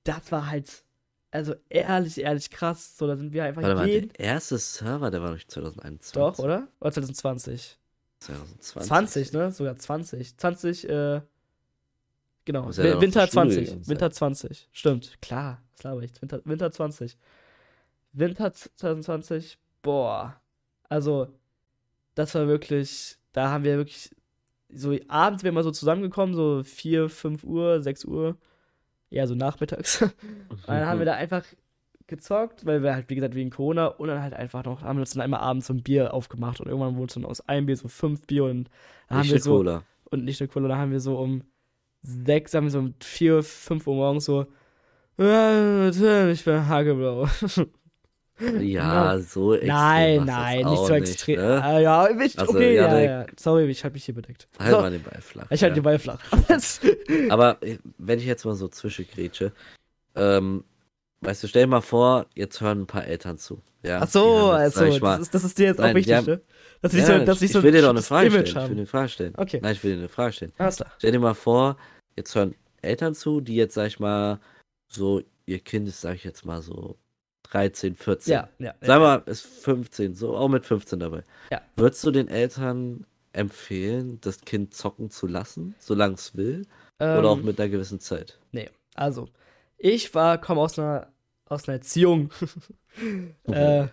das 0.03 0.31
war 0.31 0.49
halt, 0.49 0.83
also 1.31 1.53
ehrlich, 1.69 2.19
ehrlich 2.19 2.49
krass. 2.49 2.97
So, 2.97 3.07
da 3.07 3.15
sind 3.15 3.33
wir 3.33 3.43
einfach 3.43 3.61
Warte 3.61 3.75
mal, 3.75 3.87
jeden. 3.87 4.09
der 4.13 4.25
erste 4.25 4.57
Server, 4.57 5.11
der 5.11 5.21
war 5.21 5.31
noch 5.31 5.43
2021. 5.43 6.13
Doch, 6.13 6.39
oder? 6.39 6.67
Oder 6.81 6.91
2020? 6.91 7.77
2020. 8.19 8.87
20, 8.87 9.33
ne? 9.33 9.51
Sogar 9.51 9.77
20. 9.77 10.37
20, 10.37 10.89
äh, 10.89 11.21
genau. 12.45 12.69
Ja 12.71 13.01
Winter 13.01 13.27
zur 13.29 13.43
Schule 13.43 13.53
20. 13.53 13.59
gegangen 13.65 13.83
sein. 13.83 13.87
Winter 13.87 14.11
20. 14.11 14.69
Stimmt, 14.71 15.21
klar. 15.21 15.61
Das 15.75 15.83
laber 15.83 16.03
ich. 16.03 16.21
Winter, 16.21 16.41
Winter 16.45 16.71
20. 16.71 17.17
Winter 18.13 18.53
2020, 18.53 19.57
boah. 19.81 20.39
Also, 20.87 21.27
das 22.15 22.33
war 22.35 22.47
wirklich, 22.47 23.17
da 23.33 23.49
haben 23.49 23.63
wir 23.65 23.77
wirklich, 23.77 24.09
so 24.69 24.95
abends 25.07 25.43
wir 25.43 25.49
immer 25.49 25.63
so 25.63 25.71
zusammengekommen, 25.71 26.33
so 26.33 26.63
4, 26.63 27.09
5 27.09 27.43
Uhr, 27.43 27.81
6 27.81 28.05
Uhr. 28.05 28.37
Ja, 29.09 29.27
so 29.27 29.35
nachmittags. 29.35 30.01
Und 30.49 30.67
dann 30.67 30.85
haben 30.85 30.99
wir 30.99 31.05
da 31.05 31.13
einfach 31.13 31.43
gezockt, 32.07 32.65
weil 32.65 32.83
wir 32.83 32.93
halt, 32.93 33.09
wie 33.09 33.15
gesagt, 33.15 33.35
wegen 33.35 33.49
Corona 33.49 33.87
und 33.87 34.07
dann 34.07 34.21
halt 34.21 34.35
einfach 34.35 34.63
noch, 34.63 34.83
haben 34.83 34.97
wir 34.97 35.01
uns 35.01 35.11
dann 35.11 35.21
einmal 35.21 35.39
abends 35.39 35.67
so 35.67 35.73
ein 35.73 35.81
Bier 35.81 36.13
aufgemacht 36.13 36.59
und 36.59 36.67
irgendwann 36.67 36.97
wurde 36.97 37.07
es 37.07 37.13
dann 37.15 37.25
aus 37.25 37.41
einem 37.47 37.65
Bier 37.65 37.77
so 37.77 37.87
fünf 37.87 38.27
Bier 38.27 38.43
und 38.43 38.69
dann 39.09 39.17
haben 39.17 39.21
Nicht 39.21 39.29
wir 39.29 39.35
eine 39.35 39.41
so, 39.43 39.57
Cola. 39.57 39.83
und 40.11 40.23
nicht 40.23 40.39
nur 40.39 40.47
Cola, 40.49 40.67
dann 40.67 40.77
haben 40.77 40.91
wir 40.91 40.99
so 40.99 41.17
um 41.17 41.43
sechs, 42.05 42.51
sagen 42.51 42.65
wir 42.67 42.71
so 42.71 42.79
um 42.79 42.93
vier, 43.01 43.43
fünf 43.43 43.87
Uhr 43.87 43.95
morgens 43.95 44.25
so, 44.25 44.45
"Ja, 45.17 45.89
ich 46.29 46.43
bin 46.45 46.67
hageblau. 46.67 47.27
Ja, 48.59 49.17
so 49.19 49.53
extrem 49.53 49.69
nein, 49.73 50.25
nein, 50.25 50.57
nicht 50.57 50.65
auch 50.67 50.87
so 50.87 50.93
extrem. 50.93 51.37
Ne? 51.39 51.63
Ah, 51.63 51.79
ja, 51.79 52.09
ich, 52.09 52.37
Also, 52.37 52.51
okay, 52.51 52.75
ja, 52.75 52.87
Janik- 52.87 53.09
ja. 53.09 53.25
Sorry, 53.39 53.63
ich 53.69 53.85
hab 53.85 53.93
mich 53.93 54.03
hier 54.03 54.13
bedeckt. 54.13 54.49
Halt 54.59 54.71
so, 54.71 54.81
mal 54.81 54.91
den 54.91 55.03
Ball 55.03 55.21
flach. 55.21 55.45
ich 55.49 55.63
halte 55.63 55.67
ja. 55.67 55.73
den 55.75 55.83
Ball 55.83 55.99
flach. 55.99 56.19
Aber 57.29 57.57
äh, 57.63 57.77
wenn 57.97 58.19
ich 58.19 58.25
jetzt 58.25 58.43
mal 58.43 58.55
so 58.55 58.67
zwischengrätsche, 58.67 59.53
ähm, 60.15 60.65
weißt 61.21 61.43
du, 61.43 61.47
stell 61.47 61.63
dir 61.63 61.67
mal 61.69 61.79
vor, 61.81 62.25
jetzt 62.35 62.59
hören 62.59 62.81
ein 62.81 62.87
paar 62.87 63.05
Eltern 63.05 63.37
zu. 63.37 63.61
Ja, 63.83 64.01
Ach 64.01 64.09
so, 64.09 64.51
jetzt, 64.51 64.77
also, 64.77 64.83
ich 64.93 65.01
mal, 65.01 65.13
das 65.13 65.21
ist, 65.21 65.33
das 65.33 65.43
ist 65.45 65.57
dir 65.57 65.67
jetzt 65.67 65.79
auch 65.79 65.83
Nein, 65.85 65.93
die 65.95 65.99
wichtig, 65.99 66.15
haben- 66.15 66.25
ne? 66.25 66.41
Dass 66.81 66.91
nicht 66.91 67.07
ja, 67.07 67.19
so, 67.19 67.25
dass 67.25 67.39
sie 67.39 67.45
ich 67.45 67.51
so 67.53 67.63
will 67.63 67.71
dir 67.71 67.83
doch 67.83 67.89
eine 67.91 68.01
Frage 68.01 68.29
stellen. 68.31 68.45
Ich 68.45 68.53
will 68.53 68.63
dir 68.67 68.71
eine 68.73 68.85
Frage 68.85 69.07
stellen. 69.09 69.33
Okay, 69.37 69.59
Nein, 69.63 69.71
ich 69.71 69.81
will 69.85 69.93
dir 69.93 69.99
eine 69.99 70.09
Frage 70.09 70.33
stellen. 70.33 70.51
alles 70.57 70.75
klar. 70.75 70.91
Stell 70.97 71.11
dir 71.13 71.19
mal 71.19 71.33
vor, 71.35 71.77
jetzt 72.15 72.35
hören 72.35 72.55
Eltern 72.81 73.15
zu, 73.15 73.41
die 73.41 73.55
jetzt, 73.55 73.73
sag 73.73 73.87
ich 73.87 73.99
mal, 73.99 74.39
so, 74.87 75.21
ihr 75.45 75.59
Kind 75.59 75.87
ist, 75.87 76.01
sag 76.01 76.15
ich 76.15 76.23
jetzt 76.23 76.45
mal, 76.45 76.61
so 76.61 76.97
13, 77.43 77.95
14. 77.95 78.31
Ja, 78.33 78.49
ja. 78.59 78.73
Sag 78.81 78.99
mal, 78.99 79.23
ist 79.25 79.45
15, 79.45 80.15
so 80.15 80.35
auch 80.35 80.49
mit 80.49 80.65
15 80.65 80.99
dabei. 80.99 81.23
Ja. 81.51 81.61
Würdest 81.75 82.03
du 82.03 82.11
den 82.11 82.27
Eltern 82.27 83.05
empfehlen, 83.33 84.19
das 84.21 84.41
Kind 84.41 84.73
zocken 84.73 85.09
zu 85.09 85.27
lassen, 85.27 85.75
solange 85.79 86.15
es 86.15 86.35
will? 86.35 86.65
ähm, 86.99 87.19
Oder 87.19 87.29
auch 87.29 87.41
mit 87.41 87.59
einer 87.59 87.69
gewissen 87.69 87.99
Zeit? 87.99 88.39
Nee, 88.51 88.69
also, 88.93 89.27
ich 89.77 90.13
war, 90.15 90.39
komme 90.39 90.61
aus 90.61 90.79
einer, 90.79 91.11
aus 91.45 91.67
einer 91.67 91.77
Erziehung. 91.77 92.29
äh, 93.43 93.87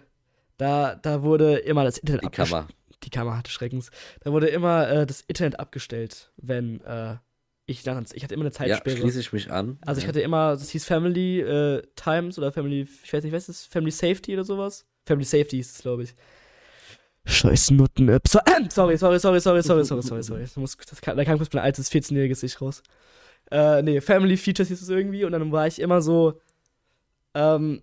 da, 0.56 0.94
da 0.94 1.22
wurde 1.22 1.56
immer 1.58 1.84
das 1.84 1.98
Internet 1.98 2.22
Die 2.22 2.26
abgestellt. 2.26 2.66
Die 3.02 3.10
Kammer 3.10 3.36
hatte 3.36 3.50
Schreckens. 3.50 3.90
Da 4.20 4.30
wurde 4.32 4.46
immer 4.46 4.88
äh, 4.88 5.06
das 5.06 5.22
Internet 5.22 5.58
abgestellt, 5.58 6.30
wenn 6.36 6.80
äh, 6.82 7.16
ich 7.78 7.82
dann, 7.84 8.04
ich 8.12 8.22
hatte 8.22 8.34
immer 8.34 8.42
eine 8.44 8.50
Ja, 8.50 8.56
Zeitsperre. 8.56 8.96
schließe 8.96 9.20
ich 9.20 9.32
mich 9.32 9.50
an. 9.50 9.78
also 9.86 9.98
ich 9.98 10.04
Ja. 10.04 10.08
hatte 10.08 10.20
immer, 10.20 10.52
das 10.52 10.70
hieß 10.70 10.84
Family 10.84 11.40
äh, 11.40 11.82
Times 11.96 12.38
oder 12.38 12.52
Family, 12.52 12.86
ich 13.04 13.12
weiß 13.12 13.22
nicht, 13.24 13.32
was 13.32 13.48
ist 13.48 13.66
das? 13.66 13.66
Family 13.72 13.90
Safety 13.90 14.34
oder 14.34 14.44
sowas? 14.44 14.86
Family 15.06 15.24
Safety 15.24 15.56
hieß 15.56 15.72
es, 15.76 15.82
glaube 15.82 16.04
ich. 16.04 16.14
Scheiß 17.24 17.70
Nutten. 17.72 18.08
Äh, 18.08 18.20
so, 18.26 18.38
äh, 18.40 18.42
sorry, 18.70 18.96
sorry, 18.96 19.18
sorry, 19.20 19.40
sorry, 19.40 19.62
sorry, 19.62 19.84
sorry, 19.84 20.02
sorry, 20.02 20.22
sorry. 20.22 20.40
Das 20.42 20.56
muss, 20.56 20.76
das 20.76 21.00
kann, 21.00 21.16
da 21.16 21.24
kam 21.24 21.38
kurz 21.38 21.52
mein 21.52 21.62
altes 21.62 21.90
14-jähriges 21.90 22.42
Ich 22.44 22.60
raus. 22.60 22.82
Äh, 23.50 23.82
nee, 23.82 24.00
Family 24.00 24.36
Features 24.36 24.68
hieß 24.68 24.82
es 24.82 24.88
irgendwie 24.88 25.24
und 25.24 25.32
dann 25.32 25.52
war 25.52 25.66
ich 25.66 25.78
immer 25.80 26.00
so, 26.02 26.40
ähm, 27.34 27.82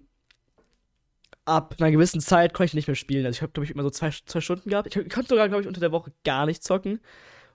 ab 1.45 1.75
einer 1.79 1.91
gewissen 1.91 2.21
Zeit 2.21 2.53
konnte 2.53 2.67
ich 2.69 2.73
nicht 2.75 2.87
mehr 2.87 2.95
spielen. 2.95 3.25
Also 3.25 3.37
ich 3.37 3.41
habe, 3.41 3.51
glaube 3.51 3.65
ich, 3.65 3.71
immer 3.71 3.83
so 3.83 3.89
zwei, 3.89 4.11
zwei 4.25 4.41
Stunden 4.41 4.69
gehabt. 4.69 4.87
Ich, 4.87 4.95
ich 4.95 5.09
konnte 5.09 5.29
sogar, 5.29 5.47
glaube 5.47 5.61
ich, 5.61 5.67
unter 5.67 5.79
der 5.79 5.91
Woche 5.91 6.11
gar 6.23 6.45
nicht 6.45 6.63
zocken. 6.63 6.99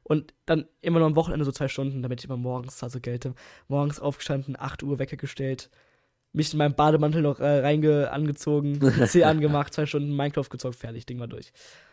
Und 0.05 0.35
dann 0.47 0.67
immer 0.83 0.99
nur 1.01 1.09
am 1.09 1.17
Wochenende 1.17 1.45
so 1.45 1.51
zwei 1.53 1.67
Stunden, 1.69 2.03
damit 2.03 2.21
ich 2.21 2.27
immer 2.27 2.37
morgens, 2.37 2.83
also 2.83 3.01
gelte, 3.01 3.35
morgens 3.69 3.99
aufgestanden, 4.01 4.55
8 4.59 4.83
Uhr 4.83 4.99
Wecker 4.99 5.17
gestellt, 5.17 5.71
mich 6.33 6.53
in 6.53 6.59
meinem 6.59 6.75
Bademantel 6.75 7.23
noch 7.23 7.41
äh, 7.41 7.61
reinge 7.61 8.11
angezogen, 8.11 8.79
PC 8.81 9.25
angemacht, 9.25 9.73
zwei 9.73 9.87
Stunden 9.87 10.15
Minecraft 10.15 10.49
gezockt, 10.51 10.77
fertig, 10.77 11.07
Ding 11.07 11.19
war 11.21 11.27
durch. 11.29 11.53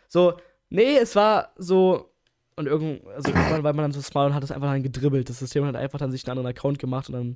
So, 0.10 0.34
nee, 0.70 0.98
es 0.98 1.16
war 1.16 1.54
so, 1.58 2.12
und 2.58 2.68
irgend, 2.68 3.06
also 3.08 3.30
irgendwann 3.30 3.64
war 3.64 3.74
man 3.74 3.84
dann 3.86 3.92
so 3.94 4.02
smart 4.02 4.30
und 4.30 4.36
hat 4.36 4.44
es 4.44 4.52
einfach 4.52 4.72
dann 4.72 4.84
gedribbelt. 4.84 5.30
Das 5.30 5.40
System 5.40 5.66
hat 5.66 5.76
einfach 5.78 6.00
dann 6.00 6.12
sich 6.12 6.26
einen 6.26 6.38
anderen 6.38 6.56
Account 6.56 6.80
gemacht 6.80 7.08
und 7.08 7.14
dann 7.16 7.36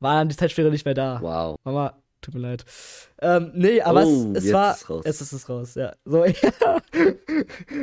war 0.00 0.16
dann 0.18 0.28
die 0.28 0.36
Zeitsperre 0.36 0.70
nicht 0.70 0.84
mehr 0.84 0.92
da. 0.94 1.18
Wow. 1.22 1.56
Mama, 1.64 1.96
tut 2.20 2.34
mir 2.34 2.40
leid. 2.40 2.64
Ähm, 3.22 3.52
nee, 3.54 3.80
aber 3.80 4.04
Oh, 4.04 4.32
es, 4.34 4.38
es 4.38 4.44
jetzt 4.44 4.52
war. 4.52 4.74
ist 4.74 4.90
raus. 4.90 5.02
Es 5.06 5.20
ist 5.22 5.32
es 5.32 5.48
raus, 5.48 5.74
ja. 5.76 5.94
So, 6.04 6.24
ja. 6.26 6.34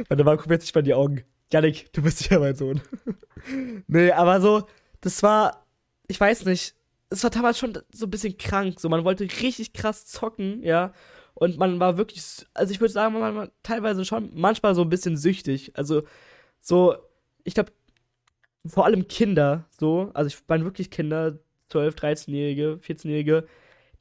Warte 0.07 0.23
mal, 0.23 0.37
guck 0.37 0.47
mir 0.47 0.53
jetzt 0.55 0.63
nicht 0.63 0.75
mal 0.75 0.79
in 0.81 0.85
die 0.85 0.93
Augen. 0.93 1.23
Janik, 1.51 1.91
du 1.93 2.01
bist 2.01 2.19
sicher 2.19 2.39
mein 2.39 2.55
Sohn. 2.55 2.81
nee, 3.87 4.11
aber 4.11 4.41
so, 4.41 4.67
das 5.01 5.21
war. 5.23 5.65
Ich 6.07 6.19
weiß 6.19 6.45
nicht. 6.45 6.75
Es 7.09 7.23
war 7.23 7.29
damals 7.29 7.57
schon 7.59 7.77
so 7.93 8.05
ein 8.05 8.09
bisschen 8.11 8.37
krank. 8.37 8.79
So, 8.79 8.87
man 8.89 9.03
wollte 9.03 9.23
richtig 9.41 9.73
krass 9.73 10.05
zocken, 10.05 10.63
ja. 10.63 10.93
Und 11.33 11.57
man 11.57 11.79
war 11.79 11.97
wirklich. 11.97 12.23
Also, 12.53 12.71
ich 12.73 12.79
würde 12.79 12.93
sagen, 12.93 13.13
man 13.19 13.35
war 13.35 13.49
teilweise 13.63 14.05
schon 14.05 14.31
manchmal 14.33 14.75
so 14.75 14.81
ein 14.81 14.89
bisschen 14.89 15.17
süchtig. 15.17 15.71
Also, 15.77 16.03
so, 16.59 16.95
ich 17.43 17.53
glaube, 17.53 17.71
vor 18.65 18.85
allem 18.85 19.07
Kinder, 19.07 19.65
so, 19.71 20.11
also 20.13 20.27
ich 20.27 20.37
meine 20.47 20.63
wirklich 20.65 20.91
Kinder, 20.91 21.39
12, 21.69 21.95
13-Jährige, 21.95 22.79
14-Jährige, 22.83 23.47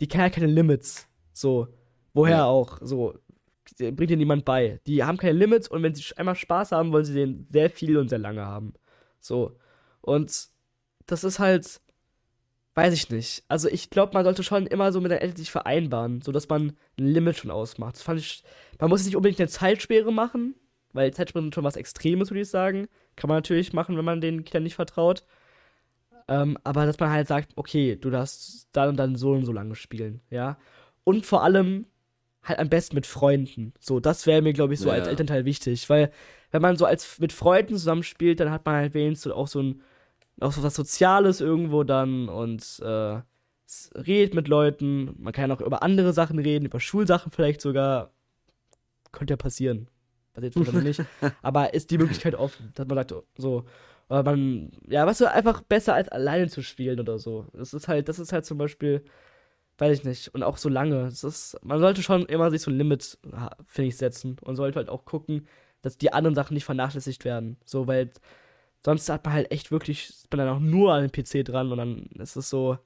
die 0.01 0.07
kennen 0.09 0.25
ja 0.25 0.31
keine 0.31 0.47
Limits. 0.47 1.09
So. 1.33 1.69
Woher 2.13 2.39
Ja. 2.39 2.45
auch? 2.45 2.79
So. 2.83 3.15
Bringt 3.79 4.11
dir 4.11 4.17
niemand 4.17 4.45
bei. 4.45 4.81
Die 4.87 5.05
haben 5.05 5.19
keine 5.19 5.39
Limits 5.39 5.69
und 5.69 5.83
wenn 5.83 5.95
sie 5.95 6.05
einmal 6.17 6.35
Spaß 6.35 6.73
haben, 6.73 6.93
wollen 6.93 7.05
sie 7.05 7.15
den 7.15 7.47
sehr 7.51 7.71
viel 7.71 7.97
und 7.97 8.09
sehr 8.09 8.19
lange 8.19 8.45
haben. 8.45 8.75
So. 9.21 9.57
Und 10.01 10.49
das 11.07 11.25
ist 11.25 11.39
halt. 11.39 11.81
Weiß 12.75 12.95
ich 12.95 13.11
nicht. 13.11 13.43
Also 13.49 13.69
ich 13.69 13.91
glaube, 13.91 14.15
man 14.15 14.25
sollte 14.25 14.45
schon 14.45 14.67
immer 14.67 14.93
so 14.93 15.01
mit 15.01 15.11
der 15.11 15.23
Eltern 15.23 15.37
sich 15.37 15.51
vereinbaren, 15.51 16.23
sodass 16.23 16.49
man 16.49 16.77
ein 16.99 17.07
Limit 17.07 17.37
schon 17.37 17.51
ausmacht. 17.51 17.97
Das 17.97 18.03
fand 18.03 18.21
ich. 18.21 18.45
Man 18.79 18.91
muss 18.91 19.05
nicht 19.05 19.17
unbedingt 19.17 19.41
eine 19.41 19.49
Zeitsperre 19.49 20.13
machen, 20.13 20.55
weil 20.93 21.13
Zeitsperren 21.13 21.47
sind 21.47 21.55
schon 21.55 21.65
was 21.65 21.77
Extremes, 21.77 22.31
würde 22.31 22.43
ich 22.43 22.49
sagen. 22.49 22.87
Kann 23.17 23.29
man 23.29 23.39
natürlich 23.39 23.73
machen, 23.73 23.97
wenn 23.97 24.05
man 24.05 24.21
den 24.21 24.45
Kindern 24.45 24.63
nicht 24.63 24.77
vertraut. 24.77 25.25
Ähm, 26.29 26.57
aber 26.63 26.87
dass 26.87 27.01
man 27.01 27.11
halt 27.11 27.27
sagt, 27.27 27.53
okay, 27.57 27.97
du 27.97 28.09
darfst 28.09 28.69
dann 28.73 28.91
und 28.91 28.97
dann 28.97 29.17
so 29.17 29.33
und 29.33 29.45
so 29.45 29.53
lange 29.53 29.75
spielen, 29.75 30.21
ja. 30.31 30.59
Und 31.03 31.27
vor 31.27 31.43
allem 31.43 31.87
halt 32.43 32.59
am 32.59 32.69
besten 32.69 32.95
mit 32.95 33.07
Freunden. 33.07 33.73
So, 33.79 34.01
das 34.01 34.27
wäre 34.27 34.43
mir, 34.43 34.53
glaube 34.53 34.75
ich, 34.75 34.81
so 34.81 34.89
Ja. 34.89 34.95
als 34.95 35.09
Elternteil 35.09 35.45
wichtig. 35.45 35.89
Weil, 35.91 36.11
wenn 36.51 36.63
man 36.63 36.77
so 36.77 36.85
als 36.87 37.19
mit 37.19 37.33
Freunden 37.33 37.75
zusammenspielt, 37.75 38.41
dann 38.41 38.51
hat 38.51 38.65
man 38.65 38.77
halt 38.77 38.95
wenigstens 38.95 39.33
auch 39.33 39.47
so 39.49 39.63
ein, 39.63 39.83
auch 40.41 40.53
so 40.53 40.63
was 40.63 40.75
Soziales 40.75 41.41
irgendwo 41.41 41.85
dann 41.85 42.29
und 42.29 42.81
äh, 42.83 43.21
redet 43.95 44.35
mit 44.35 44.49
Leuten. 44.49 45.15
Man 45.19 45.33
kann 45.33 45.51
auch 45.53 45.61
über 45.61 45.83
andere 45.83 46.13
Sachen 46.13 46.39
reden, 46.39 46.65
über 46.65 46.81
Schulsachen 46.81 47.31
vielleicht 47.31 47.61
sogar. 47.61 48.11
Könnte 49.13 49.33
ja 49.33 49.37
passieren. 49.37 49.89
Passiert 50.33 50.57
wahrscheinlich 50.57 50.99
nicht. 50.99 51.09
Aber 51.43 51.75
ist 51.75 51.91
die 51.91 51.99
Möglichkeit 51.99 52.35
offen, 52.35 52.71
dass 52.75 52.87
man 52.87 52.97
sagt, 52.97 53.15
so, 53.37 53.65
man, 54.09 54.71
ja, 54.89 55.07
weißt 55.07 55.21
du, 55.21 55.31
einfach 55.31 55.63
besser 55.63 55.95
als 55.95 56.09
alleine 56.09 56.49
zu 56.49 56.63
spielen 56.63 56.99
oder 57.01 57.19
so. 57.19 57.47
Das 57.53 57.75
ist 57.75 57.87
halt, 57.87 58.09
das 58.09 58.19
ist 58.19 58.33
halt 58.33 58.45
zum 58.45 58.59
Beispiel, 58.59 59.05
weiß 59.81 59.99
ich 59.99 60.05
nicht, 60.05 60.35
und 60.35 60.43
auch 60.43 60.59
so 60.59 60.69
lange. 60.69 61.05
Das 61.05 61.25
ist, 61.25 61.59
man 61.63 61.81
sollte 61.81 62.03
schon 62.03 62.27
immer 62.27 62.51
sich 62.51 62.63
so 62.63 62.71
ein 62.71 62.77
Limit, 62.77 63.19
finde 63.67 63.89
ich, 63.89 63.97
setzen 63.97 64.37
und 64.43 64.57
sollte 64.57 64.77
halt 64.77 64.89
auch 64.91 65.05
gucken, 65.05 65.47
dass 65.83 65.99
die 65.99 66.13
anderen 66.13 66.35
Sachen 66.35 66.55
nicht 66.55 66.65
vernachlässigt 66.65 67.25
werden. 67.25 67.57
So, 67.65 67.87
weil 67.87 68.11
sonst 68.85 69.09
hat 69.09 69.25
man 69.25 69.35
halt 69.35 69.51
echt 69.51 69.71
wirklich, 69.71 70.11
ist 70.11 70.31
man 70.31 70.39
dann 70.39 70.57
auch 70.57 70.61
nur 70.61 70.93
an 70.93 71.09
den 71.09 71.13
PC 71.13 71.45
dran 71.45 71.73
und 71.73 71.79
dann 71.79 72.07
ist 72.19 72.37
es 72.37 72.51
so. 72.51 72.79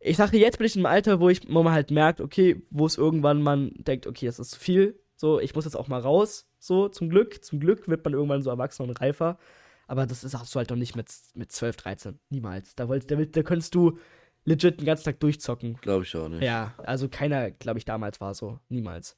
Ich 0.00 0.16
sage, 0.16 0.36
jetzt 0.36 0.58
bin 0.58 0.66
ich 0.66 0.74
im 0.74 0.86
Alter, 0.86 1.20
wo 1.20 1.28
ich, 1.28 1.42
wo 1.48 1.62
man 1.62 1.72
halt 1.72 1.92
merkt, 1.92 2.20
okay, 2.20 2.60
wo 2.70 2.86
es 2.86 2.98
irgendwann 2.98 3.40
man 3.40 3.72
denkt, 3.76 4.08
okay, 4.08 4.26
das 4.26 4.40
ist 4.40 4.50
zu 4.50 4.58
viel. 4.58 4.98
So, 5.14 5.38
ich 5.38 5.54
muss 5.54 5.64
jetzt 5.64 5.76
auch 5.76 5.86
mal 5.86 6.00
raus. 6.00 6.48
So, 6.58 6.88
zum 6.88 7.08
Glück. 7.08 7.44
Zum 7.44 7.60
Glück 7.60 7.86
wird 7.86 8.04
man 8.04 8.14
irgendwann 8.14 8.42
so 8.42 8.50
erwachsen 8.50 8.82
und 8.82 9.00
reifer. 9.00 9.38
Aber 9.86 10.06
das 10.06 10.24
ist, 10.24 10.36
hast 10.36 10.52
du 10.52 10.58
halt 10.58 10.70
noch 10.70 10.76
nicht 10.76 10.96
mit, 10.96 11.06
mit 11.34 11.52
12, 11.52 11.76
13. 11.76 12.18
Niemals. 12.30 12.74
Da, 12.74 12.88
wolltest, 12.88 13.12
da, 13.12 13.16
da 13.16 13.42
könntest 13.44 13.76
du 13.76 13.98
legit 14.44 14.80
den 14.80 14.86
ganzen 14.86 15.04
Tag 15.04 15.20
durchzocken. 15.20 15.78
Glaube 15.80 16.04
ich 16.04 16.16
auch 16.16 16.28
nicht. 16.28 16.42
Ja, 16.42 16.74
also 16.78 17.08
keiner, 17.08 17.50
glaube 17.50 17.78
ich, 17.78 17.84
damals 17.84 18.20
war 18.20 18.34
so. 18.34 18.58
Niemals. 18.68 19.16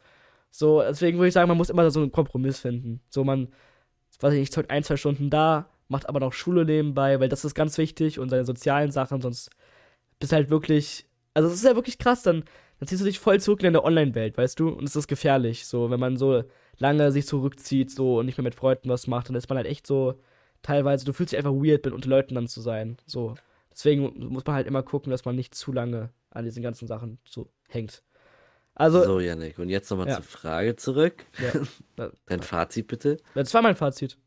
So, 0.50 0.82
deswegen 0.82 1.18
würde 1.18 1.28
ich 1.28 1.34
sagen, 1.34 1.48
man 1.48 1.56
muss 1.56 1.70
immer 1.70 1.90
so 1.90 2.00
einen 2.00 2.12
Kompromiss 2.12 2.60
finden. 2.60 3.00
So, 3.08 3.24
man, 3.24 3.48
weiß 4.20 4.34
ich 4.34 4.40
nicht, 4.40 4.52
zockt 4.52 4.70
ein, 4.70 4.84
zwei 4.84 4.96
Stunden 4.96 5.30
da, 5.30 5.68
macht 5.88 6.08
aber 6.08 6.20
noch 6.20 6.32
Schule 6.32 6.64
nebenbei, 6.64 7.18
weil 7.20 7.28
das 7.28 7.44
ist 7.44 7.54
ganz 7.54 7.76
wichtig 7.78 8.18
und 8.18 8.28
seine 8.28 8.44
sozialen 8.44 8.90
Sachen, 8.90 9.20
sonst 9.20 9.50
bist 10.20 10.32
halt 10.32 10.50
wirklich. 10.50 11.06
Also, 11.34 11.48
es 11.48 11.54
ist 11.54 11.64
ja 11.64 11.74
wirklich 11.74 11.98
krass, 11.98 12.22
dann, 12.22 12.44
dann 12.78 12.86
ziehst 12.86 13.00
du 13.00 13.06
dich 13.06 13.18
voll 13.18 13.40
zurück 13.40 13.60
in 13.60 13.72
deine 13.72 13.82
Online-Welt, 13.82 14.38
weißt 14.38 14.60
du? 14.60 14.68
Und 14.68 14.84
es 14.84 14.94
ist 14.94 15.08
gefährlich, 15.08 15.66
so, 15.66 15.90
wenn 15.90 15.98
man 15.98 16.16
so 16.16 16.44
lange 16.78 17.10
sich 17.10 17.26
zurückzieht, 17.26 17.90
so 17.90 18.18
und 18.18 18.26
nicht 18.26 18.38
mehr 18.38 18.44
mit 18.44 18.54
Freunden 18.54 18.88
was 18.88 19.06
macht, 19.08 19.28
dann 19.28 19.36
ist 19.36 19.48
man 19.48 19.56
halt 19.56 19.66
echt 19.66 19.86
so, 19.86 20.20
teilweise, 20.62 21.04
du 21.04 21.12
fühlst 21.12 21.32
dich 21.32 21.38
einfach 21.38 21.52
weird, 21.52 21.84
mit 21.84 21.94
unter 21.94 22.08
Leuten 22.08 22.34
dann 22.36 22.46
zu 22.46 22.60
sein. 22.60 22.96
So. 23.06 23.34
Deswegen 23.74 24.28
muss 24.28 24.46
man 24.46 24.54
halt 24.56 24.66
immer 24.66 24.82
gucken, 24.82 25.10
dass 25.10 25.24
man 25.24 25.34
nicht 25.36 25.54
zu 25.54 25.72
lange 25.72 26.10
an 26.30 26.44
diesen 26.44 26.62
ganzen 26.62 26.86
Sachen 26.86 27.18
so 27.28 27.50
hängt. 27.68 28.02
Also, 28.74 29.04
So, 29.04 29.20
Yannick, 29.20 29.58
und 29.58 29.68
jetzt 29.68 29.90
nochmal 29.90 30.08
Ja. 30.08 30.16
zur 30.16 30.24
Frage 30.24 30.76
zurück. 30.76 31.26
Ja. 31.38 32.10
Dein 32.26 32.42
Fazit 32.42 32.86
bitte. 32.88 33.18
das 33.34 33.52
war 33.54 33.62
mein 33.62 33.76
Fazit. 33.76 34.18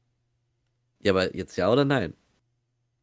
Ja, 1.01 1.11
aber 1.13 1.35
jetzt 1.35 1.55
ja 1.57 1.71
oder 1.71 1.85
nein? 1.85 2.13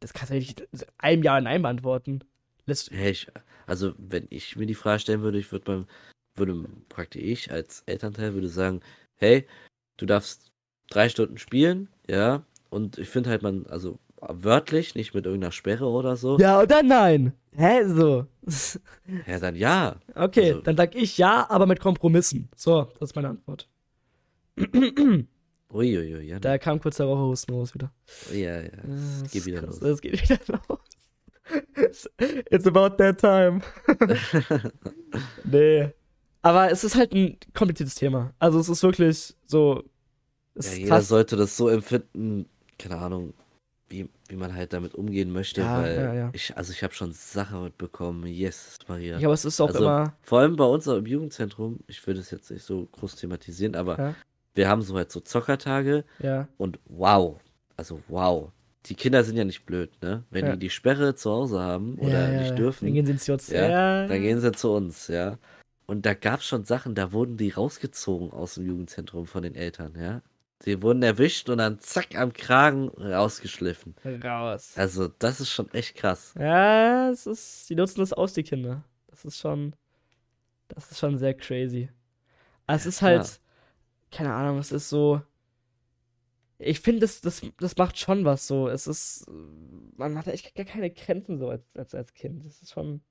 Das 0.01 0.13
kannst 0.13 0.31
du 0.31 0.35
nicht 0.35 0.61
in 0.61 0.67
einem 0.99 1.23
Jahr 1.23 1.41
Nein 1.41 1.63
beantworten. 1.63 2.21
Lässt, 2.67 2.91
Hey, 2.91 3.11
ich, 3.13 3.29
also, 3.67 3.95
wenn 3.99 4.27
ich 4.31 4.57
mir 4.57 4.67
die 4.67 4.75
Frage 4.75 5.01
stellen 5.01 5.23
würde, 5.23 5.39
ich 5.39 5.51
würde 5.53 5.65
beim, 5.65 5.87
würde 6.35 6.67
praktisch 6.89 7.23
ich 7.23 7.51
als 7.53 7.83
Elternteil 7.87 8.35
würde 8.35 8.49
sagen, 8.49 8.81
hey, 9.17 9.47
du 9.97 10.07
darfst 10.07 10.51
drei 10.91 11.09
Stunden 11.09 11.39
spielen, 11.39 11.89
ja, 12.09 12.45
und 12.71 12.99
ich 12.99 13.09
finde 13.09 13.31
halt 13.31 13.43
man, 13.43 13.67
also 13.67 13.99
wörtlich, 14.33 14.95
nicht 14.95 15.15
mit 15.15 15.27
irgendeiner 15.27 15.53
Sperre 15.53 15.87
oder 15.87 16.17
so, 16.17 16.39
ja 16.39 16.61
oder 16.61 16.83
nein? 16.83 17.33
Hä, 17.53 17.85
so. 17.87 18.27
ja, 19.27 19.39
dann 19.39 19.55
ja. 19.57 19.97
Okay, 20.15 20.51
Also- 20.51 20.61
dann 20.63 20.77
sag 20.77 20.95
ich 20.95 21.19
ja, 21.19 21.47
aber 21.49 21.67
mit 21.67 21.81
Kompromissen. 21.81 22.49
So, 22.57 22.89
das 22.99 23.11
ist 23.11 23.17
meine 23.17 23.29
Antwort. 23.29 23.69
Uiuiui, 25.73 26.23
ja. 26.29 26.39
Da 26.39 26.59
kam 26.59 26.81
kurz 26.81 26.97
der 26.99 27.07
Raucherhusten 27.07 27.55
raus 27.55 27.75
wieder. 27.75 27.93
ja, 28.33 28.61
ja. 28.61 28.69
Es 29.25 29.31
geht 29.33 29.47
wieder 29.47 29.63
los. 29.63 29.83
Es 29.83 30.01
geht 30.01 30.23
wieder 30.23 30.39
los. 30.69 32.09
It's 32.51 32.67
about 32.67 32.97
that 32.97 33.19
time. 33.21 33.61
nee. 35.45 35.91
Aber 36.43 36.71
es 36.71 36.85
ist 36.85 36.95
halt 36.97 37.13
ein 37.15 37.39
kompliziertes 37.55 37.95
Thema. 37.97 38.33
Also 38.39 38.61
es 38.61 38.69
ist 38.69 38.83
wirklich 38.83 39.35
so. 39.47 39.83
Ja, 40.57 40.73
jeder 40.73 41.03
sollte 41.03 41.37
das 41.37 41.57
so 41.57 41.69
empfinden, 41.69 42.47
keine 42.79 42.99
Ahnung, 42.99 43.35
wie, 43.89 44.09
wie 44.29 44.37
man 44.37 44.55
halt 44.55 44.73
damit 44.73 44.95
umgehen 44.95 45.31
möchte, 45.31 45.61
Ja, 45.61 45.83
weil 45.83 45.97
ja, 45.97 46.15
ja. 46.15 46.31
ich, 46.33 46.57
also 46.57 46.73
ich 46.73 46.83
habe 46.83 46.95
schon 46.95 47.13
Sachen 47.13 47.65
mitbekommen, 47.65 48.27
yes, 48.27 48.79
Maria. 48.89 49.19
ja, 49.19 49.27
aber 49.29 49.35
es 49.35 49.45
ist 49.45 49.61
auch 49.61 49.69
Also, 49.69 49.81
immer. 49.85 50.15
Vor 50.23 50.41
allem 50.41 50.57
bei 50.57 50.65
uns 50.65 50.87
im 50.87 51.07
Jugendzentrum, 51.07 51.81
ich 51.87 52.05
würde 52.07 52.21
es 52.21 52.31
jetzt 52.31 52.51
nicht 52.51 52.65
so 52.65 52.87
groß 52.93 53.17
thematisieren, 53.17 53.75
aber 53.77 54.15
wir 54.55 54.69
haben 54.69 54.83
so 54.83 54.95
halt 54.97 55.11
so 55.11 55.21
Zockertage 55.21 56.05
Ja, 56.21 56.49
und 56.57 56.79
wow, 56.87 57.41
also 57.77 58.01
wow. 58.09 58.51
Die 58.87 58.95
Kinder 58.95 59.25
sind 59.25 59.37
ja 59.37 59.45
nicht 59.45 59.65
blöd, 59.65 59.91
ne? 60.03 60.25
Wenn 60.31 60.45
die 60.53 60.59
die 60.59 60.71
Sperre 60.71 61.15
zu 61.15 61.31
Hause 61.31 61.59
haben 61.61 61.95
oder 61.99 62.29
nicht 62.29 62.59
dürfen, 62.59 62.85
Dann 62.85 62.95
gehen 62.95 63.07
sie 63.19 63.33
ins. 63.33 63.49
Ja, 63.49 63.69
Ja, 63.69 64.07
dann 64.07 64.21
gehen 64.21 64.41
sie 64.41 64.53
zu 64.53 64.71
uns, 64.73 65.09
ja. 65.09 65.39
Und 65.87 66.05
da 66.07 66.15
gab 66.15 66.41
es 66.41 66.47
schon 66.47 66.65
Sachen, 66.65 66.95
da 66.95 67.13
wurden 67.13 67.37
die 67.37 67.51
rausgezogen 67.51 68.31
aus 68.31 68.55
dem 68.55 68.67
Jugendzentrum 68.67 69.27
von 69.27 69.43
den 69.43 69.55
Eltern, 69.55 69.95
ja. 69.99 70.23
Die 70.65 70.81
wurden 70.81 71.03
erwischt 71.03 71.51
und 71.51 71.59
dann 71.59 71.79
zack 71.79 72.15
am 72.17 72.33
Kragen 72.33 72.89
rausgeschliffen. 72.89 73.95
raus. 74.23 74.73
Also, 74.77 75.09
das 75.09 75.41
ist 75.41 75.51
schon 75.51 75.71
echt 75.75 75.95
krass. 75.97 76.35
Ja, 76.39 77.11
es 77.11 77.27
ist. 77.27 77.69
Die 77.69 77.75
nutzen 77.75 78.01
das 78.01 78.13
aus, 78.13 78.33
die 78.33 78.43
Kinder. 78.43 78.83
Das 79.09 79.25
ist 79.25 79.39
schon. 79.39 79.75
Das 80.69 80.91
ist 80.91 80.99
schon 80.99 81.19
sehr 81.19 81.35
crazy. 81.35 81.91
Aber 82.67 82.77
es 82.77 82.87
ist 82.87 83.03
halt. 83.03 83.41
Keine 84.11 84.33
Ahnung, 84.33 84.59
es 84.59 84.73
ist 84.73 84.89
so. 84.89 85.21
Ich 86.59 86.81
finde, 86.81 87.01
das, 87.01 87.21
das, 87.21 87.43
das 87.59 87.77
macht 87.77 87.99
schon 87.99 88.25
was 88.25 88.47
so. 88.47 88.69
Es 88.69 88.87
ist. 88.87 89.27
Man 89.97 90.17
hat 90.17 90.29
echt 90.29 90.55
gar 90.55 90.65
keine 90.65 90.91
Grenzen 90.91 91.39
so 91.39 91.51
als, 91.51 91.77
als, 91.77 91.95
als 91.95 92.15
Kind. 92.15 92.47
Das 92.47 92.63
ist 92.63 92.73
schon. 92.73 93.03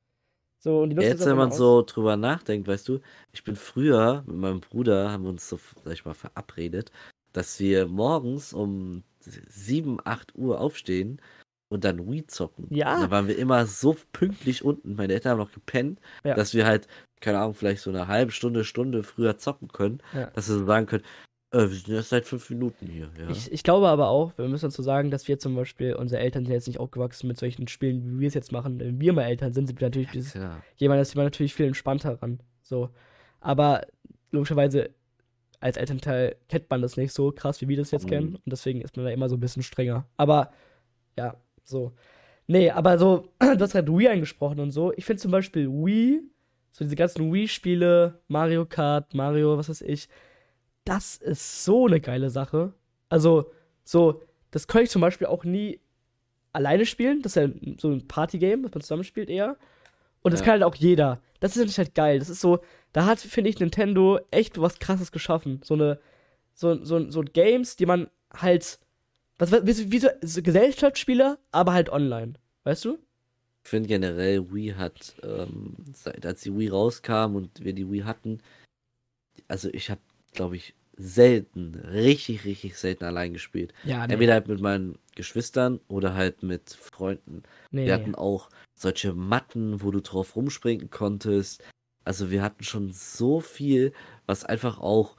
So, 0.58 0.82
und 0.82 0.92
die 0.92 0.96
nutzen 0.96 1.10
Jetzt, 1.10 1.20
wenn 1.20 1.32
einfach 1.34 1.44
man 1.44 1.52
aus. 1.52 1.58
so 1.58 1.82
drüber 1.84 2.16
nachdenkt, 2.16 2.70
weißt 2.70 2.88
du, 2.88 3.02
ich 3.34 3.44
bin 3.44 3.58
früher 3.58 4.24
mit 4.26 4.38
meinem 4.38 4.62
Bruder, 4.62 5.12
haben 5.12 5.24
wir 5.24 5.30
uns 5.30 5.50
so, 5.50 5.60
sag 5.84 5.92
ich 5.92 6.06
mal, 6.06 6.14
verabredet, 6.14 6.90
dass 7.34 7.60
wir 7.60 7.88
morgens 7.88 8.54
um 8.54 9.04
7, 9.20 10.00
8 10.04 10.36
Uhr 10.36 10.60
aufstehen 10.60 11.22
und 11.70 11.84
dann 11.84 12.10
Wii 12.10 12.28
zocken. 12.28 12.68
Ja. 12.70 12.96
Und 12.96 13.02
dann 13.04 13.12
waren 13.12 13.28
wir 13.28 13.38
immer 13.38 13.66
so 13.66 13.96
pünktlich 14.12 14.64
unten, 14.64 14.96
meine 14.96 15.14
Eltern 15.14 15.32
haben 15.34 15.40
noch 15.40 15.54
gepennt, 15.54 16.00
Ja. 16.24 16.36
dass 16.36 16.54
wir 16.54 16.66
halt, 16.66 16.88
keine 17.20 17.40
Ahnung, 17.40 17.54
vielleicht 17.56 17.82
so 17.82 17.90
eine 17.90 18.08
halbe 18.08 18.32
Stunde, 18.32 18.64
Stunde 18.64 19.04
früher 19.04 19.38
zocken 19.38 19.70
können, 19.70 20.00
Ja. 20.14 20.28
dass 20.32 20.48
wir 20.50 20.58
so 20.60 20.66
sagen 20.66 20.86
können, 20.86 21.04
äh, 21.52 21.60
wir 21.60 21.68
sind 21.70 21.90
erst 21.90 22.10
seit 22.10 22.26
fünf 22.26 22.50
Minuten 22.50 22.88
hier. 22.88 23.10
Ja. 23.18 23.30
Ich, 23.30 23.52
ich 23.52 23.64
glaube 23.64 23.88
aber 23.88 24.10
auch, 24.10 24.38
wir 24.38 24.48
müssen 24.48 24.66
dazu 24.66 24.82
sagen, 24.82 25.10
dass 25.12 25.28
wir 25.28 25.40
zum 25.40 25.56
Beispiel, 25.56 25.96
unsere 25.96 26.22
Eltern 26.22 26.46
sind 26.46 26.54
jetzt 26.54 26.68
nicht 26.68 26.80
aufgewachsen 26.80 27.28
mit 27.28 27.38
solchen 27.38 27.68
Spielen, 27.68 28.04
wie 28.18 28.20
wir 28.22 28.28
es 28.28 28.34
jetzt 28.34 28.52
machen. 28.52 28.80
Wenn 28.80 29.00
wir 29.00 29.14
mal 29.14 29.24
Eltern 29.24 29.54
sind, 29.54 29.68
sind 29.68 29.80
wir 29.80 29.88
natürlich 29.88 30.12
dieses, 30.12 30.34
ja. 30.34 30.62
jemand 30.76 31.02
ist 31.02 31.14
jemand 31.14 31.28
natürlich 31.28 31.54
viel 31.54 31.68
entspannter 31.68 32.22
ran. 32.22 32.40
So. 32.62 32.90
Aber 33.40 33.86
logischerweise 34.32 34.90
als 35.64 35.78
Elternteil 35.78 36.36
kennt 36.50 36.70
man 36.70 36.82
das 36.82 36.98
nicht 36.98 37.14
so 37.14 37.32
krass, 37.32 37.62
wie 37.62 37.68
wir 37.70 37.78
das 37.78 37.92
jetzt 37.92 38.06
Mhm. 38.06 38.10
kennen. 38.10 38.36
Und 38.36 38.42
deswegen 38.46 38.82
ist 38.82 38.96
man 38.98 39.06
da 39.06 39.12
immer 39.12 39.30
so 39.30 39.38
ein 39.38 39.40
bisschen 39.40 39.64
strenger. 39.64 40.06
Aber 40.18 40.52
ja, 41.18 41.38
so. 41.64 41.94
Nee, 42.48 42.70
aber 42.70 43.00
so, 43.00 43.30
du 43.40 43.60
hast 43.60 43.72
gerade 43.72 43.92
Wii 43.98 44.10
angesprochen 44.10 44.60
und 44.60 44.72
so. 44.72 44.92
Ich 44.98 45.06
finde 45.06 45.22
zum 45.22 45.32
Beispiel 45.32 45.70
Wii, 45.70 46.22
so 46.74 46.84
diese 46.84 46.96
ganzen 46.98 47.32
Wii-Spiele, 47.32 48.20
Mario 48.28 48.66
Kart, 48.66 49.14
Mario, 49.14 49.58
was 49.58 49.70
weiß 49.70 49.82
ich, 49.84 50.10
das 50.84 51.16
ist 51.16 51.64
so 51.64 51.88
eine 51.88 52.02
geile 52.02 52.30
Sache. 52.30 52.74
Also, 53.08 53.52
so, 53.86 54.22
das 54.52 54.68
könnte 54.68 54.84
ich 54.86 54.90
zum 54.90 55.02
Beispiel 55.02 55.28
auch 55.28 55.46
nie 55.46 55.80
alleine 56.52 56.86
spielen. 56.86 57.22
Das 57.22 57.38
ist 57.38 57.42
ja 57.42 57.50
so 57.80 57.90
ein 57.92 58.06
Partygame, 58.08 58.64
das 58.64 58.74
man 58.74 58.82
zusammenspielt 58.82 59.30
eher. 59.30 59.56
Und 60.24 60.32
das 60.34 60.42
Ja. 60.42 60.46
kann 60.46 60.52
halt 60.54 60.64
auch 60.64 60.76
jeder. 60.76 61.22
Das 61.44 61.52
ist 61.52 61.58
natürlich 61.58 61.78
halt 61.78 61.94
geil. 61.94 62.20
Das 62.20 62.30
ist 62.30 62.40
so, 62.40 62.60
da 62.94 63.06
hat, 63.06 63.20
finde 63.20 63.50
ich, 63.50 63.60
Nintendo 63.60 64.18
echt 64.32 64.62
was 64.62 64.80
krasses 64.80 65.12
geschaffen. 65.12 65.60
So 65.62 65.74
eine, 65.74 66.00
so, 66.54 66.82
so, 66.86 67.10
so 67.12 67.22
Games, 67.22 67.76
die 67.76 67.86
man 67.86 68.10
halt, 68.34 68.80
was, 69.38 69.52
wie, 69.52 69.92
wie 69.92 70.00
so, 70.00 70.08
so 70.22 70.42
Gesellschaftsspiele, 70.42 71.38
aber 71.52 71.74
halt 71.74 71.90
online. 71.90 72.36
Weißt 72.64 72.86
du? 72.86 72.98
Ich 73.62 73.70
finde 73.70 73.90
generell, 73.90 74.54
Wii 74.54 74.76
hat, 74.78 75.16
ähm, 75.22 75.76
seit 75.92 76.26
als 76.26 76.44
die 76.44 76.58
Wii 76.58 76.70
rauskam 76.70 77.36
und 77.36 77.62
wir 77.62 77.74
die 77.74 77.92
Wii 77.92 78.04
hatten, 78.04 78.40
also 79.50 79.68
ich 79.74 79.90
habe, 79.90 80.00
glaube 80.32 80.56
ich, 80.56 80.74
selten, 80.96 81.76
richtig, 81.76 82.46
richtig 82.46 82.78
selten 82.78 83.04
allein 83.06 83.34
gespielt. 83.34 83.74
Ja, 83.84 84.06
Entweder 84.06 84.34
halt 84.34 84.48
mit 84.48 84.62
meinen 84.62 84.98
Geschwistern 85.16 85.80
oder 85.88 86.14
halt 86.14 86.44
mit 86.44 86.70
Freunden. 86.72 87.44
nee, 87.72 87.86
Wir 87.86 87.96
nee. 87.98 88.02
hatten 88.02 88.16
auch 88.16 88.50
solche 88.76 89.14
Matten, 89.14 89.82
wo 89.82 89.92
du 89.92 90.02
drauf 90.02 90.36
rumspringen 90.36 90.90
konntest. 90.90 91.64
Also 92.06 92.32
wir 92.32 92.42
hatten 92.42 92.64
schon 92.64 92.90
so 92.92 93.40
viel, 93.40 93.94
was 94.26 94.44
einfach 94.46 94.80
auch 94.80 95.16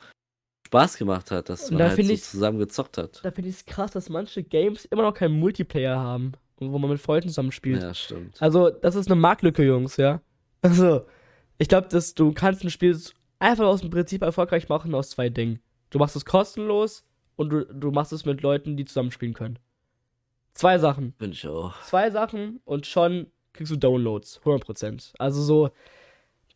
Spaß 0.66 0.96
gemacht 0.96 1.30
hat, 1.30 1.48
dass 1.48 1.70
man 1.70 1.78
da 1.80 1.88
halt 1.88 2.04
so 2.04 2.12
ich- 2.12 2.22
zusammen 2.24 2.58
gezockt 2.58 2.98
hat. 2.98 3.24
Da 3.24 3.30
finde 3.30 3.48
ich 3.50 3.56
es 3.56 3.64
krass, 3.66 3.92
dass 3.92 4.08
manche 4.08 4.42
Games 4.42 4.84
immer 4.86 5.02
noch 5.02 5.14
keinen 5.14 5.38
Multiplayer 5.38 5.98
haben. 5.98 6.32
Wo 6.60 6.78
man 6.78 6.88
mit 6.88 7.00
Freunden 7.00 7.28
zusammen 7.28 7.50
spielt. 7.50 7.82
Ja, 7.82 7.92
stimmt. 7.92 8.40
Also, 8.40 8.70
das 8.70 8.94
ist 8.94 9.08
eine 9.10 9.20
Marktlücke, 9.20 9.64
Jungs, 9.64 9.96
ja. 9.96 10.20
Also, 10.62 11.04
ich 11.58 11.68
glaube, 11.68 11.88
dass 11.88 12.14
du 12.14 12.32
kannst 12.32 12.62
ein 12.62 12.70
Spiel 12.70 12.96
einfach 13.38 13.66
aus 13.66 13.80
dem 13.80 13.90
Prinzip 13.90 14.22
erfolgreich 14.22 14.68
machen 14.68 14.94
aus 14.94 15.10
zwei 15.10 15.28
Dingen. 15.28 15.60
Du 15.90 15.98
machst 15.98 16.16
es 16.16 16.24
kostenlos 16.24 17.04
und 17.36 17.50
du, 17.50 17.64
du 17.66 17.90
machst 17.90 18.12
es 18.12 18.24
mit 18.24 18.42
Leuten, 18.42 18.76
die 18.76 18.84
zusammenspielen 18.84 19.34
können. 19.34 19.58
Zwei 20.52 20.78
Sachen. 20.78 21.14
Finde 21.18 21.34
ich 21.34 21.46
auch. 21.46 21.80
Zwei 21.82 22.10
Sachen 22.10 22.60
und 22.64 22.86
schon 22.86 23.26
kriegst 23.52 23.72
du 23.72 23.76
Downloads. 23.76 24.40
100%. 24.44 25.12
Also 25.18 25.42
so, 25.42 25.70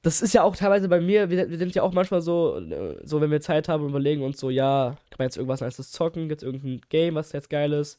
das 0.03 0.23
ist 0.23 0.33
ja 0.33 0.43
auch 0.43 0.55
teilweise 0.55 0.89
bei 0.89 1.01
mir, 1.01 1.31
wir, 1.31 1.51
wir 1.51 1.59
sind 1.59 1.75
ja 1.75 1.83
auch 1.83 1.93
manchmal 1.93 2.23
so, 2.23 2.59
äh, 2.59 2.97
so, 3.05 3.21
wenn 3.21 3.31
wir 3.31 3.41
Zeit 3.41 3.69
haben 3.69 3.83
und 3.83 3.91
überlegen 3.91 4.23
uns 4.23 4.39
so, 4.39 4.51
ja, 4.51 4.97
kann 5.11 5.19
man 5.19 5.27
jetzt 5.27 5.37
irgendwas 5.37 5.61
Nices 5.61 5.91
zocken, 5.91 6.29
gibt's 6.29 6.45
irgendein 6.45 6.81
Game, 6.89 7.17
was 7.17 7.33
jetzt 7.33 7.51
geil 7.51 7.73
ist. 7.73 7.99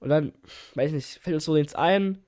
Und 0.00 0.08
dann, 0.08 0.32
weiß 0.74 0.88
ich 0.88 0.94
nicht, 0.94 1.18
fällt 1.22 1.34
uns 1.34 1.44
so 1.44 1.54
nichts 1.54 1.74
ein. 1.74 2.18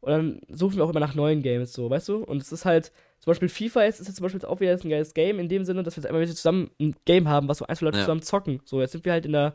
Und 0.00 0.10
dann 0.10 0.40
suchen 0.48 0.76
wir 0.76 0.84
auch 0.84 0.90
immer 0.90 1.00
nach 1.00 1.14
neuen 1.14 1.42
Games, 1.42 1.72
so, 1.72 1.88
weißt 1.88 2.08
du? 2.08 2.16
Und 2.24 2.42
es 2.42 2.52
ist 2.52 2.64
halt, 2.64 2.92
zum 3.24 3.30
Beispiel 3.30 3.48
FIFA 3.48 3.84
jetzt 3.84 4.00
ist 4.00 4.06
jetzt 4.08 4.16
zum 4.16 4.24
Beispiel 4.24 4.44
auch 4.44 4.60
wieder 4.60 4.70
jetzt 4.72 4.84
ein 4.84 4.90
geiles 4.90 5.14
Game, 5.14 5.38
in 5.38 5.48
dem 5.48 5.64
Sinne, 5.64 5.82
dass 5.82 5.96
wir 5.96 6.02
jetzt 6.02 6.06
einmal 6.08 6.22
wieder 6.22 6.34
zusammen 6.34 6.70
ein 6.80 6.94
Game 7.04 7.28
haben, 7.28 7.48
was 7.48 7.58
so 7.58 7.66
ein, 7.66 7.74
zwei 7.76 7.86
Leute 7.86 7.98
Ja. 7.98 8.04
zusammen 8.04 8.22
zocken. 8.22 8.60
So, 8.64 8.80
jetzt 8.80 8.92
sind 8.92 9.04
wir 9.04 9.12
halt 9.12 9.26
in 9.26 9.32
der 9.32 9.54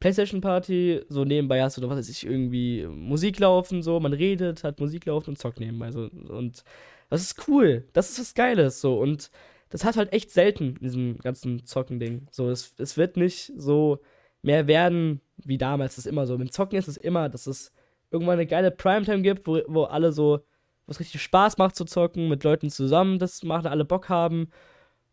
Playstation 0.00 0.40
Party, 0.40 1.02
so 1.08 1.24
nebenbei 1.24 1.62
hast 1.62 1.76
du 1.76 1.80
noch, 1.80 1.88
was 1.90 1.98
weiß 1.98 2.08
ich, 2.08 2.26
irgendwie 2.26 2.86
Musik 2.86 3.38
laufen, 3.38 3.82
so, 3.82 4.00
man 4.00 4.12
redet, 4.12 4.64
hat 4.64 4.80
Musik 4.80 5.06
laufen 5.06 5.30
und 5.30 5.38
zockt 5.38 5.60
nebenbei, 5.60 5.92
so, 5.92 6.10
und 6.28 6.64
das 7.08 7.22
ist 7.22 7.48
cool, 7.48 7.84
das 7.92 8.10
ist 8.10 8.18
was 8.18 8.34
Geiles, 8.34 8.80
so, 8.80 8.98
und 8.98 9.30
das 9.70 9.84
hat 9.84 9.96
halt 9.96 10.12
echt 10.12 10.30
selten 10.30 10.76
in 10.76 10.82
diesem 10.82 11.18
ganzen 11.18 11.64
Zocken-Ding. 11.64 12.26
So, 12.30 12.48
es, 12.50 12.74
es 12.78 12.96
wird 12.96 13.16
nicht 13.16 13.52
so 13.56 13.98
mehr 14.42 14.66
werden 14.66 15.20
wie 15.38 15.58
damals, 15.58 15.96
das 15.96 16.06
ist 16.06 16.10
immer 16.10 16.26
so. 16.26 16.38
Mit 16.38 16.52
Zocken 16.52 16.78
ist 16.78 16.86
es 16.86 16.96
immer, 16.96 17.28
dass 17.28 17.46
es 17.46 17.72
irgendwann 18.10 18.34
eine 18.34 18.46
geile 18.46 18.70
Primetime 18.70 19.22
gibt, 19.22 19.46
wo, 19.46 19.60
wo 19.66 19.84
alle 19.84 20.12
so, 20.12 20.40
was 20.86 21.00
richtig 21.00 21.22
Spaß 21.22 21.58
macht 21.58 21.76
zu 21.76 21.84
zocken, 21.84 22.28
mit 22.28 22.44
Leuten 22.44 22.70
zusammen, 22.70 23.18
das 23.18 23.42
machen, 23.42 23.66
alle 23.66 23.84
Bock 23.84 24.08
haben 24.08 24.50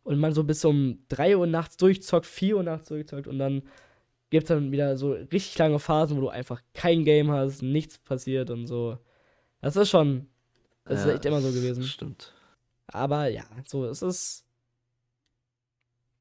und 0.03 0.19
man 0.19 0.33
so 0.33 0.43
bis 0.43 0.65
um 0.65 0.99
3 1.09 1.37
Uhr 1.37 1.47
nachts 1.47 1.77
durchzockt, 1.77 2.25
4 2.25 2.57
Uhr 2.57 2.63
nachts 2.63 2.87
durchzockt 2.87 3.27
und 3.27 3.39
dann 3.39 3.63
gibt 4.29 4.43
es 4.43 4.47
dann 4.49 4.71
wieder 4.71 4.97
so 4.97 5.11
richtig 5.11 5.57
lange 5.57 5.79
Phasen, 5.79 6.17
wo 6.17 6.21
du 6.21 6.29
einfach 6.29 6.61
kein 6.73 7.03
Game 7.03 7.31
hast, 7.31 7.61
nichts 7.61 7.97
passiert 7.99 8.49
und 8.49 8.65
so. 8.67 8.97
Das 9.61 9.75
ist 9.75 9.89
schon, 9.89 10.27
das 10.85 11.03
Ja, 11.03 11.09
ist 11.09 11.15
echt 11.15 11.25
immer 11.25 11.41
so 11.41 11.49
gewesen. 11.49 11.83
Stimmt. 11.83 12.33
Aber 12.87 13.27
ja, 13.27 13.43
so, 13.65 13.85
es 13.85 14.01
ist. 14.01 14.45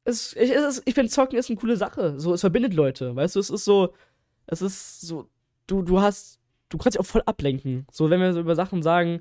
Es, 0.04 0.34
ich, 0.34 0.50
es 0.50 0.78
ist, 0.78 0.82
ich 0.86 0.94
finde, 0.94 1.10
Zocken 1.10 1.38
ist 1.38 1.50
eine 1.50 1.58
coole 1.58 1.76
Sache. 1.76 2.18
So, 2.18 2.34
es 2.34 2.40
verbindet 2.40 2.74
Leute. 2.74 3.14
Weißt 3.14 3.36
du, 3.36 3.40
es 3.40 3.50
ist 3.50 3.64
so. 3.64 3.94
Es 4.46 4.62
ist 4.62 5.00
so. 5.02 5.28
Du, 5.66 5.82
du 5.82 6.00
hast. 6.00 6.39
Du 6.70 6.78
kannst 6.78 6.96
dich 6.96 7.00
auch 7.00 7.06
voll 7.06 7.22
ablenken. 7.26 7.86
So, 7.90 8.08
wenn 8.08 8.20
wir 8.20 8.32
so 8.32 8.40
über 8.40 8.54
Sachen 8.54 8.82
sagen, 8.82 9.20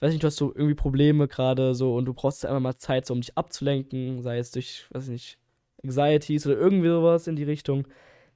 weiß 0.00 0.10
nicht, 0.10 0.22
du 0.22 0.26
hast 0.26 0.36
so 0.36 0.52
irgendwie 0.54 0.74
Probleme 0.74 1.28
gerade 1.28 1.74
so 1.74 1.94
und 1.94 2.04
du 2.04 2.14
brauchst 2.14 2.44
einfach 2.44 2.60
mal 2.60 2.76
Zeit, 2.76 3.06
so 3.06 3.14
um 3.14 3.20
dich 3.20 3.36
abzulenken, 3.36 4.22
sei 4.22 4.38
es 4.38 4.50
durch, 4.50 4.86
weiß 4.90 5.04
ich 5.04 5.10
nicht, 5.10 5.38
Anxieties 5.84 6.46
oder 6.46 6.56
irgendwie 6.56 6.88
sowas 6.88 7.26
in 7.26 7.36
die 7.36 7.44
Richtung. 7.44 7.86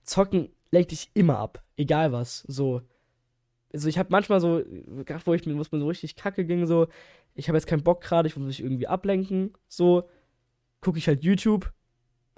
Zocken 0.02 0.50
lenkt 0.70 0.92
dich 0.92 1.10
immer 1.14 1.38
ab. 1.38 1.64
Egal 1.76 2.12
was. 2.12 2.44
So. 2.46 2.82
Also 3.72 3.88
ich 3.88 3.98
habe 3.98 4.08
manchmal 4.10 4.40
so, 4.40 4.62
gerade 5.04 5.26
wo 5.26 5.34
ich 5.34 5.46
mir, 5.46 5.56
wo 5.56 5.62
so 5.62 5.88
richtig 5.88 6.16
kacke 6.16 6.44
ging, 6.44 6.66
so, 6.66 6.88
ich 7.34 7.48
habe 7.48 7.56
jetzt 7.56 7.66
keinen 7.66 7.84
Bock 7.84 8.00
gerade, 8.00 8.28
ich 8.28 8.36
muss 8.36 8.46
mich 8.46 8.60
irgendwie 8.60 8.88
ablenken, 8.88 9.52
so, 9.68 10.08
gucke 10.80 10.98
ich 10.98 11.06
halt 11.06 11.22
YouTube, 11.22 11.72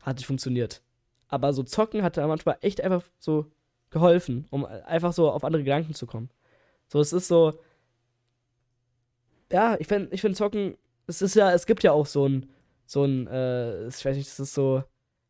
hat 0.02 0.16
nicht 0.16 0.26
funktioniert. 0.26 0.82
Aber 1.28 1.52
so 1.52 1.62
zocken 1.62 2.02
hat 2.02 2.16
da 2.16 2.26
manchmal 2.26 2.58
echt 2.60 2.82
einfach 2.82 3.04
so 3.18 3.46
geholfen, 3.92 4.46
um 4.50 4.64
einfach 4.64 5.12
so 5.12 5.30
auf 5.30 5.44
andere 5.44 5.62
Gedanken 5.62 5.94
zu 5.94 6.06
kommen. 6.06 6.30
So, 6.88 6.98
es 7.00 7.12
ist 7.12 7.28
so, 7.28 7.60
ja, 9.52 9.76
ich 9.78 9.86
finde, 9.86 10.08
ich 10.14 10.20
find 10.20 10.36
zocken, 10.36 10.76
es 11.06 11.22
ist 11.22 11.34
ja, 11.34 11.52
es 11.52 11.66
gibt 11.66 11.82
ja 11.82 11.92
auch 11.92 12.06
so 12.06 12.26
ein, 12.28 12.48
so 12.86 13.04
ein, 13.04 13.26
äh, 13.28 13.86
ich 13.88 14.04
weiß 14.04 14.16
nicht, 14.16 14.28
das 14.28 14.40
ist 14.40 14.54
so, 14.54 14.82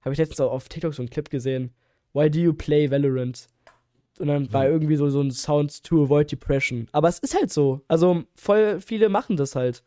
habe 0.02 0.12
ich 0.12 0.18
letztens 0.18 0.40
auch 0.40 0.52
auf 0.52 0.68
TikTok 0.68 0.94
so 0.94 1.02
einen 1.02 1.10
Clip 1.10 1.28
gesehen, 1.28 1.72
why 2.12 2.30
do 2.30 2.38
you 2.38 2.52
play 2.52 2.90
Valorant? 2.90 3.46
Und 4.18 4.28
dann 4.28 4.52
war 4.52 4.66
Mhm. 4.66 4.72
irgendwie 4.72 4.96
so, 4.96 5.08
so 5.10 5.20
ein 5.20 5.30
Sounds 5.30 5.82
to 5.82 6.04
avoid 6.04 6.30
depression. 6.30 6.86
Aber 6.92 7.08
es 7.08 7.18
ist 7.18 7.34
halt 7.34 7.50
so. 7.50 7.80
Also 7.88 8.22
voll 8.36 8.80
viele 8.80 9.08
machen 9.08 9.36
das 9.36 9.56
halt, 9.56 9.82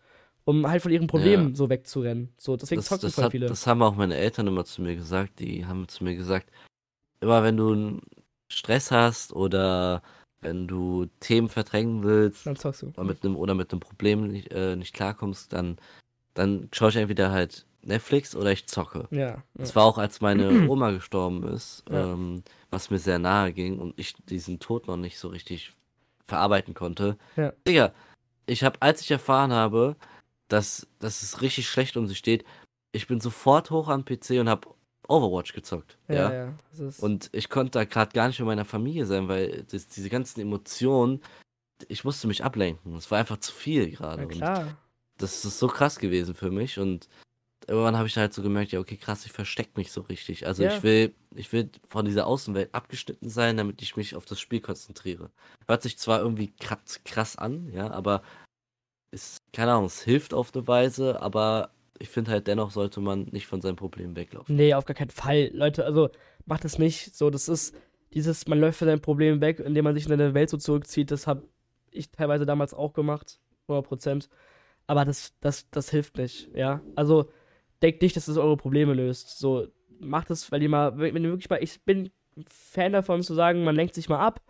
um 0.46 0.68
halt 0.68 0.82
von 0.82 0.92
ihren 0.92 1.08
Problemen 1.08 1.50
Ja. 1.50 1.56
so 1.56 1.70
wegzurennen. 1.70 2.34
So, 2.38 2.58
deswegen 2.58 2.80
Das, 2.80 2.88
zocken 2.90 3.02
das, 3.04 3.16
voll 3.16 3.24
hat, 3.26 3.32
viele. 3.32 3.46
das 3.46 3.68
haben 3.68 3.82
auch 3.84 3.96
meine 3.96 4.16
Eltern 4.16 4.48
immer 4.48 4.66
zu 4.66 4.82
mir 4.82 4.96
gesagt. 4.96 5.40
Die 5.40 5.66
haben 5.66 5.88
zu 5.88 6.04
mir 6.04 6.16
gesagt, 6.16 6.50
immer 7.22 7.44
wenn 7.44 7.56
du 7.56 7.72
einen 7.72 8.02
Stress 8.48 8.92
hast 8.92 9.34
oder 9.34 10.02
wenn 10.42 10.68
du 10.68 11.08
Themen 11.20 11.50
verdrängen 11.50 12.04
willst 12.04 12.46
dann 12.46 12.56
zockst 12.56 12.84
du. 12.84 12.88
oder 12.90 13.04
mit 13.04 13.24
einem 13.24 13.36
oder 13.36 13.56
mit 13.56 13.72
einem 13.72 13.80
Problem 13.80 14.28
nicht, 14.28 14.52
äh, 14.54 14.76
nicht 14.76 14.94
klarkommst, 14.94 15.52
dann, 15.54 15.78
dann 16.34 16.70
schaue 16.72 16.90
ich 16.90 16.96
entweder 16.98 17.32
halt 17.32 17.66
Netflix 17.82 18.36
oder 18.36 18.52
ich 18.52 18.68
zocke. 18.68 19.08
Ja. 19.12 19.20
ja. 19.20 19.44
Das 19.56 19.76
war 19.76 19.86
auch, 19.86 19.98
als 19.98 20.22
meine 20.22 20.50
Oma 20.70 20.92
gestorben 20.92 21.48
ist, 21.48 21.84
Ja. 21.90 22.14
ähm, 22.14 22.44
was 22.70 22.90
mir 22.90 23.00
sehr 23.00 23.20
nahe 23.20 23.54
ging 23.54 23.80
und 23.80 23.94
ich 23.98 24.14
diesen 24.30 24.60
Tod 24.60 24.88
noch 24.88 24.98
nicht 24.98 25.18
so 25.18 25.30
richtig 25.30 25.74
verarbeiten 26.24 26.74
konnte. 26.74 27.18
Ja. 27.36 27.54
Digga, 27.68 27.94
ich 28.48 28.64
habe, 28.64 28.82
als 28.82 29.02
ich 29.02 29.12
erfahren 29.12 29.52
habe, 29.54 29.96
dass, 30.48 30.88
dass 31.00 31.24
es 31.24 31.42
richtig 31.42 31.68
schlecht 31.68 31.98
um 31.98 32.08
sie 32.08 32.16
steht, 32.16 32.46
ich 32.92 33.08
bin 33.08 33.20
sofort 33.20 33.72
hoch 33.72 33.88
am 33.88 34.06
PC 34.06 34.40
und 34.40 34.50
habe 34.50 34.70
Overwatch 35.08 35.54
gezockt. 35.54 35.98
Ja, 36.08 36.16
Ja. 36.16 36.34
ja. 36.34 36.54
Und 37.00 37.30
ich 37.32 37.50
konnte 37.50 37.72
da 37.72 37.86
gerade 37.86 38.12
gar 38.14 38.28
nicht 38.28 38.40
mit 38.40 38.48
meiner 38.48 38.66
Familie 38.66 39.06
sein, 39.06 39.28
weil 39.28 39.64
das, 39.72 39.88
diese 39.88 40.10
ganzen 40.10 40.42
Emotionen, 40.42 41.22
ich 41.88 42.04
musste 42.04 42.28
mich 42.28 42.44
ablenken. 42.44 42.96
Es 42.96 43.12
war 43.12 43.20
einfach 43.20 43.38
zu 43.38 43.52
viel 43.54 43.92
gerade. 43.92 44.28
klar. 44.28 44.78
das 45.18 45.46
ist 45.46 45.60
so 45.60 45.68
krass 45.68 46.00
gewesen 46.00 46.36
für 46.36 46.52
mich 46.52 46.80
und 46.80 47.08
irgendwann 47.68 47.98
habe 47.98 48.08
ich 48.08 48.18
halt 48.18 48.34
so 48.34 48.44
gemerkt, 48.44 48.72
ja, 48.72 48.80
okay, 48.80 48.98
krass, 48.98 49.26
ich 49.26 49.32
verstecke 49.32 49.72
mich 49.76 49.92
so 49.92 50.02
richtig. 50.02 50.46
Also 50.46 50.64
Ja. 50.64 50.76
ich 50.76 50.84
will, 50.84 51.16
ich 51.34 51.52
will 51.52 51.70
von 51.88 52.06
dieser 52.06 52.28
Außenwelt 52.28 52.74
abgeschnitten 52.74 53.30
sein, 53.30 53.58
damit 53.58 53.82
ich 53.82 53.96
mich 53.96 54.16
auf 54.16 54.26
das 54.26 54.40
Spiel 54.40 54.62
konzentriere. 54.62 55.32
Hört 55.68 55.82
sich 55.82 55.98
zwar 55.98 56.20
irgendwie 56.20 56.52
krass, 56.60 57.02
krass 57.06 57.38
an, 57.38 57.70
ja, 57.74 57.90
aber 57.92 58.22
ist, 59.12 59.42
keine 59.54 59.72
Ahnung, 59.74 59.86
es 59.86 60.02
hilft 60.02 60.34
auf 60.34 60.54
eine 60.54 60.68
Weise, 60.68 61.22
aber 61.22 61.72
ich 62.00 62.10
finde 62.10 62.32
halt 62.32 62.48
dennoch 62.48 62.72
sollte 62.72 63.00
man 63.00 63.24
nicht 63.32 63.48
von 63.48 63.62
seinem 63.62 63.76
Problem 63.76 64.16
weglaufen. 64.16 64.56
Nee, 64.56 64.74
auf 64.74 64.86
gar 64.86 64.96
keinen 64.96 65.10
Fall. 65.10 65.50
Leute, 65.54 65.86
also 65.86 66.10
macht 66.46 66.64
das 66.64 66.78
nicht. 66.78 67.16
So, 67.16 67.30
das 67.30 67.48
ist 67.48 67.76
dieses, 68.14 68.48
man 68.48 68.60
läuft 68.60 68.80
von 68.80 68.88
seinem 68.88 69.02
Problem 69.02 69.42
weg, 69.42 69.60
indem 69.60 69.84
man 69.84 69.94
sich 69.94 70.06
in 70.06 70.10
seine 70.10 70.34
Welt 70.34 70.50
so 70.50 70.58
zurückzieht. 70.58 71.12
Das 71.12 71.28
habe 71.28 71.48
ich 71.92 72.12
teilweise 72.12 72.46
damals 72.46 72.74
auch 72.74 72.94
gemacht. 72.94 73.40
100 73.68 73.88
Prozent. 73.88 74.30
Aber 74.88 75.06
das, 75.06 75.34
das, 75.42 75.70
das 75.72 75.90
hilft 75.90 76.18
nicht, 76.18 76.50
ja. 76.54 76.82
Also, 76.96 77.32
denkt 77.82 78.02
nicht, 78.02 78.16
dass 78.16 78.28
es 78.28 78.38
eure 78.38 78.58
Probleme 78.58 78.94
löst. 78.94 79.40
So, 79.40 79.68
macht 80.00 80.30
es, 80.30 80.52
weil 80.52 80.62
ihr 80.62 80.70
mal, 80.70 80.98
wenn 80.98 81.24
ihr 81.24 81.30
wirklich 81.30 81.50
mal, 81.50 81.64
ich 81.64 81.84
bin 81.84 82.12
Fan 82.48 82.94
davon 82.94 83.24
zu 83.24 83.34
sagen, 83.34 83.64
man 83.64 83.76
lenkt 83.76 83.96
sich 83.96 84.10
mal 84.10 84.20
ab, 84.20 84.42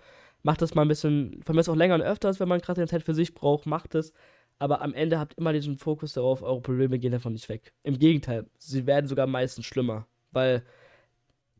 macht 0.43 0.61
das 0.61 0.75
mal 0.75 0.81
ein 0.81 0.87
bisschen, 0.87 1.41
aus 1.47 1.69
auch 1.69 1.75
länger 1.75 1.95
und 1.95 2.01
öfters, 2.01 2.39
wenn 2.39 2.49
man 2.49 2.59
gerade 2.59 2.81
eine 2.81 2.89
Zeit 2.89 3.03
für 3.03 3.13
sich 3.13 3.33
braucht, 3.33 3.65
macht 3.65 3.95
es. 3.95 4.11
Aber 4.59 4.81
am 4.81 4.93
Ende 4.93 5.19
habt 5.19 5.33
immer 5.35 5.53
diesen 5.53 5.77
Fokus 5.77 6.13
darauf, 6.13 6.41
eure 6.41 6.61
Probleme 6.61 6.97
gehen 6.97 7.11
davon 7.11 7.33
nicht 7.33 7.49
weg. 7.49 7.73
Im 7.83 7.99
Gegenteil, 7.99 8.45
sie 8.57 8.85
werden 8.85 9.07
sogar 9.07 9.27
meistens 9.27 9.65
schlimmer. 9.65 10.07
Weil 10.31 10.63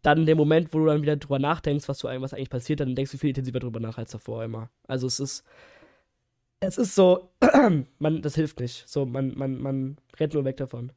dann 0.01 0.19
in 0.19 0.25
dem 0.25 0.37
Moment, 0.37 0.73
wo 0.73 0.79
du 0.79 0.85
dann 0.85 1.01
wieder 1.01 1.17
drüber 1.17 1.39
nachdenkst, 1.39 1.87
was, 1.87 1.99
du, 1.99 2.07
was 2.07 2.33
eigentlich 2.33 2.49
passiert, 2.49 2.79
dann 2.79 2.95
denkst 2.95 3.11
du 3.11 3.17
viel 3.17 3.29
intensiver 3.29 3.59
drüber 3.59 3.79
nach 3.79 3.97
als 3.97 4.11
davor 4.11 4.43
immer. 4.43 4.69
Also 4.87 5.07
es 5.07 5.19
ist, 5.19 5.43
es 6.59 6.77
ist 6.77 6.95
so, 6.95 7.31
man, 7.99 8.21
das 8.21 8.35
hilft 8.35 8.59
nicht. 8.59 8.87
So, 8.87 9.05
man, 9.05 9.37
man, 9.37 9.61
man 9.61 9.97
rennt 10.17 10.33
nur 10.33 10.45
weg 10.45 10.57
davon. 10.57 10.91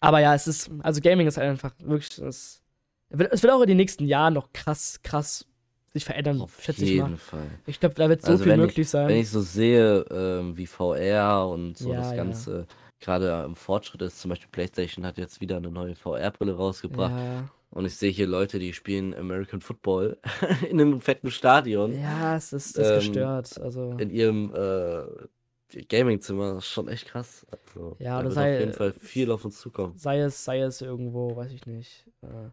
Aber 0.00 0.20
ja, 0.20 0.34
es 0.34 0.46
ist, 0.46 0.70
also 0.80 1.00
Gaming 1.00 1.26
ist 1.26 1.38
einfach 1.38 1.74
wirklich, 1.80 2.18
es 2.18 2.62
es 3.10 3.42
wird 3.42 3.52
auch 3.52 3.62
in 3.62 3.68
den 3.68 3.76
nächsten 3.76 4.04
Jahren 4.04 4.34
noch 4.34 4.52
krass, 4.52 5.00
krass 5.02 5.46
sich 5.92 6.04
verändern, 6.04 6.40
Auf 6.40 6.62
schätze 6.62 6.84
ich 6.84 6.90
jeden 6.90 7.10
mal. 7.12 7.16
Fall. 7.16 7.46
Ich 7.66 7.80
glaube, 7.80 7.94
da 7.94 8.08
wird 8.08 8.22
so 8.22 8.32
Also 8.32 8.44
viel 8.44 8.52
wenn 8.52 8.60
ich- 8.60 8.66
möglich 8.66 8.88
sein. 8.88 9.08
Wenn 9.08 9.16
ich 9.18 9.30
so 9.30 9.40
sehe, 9.40 10.00
ähm, 10.10 10.56
wie 10.56 10.66
VR 10.66 11.48
und 11.48 11.76
so 11.78 11.90
Ja, 11.92 11.98
das 11.98 12.10
ja. 12.10 12.16
Ganze 12.16 12.66
gerade 13.00 13.44
im 13.44 13.54
Fortschritt 13.54 14.02
ist, 14.02 14.20
zum 14.20 14.28
Beispiel 14.30 14.48
PlayStation 14.50 15.06
hat 15.06 15.18
jetzt 15.18 15.40
wieder 15.40 15.56
eine 15.56 15.70
neue 15.70 15.94
VR-Brille 15.94 16.54
rausgebracht 16.56 17.12
ja, 17.12 17.48
und 17.70 17.84
ich 17.86 17.96
sehe 17.96 18.10
hier 18.10 18.26
Leute, 18.26 18.58
die 18.58 18.72
spielen 18.72 19.14
American 19.14 19.60
Football 19.60 20.18
in 20.68 20.80
einem 20.80 21.00
fetten 21.00 21.30
Stadion 21.30 21.92
ja, 22.00 22.36
es 22.36 22.52
ist, 22.52 22.76
das 22.76 22.86
ist 22.86 22.92
Ähm, 22.92 22.98
gestört. 23.12 23.60
Also, 23.60 23.92
in 23.98 24.10
ihrem 24.10 24.52
äh, 24.54 25.82
Gaming-Zimmer. 25.88 26.54
Das 26.54 26.64
ist 26.64 26.70
schon 26.70 26.88
echt 26.88 27.06
krass. 27.08 27.46
Also, 27.50 27.96
Ja, 27.98 28.14
da 28.14 28.20
oder 28.20 28.24
wird 28.30 28.34
sei- 28.34 28.54
auf 28.54 28.60
jeden 28.60 28.72
Fall 28.72 28.92
viel 28.92 29.30
auf 29.30 29.44
uns 29.44 29.60
zukommen. 29.60 29.96
sei 29.96 30.20
es, 30.20 30.44
sei 30.44 30.60
es 30.60 30.80
irgendwo, 30.80 31.36
weiß 31.36 31.52
ich 31.52 31.66
nicht. 31.66 32.04
Äh, 32.22 32.50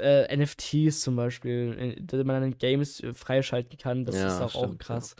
äh, 0.00 0.36
NFTs 0.36 1.00
zum 1.02 1.16
Beispiel, 1.16 1.72
in, 1.98 2.06
die 2.06 2.24
man 2.24 2.42
in 2.42 2.58
Games 2.58 3.00
äh, 3.00 3.12
freischalten 3.14 3.78
kann, 3.78 4.04
das 4.04 4.16
Ja, 4.16 4.26
ist 4.26 4.40
auch, 4.40 4.54
auch 4.54 4.64
stimmt, 4.64 4.78
krass. 4.80 5.16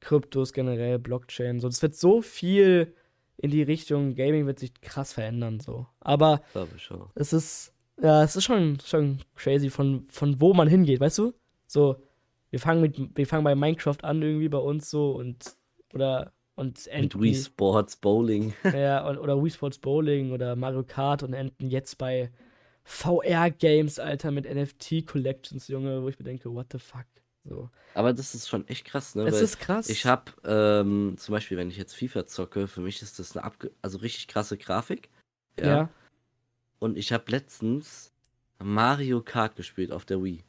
Kryptos 0.00 0.52
generell, 0.52 0.98
Blockchain, 0.98 1.60
so. 1.60 1.68
Das 1.68 1.82
wird 1.82 1.94
so 1.94 2.22
viel 2.22 2.94
in 3.38 3.50
die 3.50 3.62
Richtung 3.62 4.14
Gaming 4.14 4.46
wird 4.46 4.58
sich 4.60 4.72
krass 4.80 5.12
verändern, 5.12 5.58
so. 5.60 5.86
Aber 6.00 6.42
es 7.14 7.32
ist, 7.32 7.72
ja, 8.00 8.22
es 8.22 8.36
ist 8.36 8.44
schon, 8.44 8.78
schon 8.84 9.18
crazy, 9.36 9.70
von, 9.70 10.06
von 10.10 10.40
wo 10.40 10.54
man 10.54 10.68
hingeht, 10.68 11.00
weißt 11.00 11.18
du? 11.18 11.32
So, 11.66 11.96
wir 12.50 12.60
fangen 12.60 12.80
mit, 12.82 12.98
wir 13.16 13.26
fangen 13.26 13.44
bei 13.44 13.54
Minecraft 13.54 13.98
an 14.02 14.22
irgendwie 14.22 14.48
bei 14.48 14.58
uns 14.58 14.90
so 14.90 15.12
und, 15.12 15.56
oder, 15.94 16.32
und 16.54 16.78
Mit 16.78 16.88
enden- 16.92 17.20
Wii 17.22 17.34
Sports, 17.34 17.96
Bowling. 17.96 18.52
ja, 18.72 19.06
und, 19.08 19.18
oder 19.18 19.42
Wii 19.42 19.50
Sports 19.50 19.78
Bowling 19.78 20.32
oder 20.32 20.54
Mario 20.56 20.82
Kart 20.84 21.22
und 21.22 21.32
enden 21.32 21.68
jetzt 21.70 21.96
bei 21.98 22.30
VR-Games, 22.84 23.98
Alter, 23.98 24.30
mit 24.30 24.44
NFT-Collections, 24.44 25.68
Junge, 25.68 26.02
wo 26.02 26.08
ich 26.08 26.18
mir 26.18 26.24
denke, 26.24 26.52
what 26.52 26.66
the 26.72 26.78
fuck? 26.78 27.06
So. 27.44 27.70
Aber 27.94 28.12
das 28.12 28.34
ist 28.34 28.48
schon 28.48 28.66
echt 28.68 28.84
krass, 28.84 29.14
ne? 29.14 29.26
Es 29.26 29.34
Weil 29.34 29.42
ist 29.42 29.58
krass. 29.58 29.88
ich 29.88 30.06
habe 30.06 30.32
ähm, 30.44 31.16
zum 31.18 31.32
Beispiel, 31.32 31.56
wenn 31.56 31.70
ich 31.70 31.76
jetzt 31.76 31.94
FIFA 31.94 32.26
zocke, 32.26 32.68
für 32.68 32.80
mich 32.80 33.02
ist 33.02 33.18
das 33.18 33.36
eine 33.36 33.44
abge 33.44 33.72
also 33.82 33.98
richtig 33.98 34.28
krasse 34.28 34.56
Grafik. 34.56 35.10
Ja. 35.58 35.66
ja. 35.66 35.90
Und 36.78 36.96
ich 36.96 37.12
habe 37.12 37.24
letztens 37.30 38.12
Mario 38.62 39.22
Kart 39.22 39.56
gespielt 39.56 39.90
auf 39.90 40.04
der 40.04 40.22
Wii. 40.22 40.42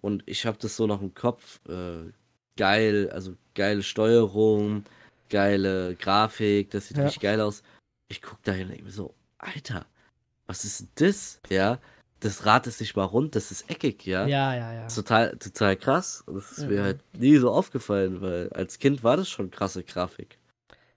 Und 0.00 0.22
ich 0.26 0.46
habe 0.46 0.58
das 0.58 0.76
so 0.76 0.86
noch 0.86 1.02
im 1.02 1.12
Kopf. 1.14 1.60
Äh, 1.68 2.12
geil, 2.56 3.10
also 3.10 3.34
geile 3.54 3.82
Steuerung, 3.82 4.84
geile 5.28 5.94
Grafik, 5.96 6.70
das 6.70 6.88
sieht 6.88 6.96
Ja. 6.96 7.04
richtig 7.04 7.22
geil 7.22 7.40
aus. 7.40 7.62
Ich 8.08 8.22
guck 8.22 8.42
da 8.42 8.52
hin 8.52 8.64
und 8.64 8.70
denke 8.70 8.84
mir 8.84 8.90
so, 8.90 9.14
Alter, 9.38 9.86
was 10.46 10.64
ist 10.64 10.86
das? 10.96 11.40
Ja, 11.50 11.78
das 12.20 12.46
Rad 12.46 12.66
ist 12.66 12.80
nicht 12.80 12.96
mal 12.96 13.04
rund, 13.04 13.34
das 13.36 13.50
ist 13.50 13.70
eckig, 13.70 14.06
ja. 14.06 14.26
Ja, 14.26 14.54
ja, 14.54 14.72
ja. 14.72 14.86
Total, 14.88 15.36
total 15.38 15.76
krass. 15.76 16.24
Das 16.26 16.52
ist 16.52 16.62
Ja. 16.64 16.68
mir 16.68 16.82
halt 16.82 17.00
nie 17.18 17.36
so 17.36 17.50
aufgefallen, 17.50 18.20
weil 18.20 18.48
als 18.50 18.78
Kind 18.78 19.04
war 19.04 19.16
das 19.16 19.28
schon 19.28 19.50
krasse 19.50 19.82
Grafik. 19.82 20.38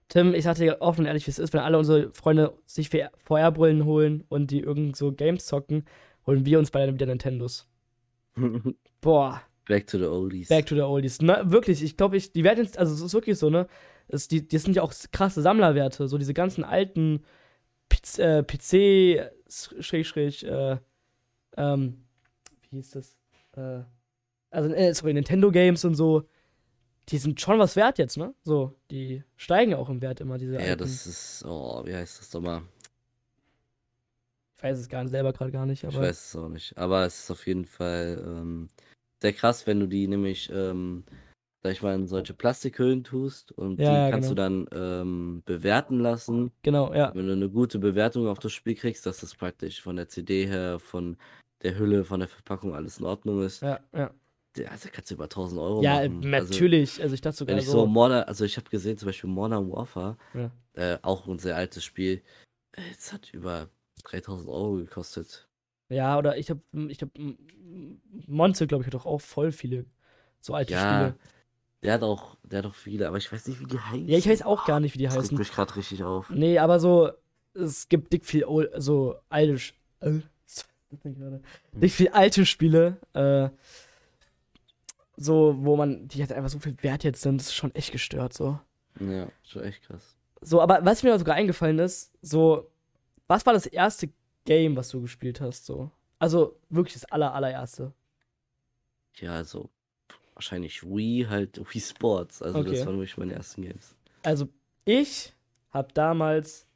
Tim, 0.08 0.34
ich 0.34 0.44
sag 0.44 0.56
dir 0.56 0.80
offen 0.80 1.02
und 1.02 1.06
ehrlich, 1.06 1.26
wie 1.26 1.30
es 1.30 1.38
ist, 1.38 1.52
wenn 1.52 1.60
alle 1.60 1.78
unsere 1.78 2.10
Freunde 2.12 2.52
sich 2.66 2.88
VR-Brillen 2.88 3.84
holen 3.84 4.24
und 4.28 4.50
die 4.50 4.60
irgend 4.60 4.96
so 4.96 5.12
Games 5.12 5.46
zocken, 5.46 5.84
holen 6.26 6.44
wir 6.46 6.58
uns 6.58 6.70
beide 6.70 6.92
wieder 6.94 7.06
Nintendos. 7.06 7.68
Boah, 9.00 9.42
Back 9.66 9.86
to 9.86 9.98
the 9.98 10.06
Oldies. 10.06 10.48
back 10.48 10.66
to 10.66 10.74
the 10.74 10.80
oldies. 10.80 11.20
Na, 11.22 11.48
wirklich, 11.52 11.82
ich 11.84 11.96
glaube, 11.96 12.16
ich, 12.16 12.32
die 12.32 12.42
werden 12.42 12.64
jetzt, 12.64 12.76
also 12.76 12.92
es 12.92 13.00
ist 13.00 13.14
wirklich 13.14 13.38
so, 13.38 13.50
ne? 13.50 13.68
Es, 14.08 14.26
die, 14.26 14.46
das 14.48 14.64
sind 14.64 14.74
ja 14.74 14.82
auch 14.82 14.92
krasse 15.12 15.42
Sammlerwerte, 15.42 16.08
so 16.08 16.18
diese 16.18 16.34
ganzen 16.34 16.64
alten 16.64 17.22
äh, 18.18 18.42
PC 18.42 19.30
schräg, 19.48 20.06
schräg, 20.06 20.42
äh, 20.42 20.78
ähm, 21.56 22.04
wie 22.70 22.76
hieß 22.76 22.90
das? 22.90 23.16
Äh, 23.56 23.82
also, 24.50 24.72
äh, 24.74 24.94
sorry, 24.94 25.14
Nintendo 25.14 25.50
Games 25.50 25.84
und 25.84 25.94
so, 25.94 26.26
die 27.08 27.18
sind 27.18 27.40
schon 27.40 27.58
was 27.58 27.76
wert 27.76 27.98
jetzt, 27.98 28.16
ne? 28.16 28.34
So, 28.44 28.76
die 28.90 29.24
steigen 29.36 29.74
auch 29.74 29.88
im 29.88 30.00
Wert 30.00 30.20
immer, 30.20 30.38
diese 30.38 30.54
ja, 30.54 30.60
alten. 30.60 30.78
das 30.78 31.06
ist, 31.06 31.44
oh, 31.44 31.82
wie 31.84 31.94
heißt 31.94 32.20
das 32.20 32.32
nochmal? 32.32 32.62
Ich 34.56 34.62
weiß 34.62 34.78
es 34.78 34.88
gar 34.88 35.02
nicht, 35.02 35.10
selber 35.10 35.32
gerade 35.32 35.50
gar 35.50 35.66
nicht, 35.66 35.84
aber. 35.84 35.94
Ich 35.94 36.00
weiß 36.00 36.26
es 36.28 36.36
auch 36.36 36.48
nicht. 36.48 36.76
Aber 36.76 37.04
es 37.06 37.20
ist 37.20 37.30
auf 37.30 37.46
jeden 37.46 37.64
Fall 37.64 38.22
ähm, 38.24 38.68
sehr 39.20 39.32
krass, 39.32 39.66
wenn 39.66 39.80
du 39.80 39.86
die 39.86 40.06
nämlich, 40.06 40.50
ähm, 40.52 41.04
sag 41.62 41.72
ich 41.72 41.82
mal, 41.82 41.94
in 41.94 42.06
solche 42.06 42.32
Plastikhüllen 42.34 43.04
tust 43.04 43.52
und 43.52 43.78
Ja, 43.80 43.86
die 43.86 43.92
ja, 43.92 44.10
kannst 44.10 44.30
genau. 44.30 44.34
du 44.34 44.34
dann 44.34 44.68
ähm, 44.72 45.42
bewerten 45.44 46.00
lassen. 46.00 46.52
Genau, 46.62 46.92
ja. 46.94 47.14
Wenn 47.14 47.26
du 47.26 47.32
eine 47.32 47.50
gute 47.50 47.78
Bewertung 47.78 48.26
auf 48.28 48.38
das 48.38 48.52
Spiel 48.52 48.74
kriegst, 48.74 49.04
dass 49.06 49.20
das 49.20 49.34
praktisch 49.34 49.82
von 49.82 49.96
der 49.96 50.08
CD 50.08 50.46
her, 50.46 50.78
von 50.78 51.16
der 51.62 51.78
Hülle, 51.78 52.04
von 52.04 52.20
der 52.20 52.28
Verpackung 52.28 52.74
alles 52.74 52.98
in 52.98 53.04
Ordnung 53.04 53.42
ist, 53.42 53.62
Ja, 53.62 53.80
ja. 53.94 54.10
also 54.68 54.88
kannst 54.90 55.10
du 55.10 55.14
über 55.14 55.24
1000 55.28 55.60
Euro 55.60 55.82
Ja, 55.82 56.00
machen. 56.08 56.24
Also, 56.32 56.54
natürlich. 56.54 57.02
Also, 57.02 57.14
ich 57.14 57.20
dachte 57.20 57.36
sogar 57.36 57.54
wenn 57.56 57.62
ich 57.62 57.68
so. 57.68 57.86
Modern, 57.86 58.24
also 58.24 58.44
ich 58.44 58.56
habe 58.56 58.70
gesehen, 58.70 58.96
zum 58.96 59.06
Beispiel 59.06 59.28
Modern 59.28 59.70
Warfare, 59.70 60.16
Ja. 60.34 60.50
äh, 60.74 60.98
auch 61.02 61.26
ein 61.28 61.38
sehr 61.38 61.56
altes 61.56 61.84
Spiel, 61.84 62.22
äh, 62.72 62.82
es 62.90 63.12
hat 63.12 63.34
über 63.34 63.68
3000 64.04 64.48
Euro 64.48 64.76
gekostet. 64.76 65.46
Ja, 65.90 66.16
oder 66.16 66.38
ich 66.38 66.48
habe, 66.48 66.60
ich 66.88 67.02
habe, 67.02 67.10
Monze, 68.26 68.66
glaube 68.66 68.82
ich, 68.82 68.86
hat 68.86 68.94
doch 68.94 69.06
auch 69.06 69.20
voll 69.20 69.52
viele 69.52 69.84
so 70.40 70.54
alte 70.54 70.72
Ja, 70.72 70.80
Spiele. 70.80 71.14
Der 71.82 71.94
hat 71.94 72.02
auch, 72.02 72.36
der 72.42 72.58
hat 72.60 72.66
auch 72.66 72.74
viele, 72.74 73.08
aber 73.08 73.16
ich 73.16 73.30
weiß 73.32 73.46
nicht, 73.48 73.60
wie 73.60 73.66
die 73.66 73.78
heißen. 73.80 74.08
Ja, 74.08 74.18
ich 74.18 74.28
weiß 74.28 74.42
auch 74.42 74.64
gar 74.66 74.80
nicht, 74.80 74.94
wie 74.94 74.98
die 74.98 75.04
Das 75.04 75.16
heißen. 75.16 75.36
mich 75.38 75.50
gerade 75.52 75.74
richtig 75.76 76.02
auf. 76.04 76.28
Nee, 76.30 76.58
aber 76.58 76.78
so, 76.80 77.10
es 77.54 77.88
gibt 77.88 78.12
dick 78.12 78.24
viel, 78.26 78.44
ol- 78.44 78.70
so 78.76 79.16
alte, 79.28 79.54
Sch- 79.54 79.72
äh, 80.00 80.20
das 80.46 80.66
gerade? 81.02 81.40
Richtig 81.74 81.94
viele 81.94 82.14
alte 82.14 82.44
Spiele, 82.46 82.96
äh, 83.14 83.48
so, 85.16 85.54
wo 85.60 85.76
man, 85.76 86.08
die 86.08 86.20
halt 86.20 86.32
einfach 86.32 86.48
so 86.50 86.58
viel 86.58 86.76
wert 86.82 87.04
jetzt 87.04 87.22
sind, 87.22 87.38
das 87.40 87.48
ist 87.48 87.54
schon 87.54 87.74
echt 87.74 87.92
gestört, 87.92 88.32
so. 88.32 88.58
Ja, 88.98 89.28
schon 89.44 89.62
echt 89.64 89.82
krass. 89.82 90.16
So, 90.40 90.60
aber 90.60 90.84
was 90.84 91.02
mir 91.02 91.18
sogar 91.18 91.34
eingefallen 91.34 91.78
ist, 91.78 92.12
so, 92.22 92.70
was 93.26 93.44
war 93.44 93.52
das 93.52 93.66
erste 93.66 94.08
Game, 94.46 94.76
was 94.76 94.88
du 94.88 95.00
gespielt 95.02 95.40
hast, 95.40 95.66
so? 95.66 95.90
Also, 96.18 96.58
wirklich 96.70 96.94
das 96.94 97.04
aller, 97.06 97.34
allererste. 97.34 97.92
Ja, 99.16 99.34
also 99.34 99.68
wahrscheinlich 100.40 100.82
Wii, 100.82 101.26
halt 101.28 101.58
Wii 101.74 101.80
Sports. 101.80 102.42
Also 102.42 102.60
Okay. 102.60 102.70
das 102.70 102.86
waren 102.86 102.96
wirklich 102.96 103.16
meine 103.18 103.34
ersten 103.34 103.62
Games. 103.62 103.94
Also, 104.22 104.48
ich 104.84 105.32
hab 105.70 105.94
damals, 105.94 106.66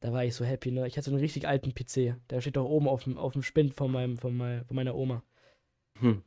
da 0.00 0.12
war 0.12 0.24
ich 0.24 0.34
so 0.34 0.44
happy, 0.44 0.70
ne? 0.70 0.86
Ich 0.86 0.96
hatte 0.96 1.06
so 1.06 1.10
einen 1.10 1.20
richtig 1.20 1.46
alten 1.46 1.74
PC. 1.74 2.16
Der 2.30 2.40
steht 2.40 2.56
doch 2.56 2.64
oben 2.64 2.88
auf 2.88 3.04
dem, 3.04 3.18
auf 3.18 3.32
dem 3.32 3.42
Spind 3.42 3.74
von, 3.74 3.90
meinem, 3.90 4.16
von, 4.16 4.36
mein, 4.36 4.64
von 4.64 4.76
meiner 4.76 4.94
Oma. 4.94 5.22
Hm. 6.00 6.22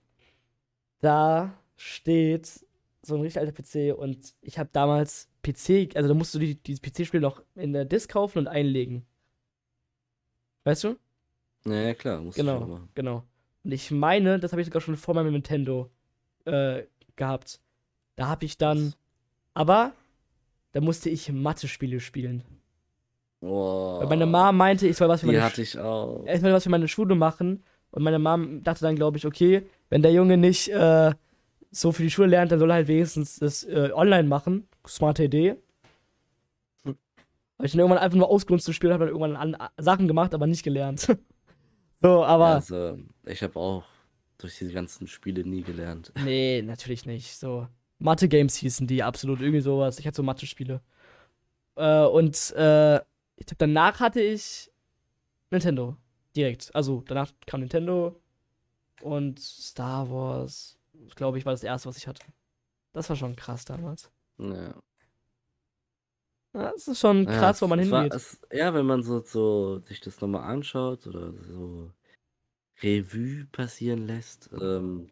Da 1.00 1.54
steht 1.76 2.66
so 3.02 3.16
ein 3.16 3.22
richtig 3.22 3.40
alter 3.40 3.54
PC 3.54 3.98
und 3.98 4.34
ich 4.42 4.58
habe 4.60 4.70
damals 4.74 5.30
PC, 5.44 5.96
also 5.96 6.10
da 6.10 6.14
musst 6.14 6.34
du 6.36 6.40
die, 6.40 6.56
dieses 6.56 6.82
PC-Spiel 6.82 7.22
noch 7.22 7.42
in 7.56 7.72
der 7.74 7.86
Disk 7.86 8.12
kaufen 8.12 8.40
und 8.40 8.48
einlegen. 8.48 9.06
Weißt 10.66 10.84
du? 10.84 10.98
Ja, 11.66 11.94
klar, 11.94 12.22
muss 12.22 12.36
ich 12.38 12.44
schon 12.44 12.60
Genau, 12.60 12.68
machen. 12.68 12.90
genau. 12.96 13.24
Und 13.64 13.72
ich 13.72 13.92
meine, 13.92 14.40
das 14.40 14.52
habe 14.52 14.62
ich 14.62 14.68
sogar 14.68 14.82
schon 14.82 14.98
vor 14.98 15.14
meinem 15.14 15.34
Nintendo 15.34 15.90
äh, 16.48 16.88
gehabt. 17.16 17.60
Da 18.16 18.28
habe 18.28 18.46
ich 18.46 18.58
dann, 18.58 18.94
aber 19.54 19.92
da 20.72 20.82
musste 20.82 21.10
ich 21.10 21.32
Mathe-Spiele 21.32 22.00
spielen. 22.00 22.44
Oh, 23.42 24.00
Weil 24.00 24.08
meine 24.08 24.26
Mom 24.26 24.58
meinte, 24.58 24.88
ich 24.88 24.98
soll 24.98 25.08
was 25.08 25.22
für 25.22 25.28
meine, 25.28 25.44
hatte 25.44 25.62
ich 25.62 25.78
auch. 25.78 26.26
ich 26.26 26.42
soll 26.42 26.54
was 26.54 26.64
für 26.64 26.70
meine 26.70 26.88
Schule 26.88 27.16
machen. 27.16 27.64
Und 27.92 28.04
meine 28.04 28.20
Mom 28.20 28.64
dachte 28.64 28.82
dann, 28.82 28.96
glaube 28.96 29.18
ich, 29.18 29.26
okay, 29.26 29.68
wenn 29.90 30.02
der 30.02 30.12
Junge 30.12 30.38
nicht 30.38 30.70
äh, 30.70 31.14
so 31.72 31.92
für 31.92 32.04
die 32.04 32.10
Schule 32.10 32.30
lernt, 32.30 32.52
dann 32.52 32.60
soll 32.60 32.72
er 32.72 32.76
halt 32.76 32.88
wenigstens 32.88 33.40
das 33.40 33.64
äh, 33.64 33.92
online 33.94 34.28
machen. 34.28 34.68
Smarte 34.88 35.26
Idee. 35.26 35.56
Hm. 36.84 36.98
Habe 37.58 37.66
ich 37.66 37.72
dann 37.72 37.80
irgendwann 37.80 38.00
einfach 38.00 38.18
nur 38.18 38.30
ausgenutzt 38.30 38.66
zu 38.66 38.74
spielen, 38.74 38.94
habe 38.94 39.06
dann 39.06 39.14
irgendwann 39.16 39.36
an, 39.36 39.70
Sachen 39.78 40.08
gemacht, 40.08 40.34
aber 40.34 40.48
nicht 40.48 40.64
gelernt. 40.64 41.02
so, 42.02 42.24
aber. 42.26 42.48
Also, 42.48 42.98
ich 43.26 43.44
habe 43.44 43.60
auch 43.60 43.84
durch 44.38 44.58
diese 44.58 44.74
ganzen 44.74 45.08
Spiele 45.08 45.44
nie 45.44 45.62
gelernt. 45.64 46.12
Nee, 46.24 46.62
natürlich 46.62 47.06
nicht. 47.06 47.38
So. 47.38 47.68
Mathe-Games 48.00 48.56
hießen 48.56 48.86
die 48.88 49.02
absolut 49.04 49.42
irgendwie 49.42 49.62
sowas. 49.62 49.98
Ich 50.00 50.06
hatte 50.08 50.18
so 50.18 50.24
Mathe-Spiele. 50.24 50.82
Äh, 51.76 52.06
und 52.06 52.52
äh, 52.56 52.98
ich 53.36 53.46
glaube, 53.46 53.58
danach 53.60 54.00
hatte 54.00 54.22
ich 54.22 54.72
Nintendo. 55.52 55.96
Direkt. 56.36 56.74
Also 56.76 57.04
danach 57.08 57.32
kam 57.48 57.62
Nintendo 57.62 58.20
und 59.02 59.40
Star 59.40 60.10
Wars, 60.12 60.78
glaube 61.16 61.38
ich, 61.40 61.46
war 61.46 61.54
das 61.54 61.64
erste, 61.64 61.90
was 61.90 61.98
ich 61.98 62.08
hatte. 62.08 62.24
Das 62.94 63.10
war 63.10 63.16
schon 63.16 63.36
krass 63.36 63.66
damals. 63.66 64.12
Ja. 64.38 64.76
Ja, 66.54 66.72
das 66.72 66.88
ist 66.88 67.00
schon 67.00 67.26
Ja, 67.26 67.32
krass, 67.38 67.62
wo 67.62 67.68
man 67.68 67.80
es 67.80 67.92
war- 67.92 68.02
hingeht. 68.04 68.16
es, 68.16 68.40
ja, 68.52 68.74
wenn 68.74 68.86
man 68.86 69.04
so, 69.04 69.20
so 69.20 69.80
sich 69.80 70.00
das 70.00 70.20
nochmal 70.22 70.44
anschaut 70.44 71.06
oder 71.08 71.32
so 71.34 71.92
Revue 72.82 73.46
passieren 73.52 74.06
lässt, 74.08 74.50
ähm, 74.60 75.10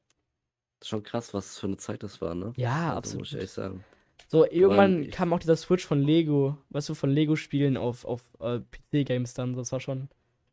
schon 0.84 1.04
krass, 1.04 1.34
was 1.34 1.58
für 1.58 1.68
eine 1.68 1.78
Zeit 1.78 2.04
das 2.04 2.22
war, 2.22 2.36
ne? 2.36 2.54
ja, 2.58 2.88
Also, 2.88 2.98
absolut. 2.98 3.20
Muss 3.22 3.30
ich 3.30 3.36
ehrlich 3.36 3.52
sagen. 3.52 3.84
So, 4.28 4.46
irgendwann 4.46 5.04
ich- 5.04 5.12
kam 5.12 5.34
auch 5.34 5.40
dieser 5.40 5.56
Switch 5.56 5.86
von 5.86 6.02
Lego, 6.02 6.58
weißt 6.70 6.90
du, 6.90 6.94
von 6.96 7.10
Lego-Spielen 7.10 7.78
auf, 7.78 8.06
auf 8.06 8.22
äh, 8.40 8.60
PC-Games 8.60 9.34
dann. 9.34 9.56
Das 9.56 9.72
war 9.72 9.80
schon, 9.80 10.10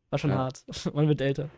war 0.09 0.19
schon 0.19 0.29
Ja. 0.31 0.37
hart. 0.37 0.63
man 0.93 1.07
wird 1.07 1.21
älter. 1.21 1.49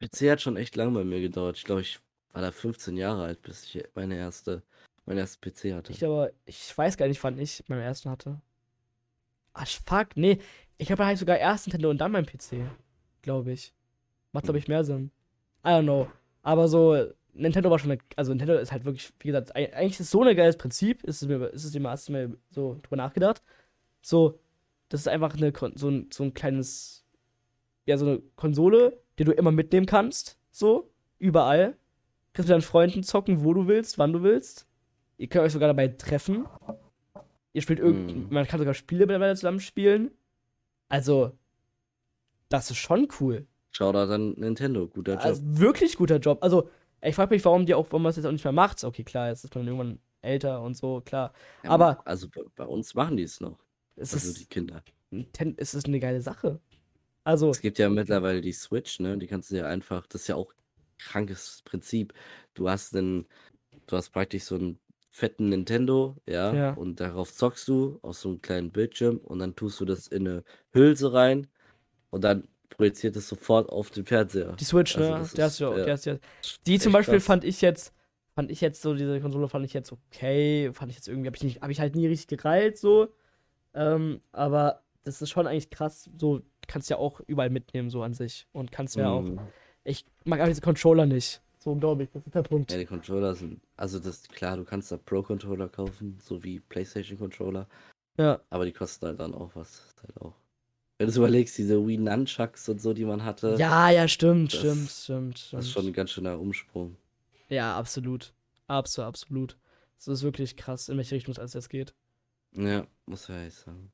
PC 0.00 0.30
hat 0.30 0.40
schon 0.40 0.56
echt 0.56 0.76
lang 0.76 0.94
bei 0.94 1.04
mir 1.04 1.20
gedauert. 1.20 1.56
Ich 1.56 1.64
glaube, 1.64 1.80
ich 1.80 1.98
war 2.32 2.42
da 2.42 2.52
15 2.52 2.96
Jahre 2.96 3.24
alt, 3.24 3.42
bis 3.42 3.64
ich 3.64 3.82
meine 3.94 4.16
erste, 4.16 4.62
meinen 5.06 5.18
ersten 5.18 5.40
PC 5.40 5.74
hatte. 5.74 5.92
Ich 5.92 6.04
aber, 6.04 6.30
ich 6.44 6.76
weiß 6.76 6.96
gar 6.96 7.08
nicht, 7.08 7.22
wann 7.24 7.38
ich 7.38 7.64
meinen 7.68 7.82
ersten 7.82 8.10
hatte. 8.10 8.40
Ach, 9.54 9.66
fuck, 9.66 10.16
nee. 10.16 10.38
Ich 10.76 10.92
habe 10.92 11.04
halt 11.04 11.18
sogar 11.18 11.38
erst 11.38 11.66
Nintendo 11.66 11.90
und 11.90 11.98
dann 11.98 12.12
mein 12.12 12.26
PC. 12.26 12.64
Glaube 13.22 13.52
ich. 13.52 13.72
Macht, 14.32 14.44
glaube 14.44 14.58
ich, 14.58 14.68
mehr 14.68 14.84
Sinn. 14.84 15.10
I 15.64 15.68
don't 15.68 15.82
know. 15.84 16.08
Aber 16.42 16.68
so, 16.68 16.96
Nintendo 17.34 17.70
war 17.70 17.78
schon 17.78 17.90
eine, 17.92 18.00
also 18.16 18.32
Nintendo 18.32 18.54
ist 18.54 18.72
halt 18.72 18.84
wirklich, 18.84 19.12
wie 19.20 19.28
gesagt, 19.28 19.54
eig- 19.56 19.72
eigentlich 19.72 19.92
ist 19.94 20.00
es 20.00 20.10
so 20.10 20.22
ein 20.22 20.36
geiles 20.36 20.56
Prinzip. 20.56 21.02
Ist 21.04 21.22
es 21.22 21.28
mir, 21.28 21.46
ist 21.48 21.64
es 21.64 21.74
mir, 21.74 21.88
hast 21.88 22.08
du 22.08 22.12
mir 22.12 22.36
so 22.50 22.76
drüber 22.82 22.96
nachgedacht? 22.96 23.42
So, 24.02 24.38
das 24.88 25.00
ist 25.00 25.08
einfach 25.08 25.34
eine, 25.36 25.52
so 25.74 25.88
ein, 25.88 26.08
so 26.12 26.24
ein 26.24 26.34
kleines, 26.34 27.04
ja, 27.86 27.96
so 27.96 28.06
eine 28.06 28.18
Konsole, 28.36 28.98
die 29.18 29.24
du 29.24 29.32
immer 29.32 29.52
mitnehmen 29.52 29.86
kannst. 29.86 30.38
So, 30.50 30.90
überall. 31.18 31.76
Kannst 32.32 32.48
mit 32.48 32.54
deinen 32.54 32.62
Freunden 32.62 33.02
zocken, 33.02 33.42
wo 33.44 33.52
du 33.54 33.66
willst, 33.66 33.98
wann 33.98 34.12
du 34.12 34.22
willst. 34.22 34.66
Ihr 35.16 35.28
könnt 35.28 35.44
euch 35.44 35.52
sogar 35.52 35.68
dabei 35.68 35.88
treffen. 35.88 36.46
Ihr 37.52 37.62
spielt 37.62 37.80
irgend, 37.80 38.14
Mhm. 38.14 38.26
man 38.34 38.46
kann 38.46 38.58
sogar 38.60 38.74
Spiele 38.74 39.06
miteinander 39.06 39.34
zusammen 39.34 39.58
spielen. 39.60 40.10
Also, 40.88 41.32
das 42.48 42.70
ist 42.70 42.76
schon 42.76 43.08
cool. 43.20 43.46
Shoutout 43.72 44.12
an 44.12 44.32
Nintendo, 44.36 44.86
guter 44.88 45.14
Job. 45.14 45.24
Also, 45.24 45.42
wirklich 45.44 45.96
guter 45.96 46.16
Job. 46.18 46.38
Also, 46.42 46.68
ich 47.02 47.14
frage 47.14 47.34
mich, 47.34 47.44
warum 47.44 47.66
die 47.66 47.74
auch, 47.74 47.86
warum 47.90 48.02
man 48.02 48.10
das 48.10 48.16
jetzt 48.16 48.26
auch 48.26 48.32
nicht 48.32 48.44
mehr 48.44 48.52
macht. 48.52 48.82
Okay, 48.82 49.04
klar, 49.04 49.28
jetzt 49.28 49.44
ist 49.44 49.54
man 49.54 49.66
irgendwann 49.66 49.98
älter 50.22 50.62
und 50.62 50.76
so, 50.76 51.00
klar. 51.00 51.32
Ja, 51.62 51.70
aber- 51.70 52.06
Also 52.06 52.28
bei, 52.56 52.64
uns 52.64 52.94
machen 52.94 53.16
die 53.16 53.22
es 53.22 53.40
noch. 53.40 53.58
Es 53.96 54.14
Also 54.14 54.32
die 54.34 54.42
ist, 54.42 54.50
Kinder. 54.50 54.82
Ninten- 55.10 55.54
es 55.58 55.74
ist 55.74 55.86
eine 55.86 56.00
geile 56.00 56.20
Sache. 56.20 56.60
Also, 57.24 57.50
Es 57.50 57.60
gibt 57.60 57.78
ja 57.78 57.88
mittlerweile 57.88 58.40
die 58.40 58.52
Switch, 58.52 59.00
ne? 59.00 59.16
Die 59.18 59.26
kannst 59.26 59.50
du 59.50 59.56
ja 59.56 59.66
einfach, 59.66 60.06
das 60.06 60.22
ist 60.22 60.28
ja 60.28 60.34
auch 60.36 60.52
krankes 60.98 61.62
Prinzip. 61.64 62.14
Du 62.54 62.68
hast 62.68 62.96
einen, 62.96 63.26
du 63.86 63.96
hast 63.96 64.10
praktisch 64.10 64.44
so 64.44 64.54
einen 64.56 64.78
fetten 65.10 65.48
Nintendo, 65.50 66.16
ja, 66.26 66.52
Ja. 66.54 66.72
und 66.72 67.00
darauf 67.00 67.32
zockst 67.32 67.68
du 67.68 67.98
auf 68.02 68.16
so 68.16 68.28
einem 68.30 68.40
kleinen 68.42 68.70
Bildschirm 68.70 69.18
und 69.18 69.38
dann 69.40 69.54
tust 69.56 69.78
du 69.80 69.84
das 69.84 70.08
in 70.08 70.26
eine 70.26 70.44
Hülse 70.72 71.12
rein 71.12 71.46
und 72.10 72.22
dann 72.24 72.48
projiziert 72.78 73.16
es 73.16 73.28
sofort 73.28 73.68
auf 73.68 73.90
den 73.90 74.06
Fernseher. 74.06 74.52
die 74.58 74.64
Switch, 74.64 74.96
Also 74.96 75.10
ne? 75.10 75.28
Der 75.36 75.46
ist- 75.48 75.58
ja, 75.58 75.74
der 75.74 75.94
ist 75.94 76.06
ja, 76.06 76.16
die 76.66 76.78
zum 76.78 76.92
Beispiel 76.92 77.14
krass. 77.16 77.24
fand 77.26 77.44
ich 77.44 77.60
jetzt, 77.60 77.92
fand 78.34 78.50
ich 78.50 78.60
jetzt 78.60 78.80
so, 78.80 78.94
diese 78.94 79.20
Konsole 79.20 79.48
fand 79.48 79.66
ich 79.66 79.72
jetzt 79.74 79.92
okay, 79.92 80.70
fand 80.72 80.90
ich 80.90 80.96
jetzt 80.96 81.08
irgendwie, 81.08 81.26
hab 81.28 81.36
ich, 81.36 81.42
nicht, 81.42 81.60
hab 81.60 81.70
ich 81.70 81.80
halt 81.80 81.94
nie 81.96 82.06
richtig 82.06 82.38
gereilt, 82.38 82.78
so. 82.78 83.08
Ähm, 83.74 84.20
aber 84.32 84.82
das 85.04 85.20
ist 85.20 85.30
schon 85.30 85.46
eigentlich 85.46 85.70
krass, 85.70 86.08
so, 86.16 86.40
kannst 86.68 86.88
ja 86.88 86.96
auch 86.98 87.20
überall 87.26 87.50
mitnehmen, 87.50 87.90
so 87.90 88.02
an 88.02 88.14
sich. 88.14 88.46
Und 88.52 88.70
kannst 88.72 88.94
ja 88.96 89.10
auch, 89.10 89.22
Mhm. 89.22 89.40
ich 89.84 90.04
mag 90.24 90.38
aber 90.40 90.48
diese 90.48 90.60
Controller 90.62 91.04
nicht. 91.06 91.42
So, 91.58 91.74
glaube 91.74 92.04
ich, 92.04 92.10
das 92.10 92.24
ist 92.24 92.34
der 92.34 92.42
Punkt. 92.42 92.70
Ja, 92.70 92.78
die 92.78 92.86
Controller 92.86 93.34
sind, 93.34 93.60
also 93.76 93.98
das 93.98 94.22
klar, 94.28 94.56
du 94.56 94.64
kannst 94.64 94.92
da 94.92 94.96
Pro-Controller 94.96 95.68
kaufen, 95.68 96.16
so 96.22 96.44
wie 96.44 96.60
PlayStation-Controller, 96.60 97.66
Ja, 98.18 98.40
aber 98.50 98.64
die 98.64 98.72
kosten 98.72 99.06
halt 99.06 99.18
dann 99.18 99.34
auch 99.34 99.50
was. 99.56 99.80
Ist 99.88 100.02
Halt 100.04 100.20
auch. 100.22 100.34
Wenn 100.98 101.06
du 101.06 101.10
es 101.12 101.16
überlegst, 101.16 101.56
diese 101.56 101.86
Wii 101.86 101.96
Nunchucks 101.98 102.68
und 102.68 102.80
so, 102.82 102.92
die 102.92 103.04
man 103.04 103.24
hatte, 103.24 103.54
ja, 103.58 103.88
ja, 103.90 104.08
stimmt, 104.08 104.52
das- 104.52 104.60
stimmt, 104.60 104.90
stimmt, 104.90 105.38
stimmt. 105.38 105.58
das 105.60 105.66
ist 105.66 105.72
schon 105.72 105.86
ein 105.86 105.92
ganz 105.92 106.10
schöner 106.10 106.38
Umsprung. 106.38 106.96
Ja, 107.48 107.76
absolut. 107.78 108.32
Absolut, 108.66 109.06
absolut. 109.08 109.56
Es 109.98 110.08
ist 110.08 110.22
wirklich 110.22 110.56
krass, 110.56 110.88
in 110.88 110.96
welche 110.96 111.14
Richtung 111.14 111.32
es 111.32 111.38
alles 111.38 111.54
jetzt 111.54 111.70
geht. 111.70 111.94
Ja, 112.52 112.86
muss 113.06 113.24
ich 113.24 113.30
ehrlich 113.30 113.54
sagen. 113.54 113.90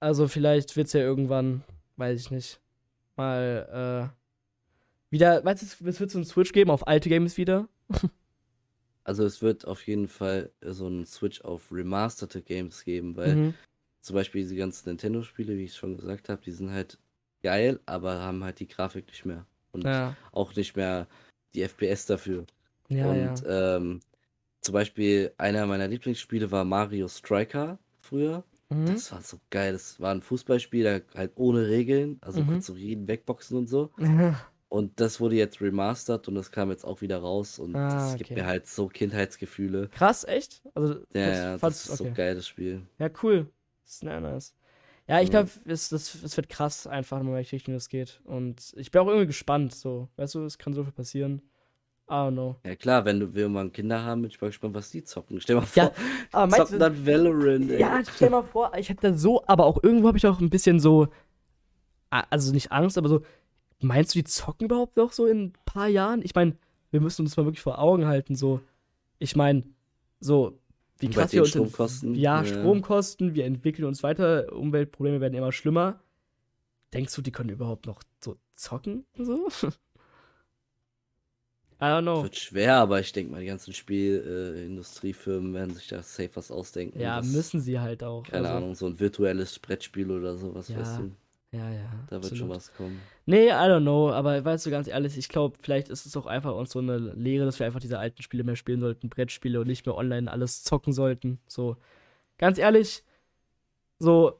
Also 0.00 0.28
vielleicht 0.28 0.76
wird 0.76 0.86
es 0.86 0.92
ja 0.92 1.00
irgendwann, 1.00 1.62
weiß 1.96 2.20
ich 2.20 2.30
nicht, 2.30 2.60
mal 3.16 4.12
äh, 4.12 5.10
wieder, 5.10 5.44
weißt 5.44 5.62
du, 5.62 5.88
es 5.88 6.00
wird 6.00 6.10
so 6.10 6.18
einen 6.18 6.24
Switch 6.24 6.52
geben 6.52 6.70
auf 6.70 6.86
alte 6.86 7.08
Games 7.08 7.36
wieder. 7.36 7.68
Also 9.04 9.24
es 9.24 9.40
wird 9.40 9.68
auf 9.68 9.86
jeden 9.86 10.08
Fall 10.08 10.50
so 10.62 10.86
einen 10.86 11.06
Switch 11.06 11.40
auf 11.42 11.70
remasterte 11.70 12.42
Games 12.42 12.82
geben, 12.82 13.14
weil 13.16 13.36
Mhm. 13.36 13.54
Zum 14.06 14.14
Beispiel 14.14 14.42
diese 14.42 14.54
ganzen 14.56 14.88
Nintendo-Spiele, 14.88 15.56
wie 15.58 15.64
ich 15.64 15.74
schon 15.74 15.96
gesagt 15.96 16.28
habe, 16.28 16.40
die 16.42 16.52
sind 16.52 16.70
halt 16.70 16.98
geil, 17.42 17.80
aber 17.86 18.20
haben 18.20 18.44
halt 18.44 18.60
die 18.60 18.68
Grafik 18.68 19.06
nicht 19.08 19.24
mehr. 19.24 19.46
Und 19.72 19.84
Ja, 19.84 20.16
auch 20.32 20.54
nicht 20.54 20.76
mehr 20.76 21.08
die 21.54 21.62
FPS 21.62 22.06
dafür. 22.06 22.46
ja, 22.88 22.98
ja. 22.98 23.34
und 23.34 23.44
ähm, 23.48 24.00
zum 24.60 24.72
Beispiel 24.72 25.32
einer 25.38 25.66
meiner 25.66 25.88
Lieblingsspiele 25.88 26.50
war 26.52 26.64
Mario 26.64 27.08
Striker 27.08 27.78
früher. 28.00 28.44
Mhm. 28.70 28.86
Das 28.86 29.10
war 29.12 29.22
so 29.22 29.38
geil. 29.50 29.72
Das 29.72 30.00
war 30.00 30.12
ein 30.14 30.22
Fußballspiel, 30.22 31.04
halt 31.14 31.32
ohne 31.36 31.66
Regeln. 31.68 32.18
Also 32.22 32.40
Mhm. 32.42 32.46
konntest 32.46 32.68
du 32.70 32.76
jeden 32.76 33.08
wegboxen 33.08 33.58
und 33.58 33.66
so. 33.68 33.90
Und 34.68 35.00
das 35.00 35.20
wurde 35.20 35.36
jetzt 35.36 35.60
remastert 35.60 36.28
und 36.28 36.34
das 36.34 36.50
kam 36.50 36.70
jetzt 36.70 36.84
auch 36.84 37.00
wieder 37.00 37.18
raus. 37.18 37.58
Und 37.60 37.74
Ah, 37.74 37.94
das 37.94 38.16
gibt 38.16 38.30
okay. 38.30 38.40
mir 38.40 38.46
halt 38.46 38.66
so 38.66 38.88
Kindheitsgefühle. 38.88 39.88
Krass, 39.90 40.24
echt? 40.24 40.60
Also, 40.74 40.94
Ja, 41.14 41.28
das 41.28 41.36
ja, 41.36 41.58
das 41.58 41.86
ist 41.86 41.96
so 41.96 42.04
okay. 42.04 42.14
geil, 42.14 42.34
das 42.34 42.48
Spiel. 42.48 42.82
Ja, 42.98 43.08
cool. 43.22 43.50
Das 43.86 43.92
ist 43.94 44.00
sehr 44.00 44.20
nice. 44.20 44.54
Ja, 45.08 45.20
ich 45.20 45.30
glaube, 45.30 45.48
es, 45.66 45.88
das, 45.90 46.12
es 46.16 46.36
wird 46.36 46.48
krass, 46.48 46.88
einfach 46.88 47.20
in 47.20 47.32
welche 47.32 47.54
Richtung 47.54 47.74
das 47.74 47.88
geht. 47.88 48.20
Und 48.24 48.74
ich 48.76 48.90
bin 48.90 49.00
auch 49.00 49.06
irgendwie 49.06 49.28
gespannt, 49.28 49.72
so. 49.72 50.08
Weißt 50.16 50.34
du, 50.34 50.44
es 50.44 50.58
kann 50.58 50.74
so 50.74 50.82
viel 50.82 50.92
passieren. 50.92 51.42
I 52.08 52.12
don't 52.12 52.32
know. 52.32 52.56
Ja 52.64 52.74
klar, 52.74 53.04
wenn 53.04 53.20
du 53.20 53.32
wir 53.34 53.42
irgendwann 53.42 53.72
Kinder 53.72 54.02
haben, 54.02 54.22
bin 54.22 54.30
ich 54.32 54.40
mal 54.40 54.48
gespannt, 54.48 54.74
was 54.74 54.90
die 54.90 55.04
zocken. 55.04 55.40
Stell 55.40 55.56
mal 55.56 55.62
vor, 55.62 55.84
Ja, 55.84 55.92
Aber 56.32 56.56
zocken 56.56 56.72
du, 56.72 56.78
dann 56.80 57.06
Valorant, 57.06 57.70
ey. 57.70 57.80
ja, 57.80 58.00
stell 58.04 58.30
mal 58.30 58.42
vor, 58.42 58.72
ich 58.76 58.88
hätte 58.88 59.12
da 59.12 59.16
so, 59.16 59.44
aber 59.46 59.64
auch 59.66 59.80
irgendwo 59.82 60.08
habe 60.08 60.18
ich 60.18 60.26
auch 60.26 60.40
ein 60.40 60.50
bisschen 60.50 60.80
so, 60.80 61.06
also 62.10 62.52
nicht 62.52 62.72
Angst, 62.72 62.98
aber 62.98 63.08
so, 63.08 63.22
meinst 63.80 64.14
du, 64.14 64.18
die 64.20 64.24
zocken 64.24 64.66
überhaupt 64.66 64.96
noch 64.96 65.12
so 65.12 65.26
in 65.26 65.46
ein 65.46 65.52
paar 65.64 65.88
Jahren? 65.88 66.22
Ich 66.22 66.34
meine, 66.34 66.56
wir 66.90 67.00
müssen 67.00 67.22
uns 67.22 67.36
mal 67.36 67.44
wirklich 67.44 67.62
vor 67.62 67.78
Augen 67.78 68.06
halten, 68.06 68.34
so, 68.34 68.60
ich 69.18 69.34
meine, 69.36 69.64
so, 70.20 70.58
wie 70.98 71.08
krass 71.08 71.32
wir 71.32 71.42
uns 71.42 71.50
Stromkosten, 71.50 72.14
ja, 72.14 72.42
ja. 72.42 72.44
Stromkosten, 72.44 73.34
wir 73.34 73.44
entwickeln 73.44 73.84
uns 73.84 74.02
weiter, 74.02 74.52
Umweltprobleme 74.52 75.20
werden 75.20 75.34
immer 75.34 75.52
schlimmer. 75.52 76.00
Denkst 76.94 77.14
du, 77.14 77.22
die 77.22 77.32
können 77.32 77.50
überhaupt 77.50 77.86
noch 77.86 78.02
so 78.22 78.36
zocken? 78.54 79.04
So? 79.18 79.48
I 81.78 81.84
don't 81.84 82.02
know. 82.02 82.22
Wird 82.22 82.36
schwer, 82.36 82.76
aber 82.76 83.00
ich 83.00 83.12
denke 83.12 83.32
mal, 83.32 83.40
die 83.40 83.46
ganzen 83.46 83.74
Spielindustriefirmen 83.74 85.50
äh, 85.52 85.58
werden 85.58 85.74
sich 85.74 85.88
da 85.88 86.02
safe 86.02 86.30
was 86.34 86.50
ausdenken. 86.50 86.98
Ja, 86.98 87.20
müssen 87.20 87.60
sie 87.60 87.78
halt 87.78 88.02
auch. 88.02 88.22
Keine 88.22 88.48
also, 88.48 88.56
Ahnung, 88.56 88.74
so 88.74 88.86
ein 88.86 88.98
virtuelles 88.98 89.58
Brettspiel 89.58 90.10
oder 90.10 90.36
sowas, 90.38 90.68
Ja, 90.68 90.78
weißt 90.78 91.00
du? 91.00 91.12
Ja, 91.52 91.70
ja. 91.70 91.90
Da 92.10 92.22
wird 92.22 92.36
schon 92.36 92.48
was 92.48 92.72
kommen. 92.74 93.00
Nee, 93.24 93.48
I 93.48 93.52
don't 93.52 93.80
know, 93.82 94.10
aber 94.12 94.44
weißt 94.44 94.66
du, 94.66 94.70
ganz 94.70 94.88
ehrlich, 94.88 95.16
ich 95.16 95.28
glaube, 95.28 95.56
vielleicht 95.60 95.88
ist 95.88 96.04
es 96.06 96.16
auch 96.16 96.26
einfach 96.26 96.54
uns 96.54 96.70
so 96.70 96.78
eine 96.80 96.98
Lehre, 96.98 97.44
dass 97.44 97.58
wir 97.58 97.66
einfach 97.66 97.80
diese 97.80 97.98
alten 97.98 98.22
Spiele 98.22 98.44
mehr 98.44 98.56
spielen 98.56 98.80
sollten, 98.80 99.08
Brettspiele 99.08 99.60
und 99.60 99.66
nicht 99.66 99.86
mehr 99.86 99.96
online 99.96 100.30
alles 100.30 100.62
zocken 100.64 100.92
sollten. 100.92 101.38
So, 101.46 101.76
ganz 102.38 102.58
ehrlich, 102.58 103.04
so 103.98 104.38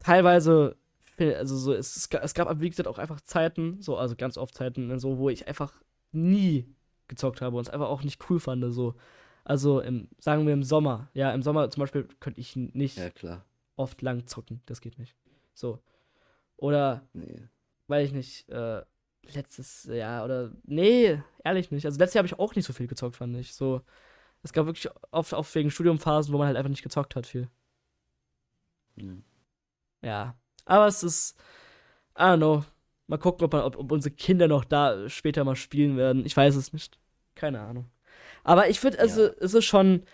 teilweise, 0.00 0.76
also 1.18 1.56
so, 1.56 1.72
es, 1.72 1.96
es 1.96 2.08
ga- 2.08 2.20
es 2.22 2.34
gab, 2.34 2.60
wie 2.60 2.70
gesagt, 2.70 2.88
auch 2.88 2.98
einfach 2.98 3.20
Zeiten, 3.20 3.80
so, 3.80 3.96
also 3.96 4.16
ganz 4.16 4.36
oft 4.36 4.54
Zeiten, 4.54 4.98
so, 4.98 5.18
wo 5.18 5.28
ich 5.30 5.46
einfach 5.48 5.72
nie 6.12 6.66
gezockt 7.08 7.40
habe 7.40 7.56
und 7.56 7.62
es 7.62 7.70
einfach 7.70 7.88
auch 7.88 8.02
nicht 8.02 8.28
cool 8.30 8.40
fand, 8.40 8.64
so. 8.72 8.94
Also, 9.44 9.80
im, 9.80 10.08
sagen 10.18 10.46
wir 10.46 10.54
im 10.54 10.62
Sommer, 10.62 11.10
ja, 11.12 11.30
im 11.32 11.42
Sommer 11.42 11.70
zum 11.70 11.80
Beispiel 11.82 12.08
könnte 12.18 12.40
ich 12.40 12.56
nicht 12.56 12.96
Ja, 12.96 13.10
klar. 13.10 13.44
oft 13.76 14.00
lang 14.00 14.26
zocken, 14.26 14.62
das 14.66 14.80
geht 14.80 14.98
nicht. 14.98 15.14
So. 15.54 15.80
Oder 16.56 17.06
Nee. 17.12 17.48
weiß 17.88 18.08
ich 18.08 18.12
nicht, 18.14 18.48
äh, 18.50 18.82
letztes 19.32 19.84
Jahr 19.84 20.24
oder. 20.24 20.52
Nee, 20.64 21.20
ehrlich 21.44 21.70
nicht. 21.70 21.86
Also 21.86 21.98
letztes 21.98 22.14
Jahr 22.14 22.20
habe 22.20 22.26
ich 22.28 22.38
auch 22.38 22.54
nicht 22.54 22.66
so 22.66 22.72
viel 22.72 22.86
gezockt, 22.86 23.16
fand 23.16 23.36
ich. 23.36 23.54
So. 23.54 23.80
Es 24.42 24.52
gab 24.52 24.66
wirklich 24.66 24.88
oft 25.10 25.32
auch 25.34 25.46
wegen 25.54 25.70
Studiumphasen, 25.70 26.32
wo 26.32 26.38
man 26.38 26.46
halt 26.48 26.56
einfach 26.56 26.68
nicht 26.70 26.82
gezockt 26.82 27.16
hat 27.16 27.26
viel. 27.26 27.48
Ja. 28.96 29.14
Ja. 30.02 30.36
Aber 30.66 30.86
es 30.86 31.02
ist. 31.02 31.36
I 32.18 32.22
don't 32.22 32.36
know. 32.38 32.64
Mal 33.06 33.18
gucken, 33.18 33.44
ob, 33.44 33.52
man, 33.52 33.62
ob, 33.62 33.76
ob 33.76 33.92
unsere 33.92 34.14
Kinder 34.14 34.48
noch 34.48 34.64
da 34.64 35.08
später 35.08 35.44
mal 35.44 35.56
spielen 35.56 35.96
werden. 35.96 36.24
Ich 36.24 36.36
weiß 36.36 36.54
es 36.56 36.72
nicht. 36.72 36.98
Keine 37.34 37.60
Ahnung. 37.60 37.90
Aber 38.44 38.68
ich 38.68 38.80
finde, 38.80 38.98
also, 38.98 39.24
Ja. 39.26 39.32
es 39.40 39.54
ist 39.54 39.64
schon. 39.64 40.04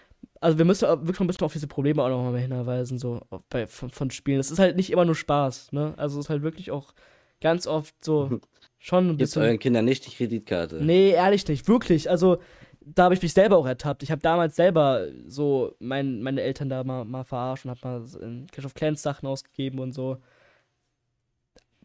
Also, 0.41 0.57
wir 0.57 0.65
müssen 0.65 0.87
auch 0.87 1.01
wirklich 1.01 1.21
ein 1.21 1.27
bisschen 1.27 1.45
auf 1.45 1.53
diese 1.53 1.67
Probleme 1.67 2.03
auch 2.03 2.09
noch 2.09 2.31
mal 2.31 2.39
hinweisen, 2.39 2.99
so 2.99 3.21
bei, 3.51 3.67
von, 3.67 3.91
von 3.91 4.11
Spielen. 4.11 4.41
Es 4.41 4.51
ist 4.51 4.59
halt 4.59 4.77
nicht 4.77 4.91
immer 4.91 5.05
nur 5.05 5.15
Spaß, 5.15 5.73
ne? 5.73 5.93
Also, 5.99 6.19
es 6.19 6.27
ist 6.27 6.31
halt 6.31 6.43
wirklich 6.43 6.71
auch 6.71 6.95
ganz 7.43 7.67
oft 7.67 7.95
so 8.03 8.41
schon 8.79 9.05
ein 9.05 9.09
Gebt 9.11 9.19
bisschen. 9.19 9.43
euren 9.43 9.59
Kindern 9.59 9.85
nicht 9.85 10.07
die 10.07 10.11
Kreditkarte. 10.11 10.77
Nee, 10.83 11.11
ehrlich 11.11 11.47
nicht, 11.47 11.69
wirklich. 11.69 12.09
Also, 12.09 12.39
da 12.81 13.05
habe 13.05 13.15
ich 13.15 13.21
mich 13.21 13.35
selber 13.35 13.59
auch 13.59 13.67
ertappt. 13.67 14.03
Ich 14.03 14.11
habe 14.11 14.23
damals 14.23 14.57
selber 14.57 15.07
so 15.27 15.75
mein, 15.79 16.23
meine 16.23 16.41
Eltern 16.41 16.71
da 16.71 16.83
mal, 16.85 17.05
mal 17.05 17.25
verarscht 17.25 17.67
und 17.67 17.71
habe 17.73 17.81
mal 17.85 18.23
in 18.23 18.47
Clash 18.47 18.65
of 18.65 18.75
Clans 18.75 19.03
Sachen 19.03 19.27
ausgegeben 19.27 19.79
und 19.79 19.93
so. 19.93 20.17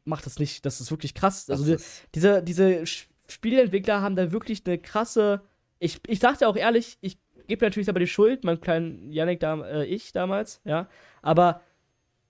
Macht 0.05 0.25
das 0.25 0.39
nicht, 0.39 0.65
das 0.65 0.79
ist 0.79 0.91
wirklich 0.91 1.13
krass. 1.13 1.49
Also, 1.49 1.65
die, 1.65 1.83
diese, 2.13 2.41
diese 2.41 2.85
Spieleentwickler 3.27 4.01
haben 4.01 4.15
da 4.15 4.31
wirklich 4.31 4.63
eine 4.65 4.77
krasse. 4.77 5.41
Ich, 5.79 5.99
ich 6.07 6.19
sagte 6.19 6.47
auch 6.47 6.55
ehrlich, 6.55 6.97
ich 7.01 7.17
gebe 7.47 7.65
natürlich 7.65 7.89
aber 7.89 7.99
die 7.99 8.07
Schuld, 8.07 8.43
meinem 8.43 8.61
kleinen 8.61 9.11
Yannick, 9.11 9.39
da, 9.39 9.59
äh, 9.61 9.85
ich 9.85 10.11
damals, 10.11 10.61
ja. 10.65 10.87
Aber 11.21 11.61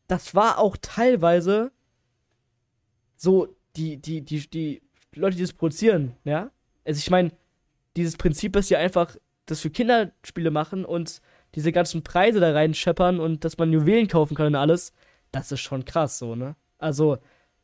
das 0.08 0.36
war 0.36 0.60
auch 0.60 0.78
teilweise 0.82 1.72
so, 3.16 3.56
die, 3.76 3.98
die, 3.98 4.22
die, 4.22 4.48
die 4.50 4.82
Leute, 5.16 5.38
die 5.38 5.44
das 5.44 5.54
produzieren, 5.54 6.16
ja. 6.24 6.52
Also 6.86 7.00
ich 7.00 7.10
meine, 7.10 7.32
dieses 7.96 8.18
Prinzip, 8.18 8.54
dass 8.54 8.68
die 8.68 8.76
einfach 8.76 9.16
das 9.46 9.62
für 9.62 9.70
Kinderspiele 9.70 10.52
machen 10.52 10.86
und 10.86 11.22
diese 11.56 11.72
ganzen 11.72 12.04
Preise 12.04 12.40
da 12.40 12.52
reinscheppern 12.52 13.20
und 13.20 13.46
dass 13.46 13.58
man 13.58 13.72
Juwelen 13.72 14.08
kaufen 14.08 14.36
kann 14.36 14.48
und 14.48 14.56
alles, 14.56 14.94
das 15.32 15.52
ist 15.52 15.62
schon 15.62 15.86
krass, 15.86 16.18
so, 16.18 16.36
ne? 16.36 16.56
Also, 16.78 17.18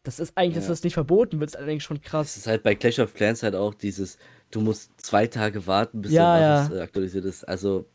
das 0.04 0.20
ist 0.20 0.36
eigentlich, 0.38 0.56
dass 0.56 0.66
Ja. 0.66 0.70
das 0.72 0.84
nicht 0.84 0.94
verboten 0.94 1.40
wird, 1.40 1.52
ist 1.52 1.56
eigentlich 1.58 1.84
schon 1.84 2.02
krass. 2.02 2.36
ist 2.38 2.48
halt 2.48 2.64
bei 2.64 2.74
Clash 2.76 3.00
of 3.00 3.14
Clans 3.14 3.44
halt 3.44 3.56
auch 3.56 3.74
dieses, 3.74 4.18
du 4.52 4.62
musst 4.62 4.92
zwei 5.02 5.28
Tage 5.28 5.66
warten, 5.68 6.02
bis 6.02 6.12
Ja, 6.12 6.40
ja, 6.40 6.74
äh, 6.74 6.82
aktualisiert 6.82 7.26
ist. 7.26 7.44
Also 7.48 7.86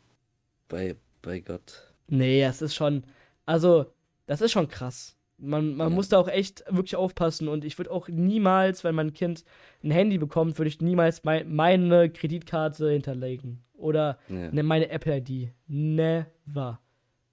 bei, 0.67 0.95
bei 1.21 1.39
Gott. 1.39 1.93
Nee, 2.07 2.43
es 2.43 2.61
ist 2.61 2.75
schon, 2.75 3.03
also, 3.45 3.85
das 4.25 4.41
ist 4.41 4.51
schon 4.51 4.67
krass. 4.67 5.15
Man, 5.39 5.75
man 5.75 5.89
Ja. 5.89 5.95
muss 5.95 6.09
da 6.09 6.17
auch 6.17 6.27
echt 6.29 6.63
wirklich 6.67 6.95
aufpassen 6.95 7.47
und 7.47 7.63
ich 7.63 7.77
würde 7.77 7.91
auch 7.91 8.07
niemals, 8.07 8.83
wenn 8.83 8.95
mein 8.95 9.13
Kind 9.13 9.43
ein 9.83 9.91
Handy 9.91 10.17
bekommt, 10.17 10.57
würde 10.57 10.69
ich 10.69 10.81
niemals 10.81 11.23
mein, 11.23 11.53
meine 11.53 12.09
Kreditkarte 12.09 12.89
hinterlegen. 12.89 13.63
Oder 13.73 14.17
Ja. 14.29 14.51
ne, 14.51 14.63
meine 14.63 14.89
Apple-ID. 14.89 15.51
Never. 15.67 16.79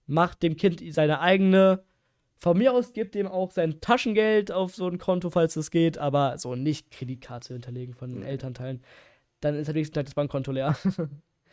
Macht 0.06 0.42
dem 0.42 0.56
Kind 0.56 0.82
seine 0.92 1.20
eigene. 1.20 1.82
Von 2.36 2.58
mir 2.58 2.74
aus 2.74 2.92
gibt 2.92 3.14
dem 3.14 3.26
auch 3.26 3.50
sein 3.52 3.80
Taschengeld 3.80 4.52
auf 4.52 4.74
so 4.74 4.86
ein 4.86 4.98
Konto, 4.98 5.30
falls 5.30 5.56
es 5.56 5.70
geht, 5.70 5.96
aber 5.96 6.36
so 6.36 6.54
nicht 6.54 6.90
Kreditkarte 6.90 7.54
hinterlegen 7.54 7.94
von 7.94 8.12
den 8.12 8.22
Ja. 8.22 8.28
Elternteilen. 8.28 8.82
Dann 9.44 9.56
ist 9.56 9.68
am 9.68 9.74
nächsten 9.74 9.94
Tag 9.94 10.06
das 10.06 10.14
Bankkonto 10.14 10.50
leer. 10.52 10.76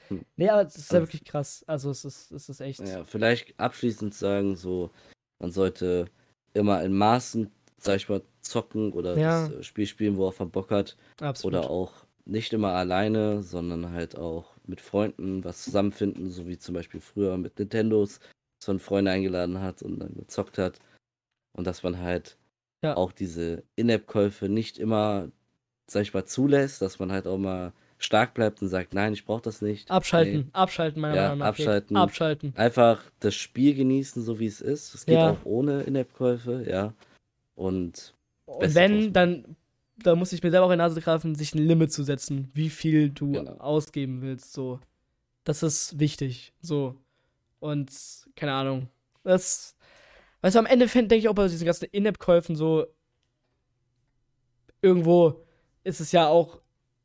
Hm. 0.07 0.25
nee, 0.35 0.49
aber 0.49 0.63
es 0.67 0.75
ist 0.75 0.91
ja 0.91 0.99
Also- 0.99 1.07
wirklich 1.07 1.23
krass. 1.25 1.63
Also 1.67 1.89
es 1.91 2.03
ist, 2.03 2.31
es 2.31 2.49
ist 2.49 2.59
echt. 2.59 2.79
Ja, 2.79 3.03
vielleicht 3.05 3.57
abschließend 3.59 4.13
sagen, 4.13 4.55
so, 4.57 4.89
man 5.39 5.51
sollte 5.51 6.07
immer 6.53 6.83
in 6.83 6.91
Maßen, 6.93 7.49
sag 7.77 7.97
ich 7.97 8.09
mal, 8.09 8.21
zocken 8.41 8.91
oder 8.93 9.15
Ja. 9.17 9.47
das 9.47 9.59
äh, 9.59 9.63
Spiel 9.63 9.85
spielen, 9.85 10.17
worauf 10.17 10.39
man 10.39 10.49
Bock 10.49 10.71
hat. 10.71 10.97
Absolut. 11.21 11.59
Oder 11.59 11.69
auch 11.69 11.93
nicht 12.25 12.51
immer 12.51 12.73
alleine, 12.73 13.41
sondern 13.43 13.91
halt 13.91 14.17
auch 14.17 14.51
mit 14.65 14.81
Freunden 14.81 15.43
was 15.45 15.63
zusammenfinden, 15.63 16.29
so 16.31 16.47
wie 16.47 16.57
zum 16.57 16.73
Beispiel 16.75 16.99
früher 16.99 17.37
mit 17.37 17.57
Nintendos, 17.59 18.19
dass 18.59 18.67
man 18.67 18.79
Freunde 18.79 19.11
eingeladen 19.11 19.61
hat 19.61 19.81
und 19.81 19.99
dann 19.99 20.15
gezockt 20.15 20.57
hat. 20.57 20.79
Und 21.55 21.67
dass 21.67 21.83
man 21.83 21.99
halt 21.99 22.37
Ja. 22.83 22.97
auch 22.97 23.11
diese 23.13 23.63
In-App-Käufe 23.75 24.49
nicht 24.49 24.77
immer, 24.79 25.29
sag 25.89 26.01
ich 26.01 26.13
mal, 26.13 26.25
zulässt, 26.25 26.81
dass 26.81 26.99
man 26.99 27.11
halt 27.13 27.27
auch 27.27 27.37
mal 27.37 27.71
stark 28.03 28.33
bleibt 28.33 28.61
und 28.61 28.67
sagt, 28.69 28.93
nein, 28.93 29.13
ich 29.13 29.25
brauche 29.25 29.41
das 29.41 29.61
nicht. 29.61 29.89
Abschalten, 29.91 30.37
Nee. 30.37 30.45
abschalten, 30.53 31.01
meiner 31.01 31.15
Ja, 31.15 31.21
Meinung 31.23 31.39
nach. 31.39 31.45
Abschalten. 31.47 31.97
Abschalten. 31.97 32.53
Einfach 32.55 33.01
das 33.19 33.35
Spiel 33.35 33.75
genießen, 33.75 34.21
so 34.23 34.39
wie 34.39 34.45
es 34.47 34.61
ist. 34.61 34.93
Es 34.95 35.05
geht 35.05 35.15
Ja. 35.15 35.31
auch 35.31 35.45
ohne 35.45 35.81
In-App-Käufe, 35.83 36.65
ja. 36.69 36.93
Und 37.55 38.13
Und 38.45 38.75
wenn, 38.75 39.03
draus 39.05 39.13
dann, 39.13 39.55
da 39.97 40.15
muss 40.15 40.33
ich 40.33 40.41
mir 40.41 40.51
selber 40.51 40.65
auch 40.65 40.71
in 40.71 40.79
die 40.79 40.83
Nase 40.83 40.99
greifen, 41.01 41.35
sich 41.35 41.53
ein 41.53 41.65
Limit 41.65 41.93
zu 41.93 42.03
setzen, 42.03 42.49
wie 42.53 42.69
viel 42.69 43.09
du 43.09 43.31
Genau. 43.33 43.53
ausgeben 43.57 44.21
willst. 44.21 44.53
So. 44.53 44.79
Das 45.43 45.63
ist 45.63 45.99
wichtig. 45.99 46.53
So. 46.61 46.95
Und, 47.59 47.91
keine 48.35 48.53
Ahnung. 48.53 48.87
Das. 49.23 49.75
Weißt 50.41 50.55
du, 50.55 50.59
am 50.59 50.65
Ende 50.65 50.87
denke 50.87 51.15
ich 51.17 51.29
auch 51.29 51.35
bei 51.35 51.47
diesen 51.47 51.65
ganzen 51.65 51.85
In-App-Käufen 51.91 52.55
so. 52.55 52.87
Irgendwo 54.81 55.43
ist 55.83 55.99
es 55.99 56.11
ja 56.11 56.27
auch. 56.27 56.59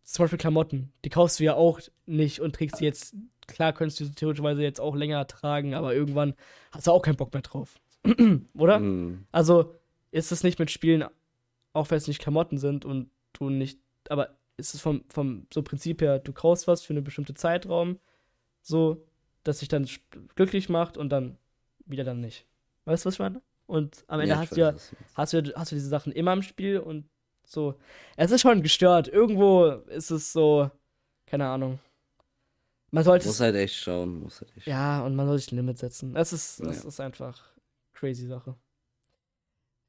Zum 0.06 0.22
Beispiel 0.22 0.38
Klamotten. 0.38 0.92
Die 1.04 1.10
kaufst 1.10 1.40
du 1.40 1.44
ja 1.44 1.54
auch 1.54 1.80
nicht 2.06 2.40
und 2.40 2.54
trägst 2.54 2.76
sie 2.76 2.84
jetzt. 2.84 3.16
Klar 3.48 3.72
könntest 3.72 3.98
du 3.98 4.04
sie 4.04 4.12
theoretisch 4.12 4.44
jetzt 4.60 4.80
auch 4.80 4.94
länger 4.94 5.26
tragen, 5.26 5.74
aber 5.74 5.94
irgendwann 5.94 6.34
hast 6.70 6.86
du 6.86 6.92
auch 6.92 7.02
keinen 7.02 7.16
Bock 7.16 7.32
mehr 7.32 7.42
drauf. 7.42 7.74
Oder? 8.54 8.78
mh, 8.78 9.18
Also 9.32 9.74
ist 10.12 10.30
es 10.30 10.44
nicht 10.44 10.60
mit 10.60 10.70
Spielen, 10.70 11.04
auch 11.72 11.90
wenn 11.90 11.98
es 11.98 12.06
nicht 12.06 12.20
Klamotten 12.20 12.58
sind 12.58 12.84
und 12.84 13.10
du 13.32 13.50
nicht, 13.50 13.80
aber 14.08 14.30
ist 14.56 14.74
es 14.74 14.80
vom, 14.80 15.04
vom 15.08 15.48
so 15.52 15.62
Prinzip 15.62 16.00
her, 16.00 16.20
du 16.20 16.32
kaufst 16.32 16.68
was 16.68 16.82
für 16.82 16.92
einen 16.92 17.04
bestimmten 17.04 17.34
Zeitraum, 17.34 17.98
so, 18.62 19.04
dass 19.42 19.58
sich 19.58 19.68
dann 19.68 19.88
glücklich 20.36 20.68
macht 20.68 20.96
und 20.96 21.10
dann 21.10 21.36
wieder 21.84 22.04
dann 22.04 22.20
nicht. 22.20 22.46
Weißt 22.84 23.04
du, 23.04 23.08
was 23.08 23.14
ich 23.14 23.20
meine? 23.20 23.42
Und 23.66 24.04
am 24.06 24.20
Ende 24.20 24.34
ja, 24.34 24.38
hast, 24.38 24.56
du 24.56 24.60
ja, 24.60 24.72
hast, 25.14 25.32
du 25.32 25.52
hast 25.56 25.72
du 25.72 25.76
diese 25.76 25.88
Sachen 25.88 26.12
immer 26.12 26.32
im 26.32 26.42
Spiel 26.42 26.78
und 26.78 27.08
so. 27.46 27.74
Es 28.16 28.30
ist 28.30 28.42
schon 28.42 28.62
gestört. 28.62 29.08
Irgendwo 29.08 29.66
ist 29.66 30.10
es 30.10 30.32
so, 30.32 30.70
keine 31.26 31.46
Ahnung. 31.46 31.78
Man 32.90 33.04
sollte 33.04 33.26
Muss 33.26 33.36
es, 33.36 33.40
halt 33.40 33.56
echt 33.56 33.74
schauen, 33.76 34.20
muss 34.20 34.40
halt 34.40 34.56
echt 34.56 34.66
ja, 34.66 35.04
und 35.04 35.16
man 35.16 35.26
soll 35.26 35.38
sich 35.38 35.50
ein 35.52 35.56
Limit 35.56 35.78
setzen. 35.78 36.14
Es 36.16 36.32
ist, 36.32 36.60
es 36.60 36.82
Ja. 36.82 36.88
ist 36.88 37.00
einfach 37.00 37.42
crazy 37.92 38.26
Sache. 38.26 38.54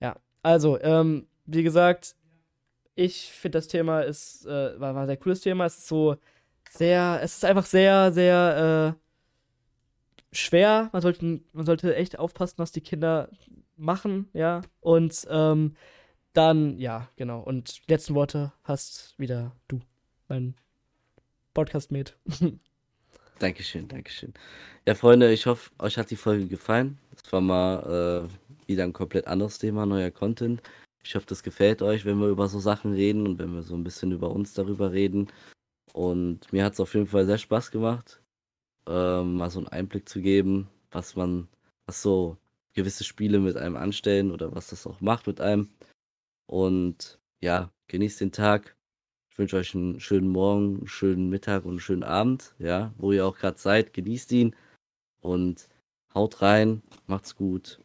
Ja, 0.01 0.15
also, 0.41 0.79
ähm, 0.81 1.27
wie 1.45 1.63
gesagt, 1.63 2.15
ich 2.95 3.31
finde 3.31 3.59
das 3.59 3.67
Thema 3.67 4.01
ist, 4.01 4.45
äh, 4.45 4.79
war, 4.79 4.95
war 4.95 5.01
ein 5.03 5.07
sehr 5.07 5.17
cooles 5.17 5.41
Thema. 5.41 5.65
Es 5.65 5.77
ist 5.77 5.87
so 5.87 6.17
sehr, 6.71 7.19
es 7.21 7.35
ist 7.37 7.45
einfach 7.45 7.65
sehr, 7.65 8.11
sehr 8.11 8.95
äh, 8.97 10.35
schwer. 10.35 10.89
Man 10.91 11.01
sollte, 11.01 11.41
man 11.53 11.65
sollte 11.65 11.95
echt 11.95 12.19
aufpassen, 12.19 12.57
was 12.57 12.71
die 12.71 12.81
Kinder 12.81 13.29
machen, 13.75 14.27
ja. 14.33 14.61
Und 14.79 15.25
ähm, 15.29 15.75
dann, 16.37 16.77
ja, 16.77 17.09
genau. 17.15 17.39
Und 17.41 17.87
die 17.87 17.91
letzten 17.91 18.13
Worte 18.13 18.53
hast 18.63 19.15
wieder 19.17 19.55
du, 19.67 19.79
mein 20.27 20.55
Podcast-Mate. 21.53 22.13
Dankeschön, 23.39 23.87
Dankeschön. 23.87 24.33
Ja, 24.85 24.95
Freunde, 24.95 25.31
ich 25.33 25.47
hoffe, 25.47 25.71
euch 25.79 25.97
hat 25.97 26.11
die 26.11 26.15
Folge 26.15 26.47
gefallen. 26.47 26.99
Das 27.11 27.31
war 27.33 27.41
mal 27.41 28.29
äh, 28.29 28.67
wieder 28.67 28.83
ein 28.83 28.93
komplett 28.93 29.27
anderes 29.27 29.57
Thema, 29.57 29.85
neuer 29.85 30.11
Content. 30.11 30.61
Ich 31.03 31.15
hoffe, 31.15 31.25
das 31.27 31.41
gefällt 31.41 31.81
euch, 31.81 32.05
wenn 32.05 32.19
wir 32.19 32.27
über 32.27 32.47
so 32.47 32.59
Sachen 32.59 32.93
reden 32.93 33.25
und 33.25 33.39
wenn 33.39 33.53
wir 33.53 33.63
so 33.63 33.75
ein 33.75 33.83
bisschen 33.83 34.11
über 34.11 34.29
uns 34.29 34.53
darüber 34.53 34.91
reden. 34.91 35.31
Und 35.93 36.51
mir 36.53 36.63
hat 36.63 36.73
es 36.73 36.79
auf 36.79 36.93
jeden 36.93 37.07
Fall 37.07 37.25
sehr 37.25 37.37
Spaß 37.37 37.71
gemacht, 37.71 38.21
ähm, 38.87 39.37
mal 39.37 39.49
so 39.49 39.59
einen 39.59 39.69
Einblick 39.69 40.07
zu 40.07 40.21
geben, 40.21 40.67
was 40.91 41.15
man, 41.15 41.47
was 41.87 42.01
so 42.01 42.37
gewisse 42.73 43.03
Spiele 43.03 43.39
mit 43.39 43.57
einem 43.57 43.75
anstellen 43.75 44.31
oder 44.31 44.53
was 44.53 44.67
das 44.67 44.85
auch 44.85 45.01
macht 45.01 45.25
mit 45.25 45.41
einem. 45.41 45.69
Und 46.47 47.19
ja, 47.41 47.71
genießt 47.87 48.21
den 48.21 48.31
Tag. 48.31 48.75
Ich 49.29 49.37
wünsche 49.37 49.57
euch 49.57 49.75
einen 49.75 49.99
schönen 49.99 50.29
Morgen, 50.29 50.77
einen 50.77 50.87
schönen 50.87 51.29
Mittag 51.29 51.65
und 51.65 51.71
einen 51.71 51.79
schönen 51.79 52.03
Abend, 52.03 52.55
ja, 52.59 52.93
wo 52.97 53.11
ihr 53.11 53.25
auch 53.25 53.37
gerade 53.37 53.59
seid. 53.59 53.93
Genießt 53.93 54.31
ihn 54.31 54.55
und 55.21 55.69
haut 56.13 56.41
rein, 56.41 56.81
macht's 57.07 57.35
gut 57.35 57.79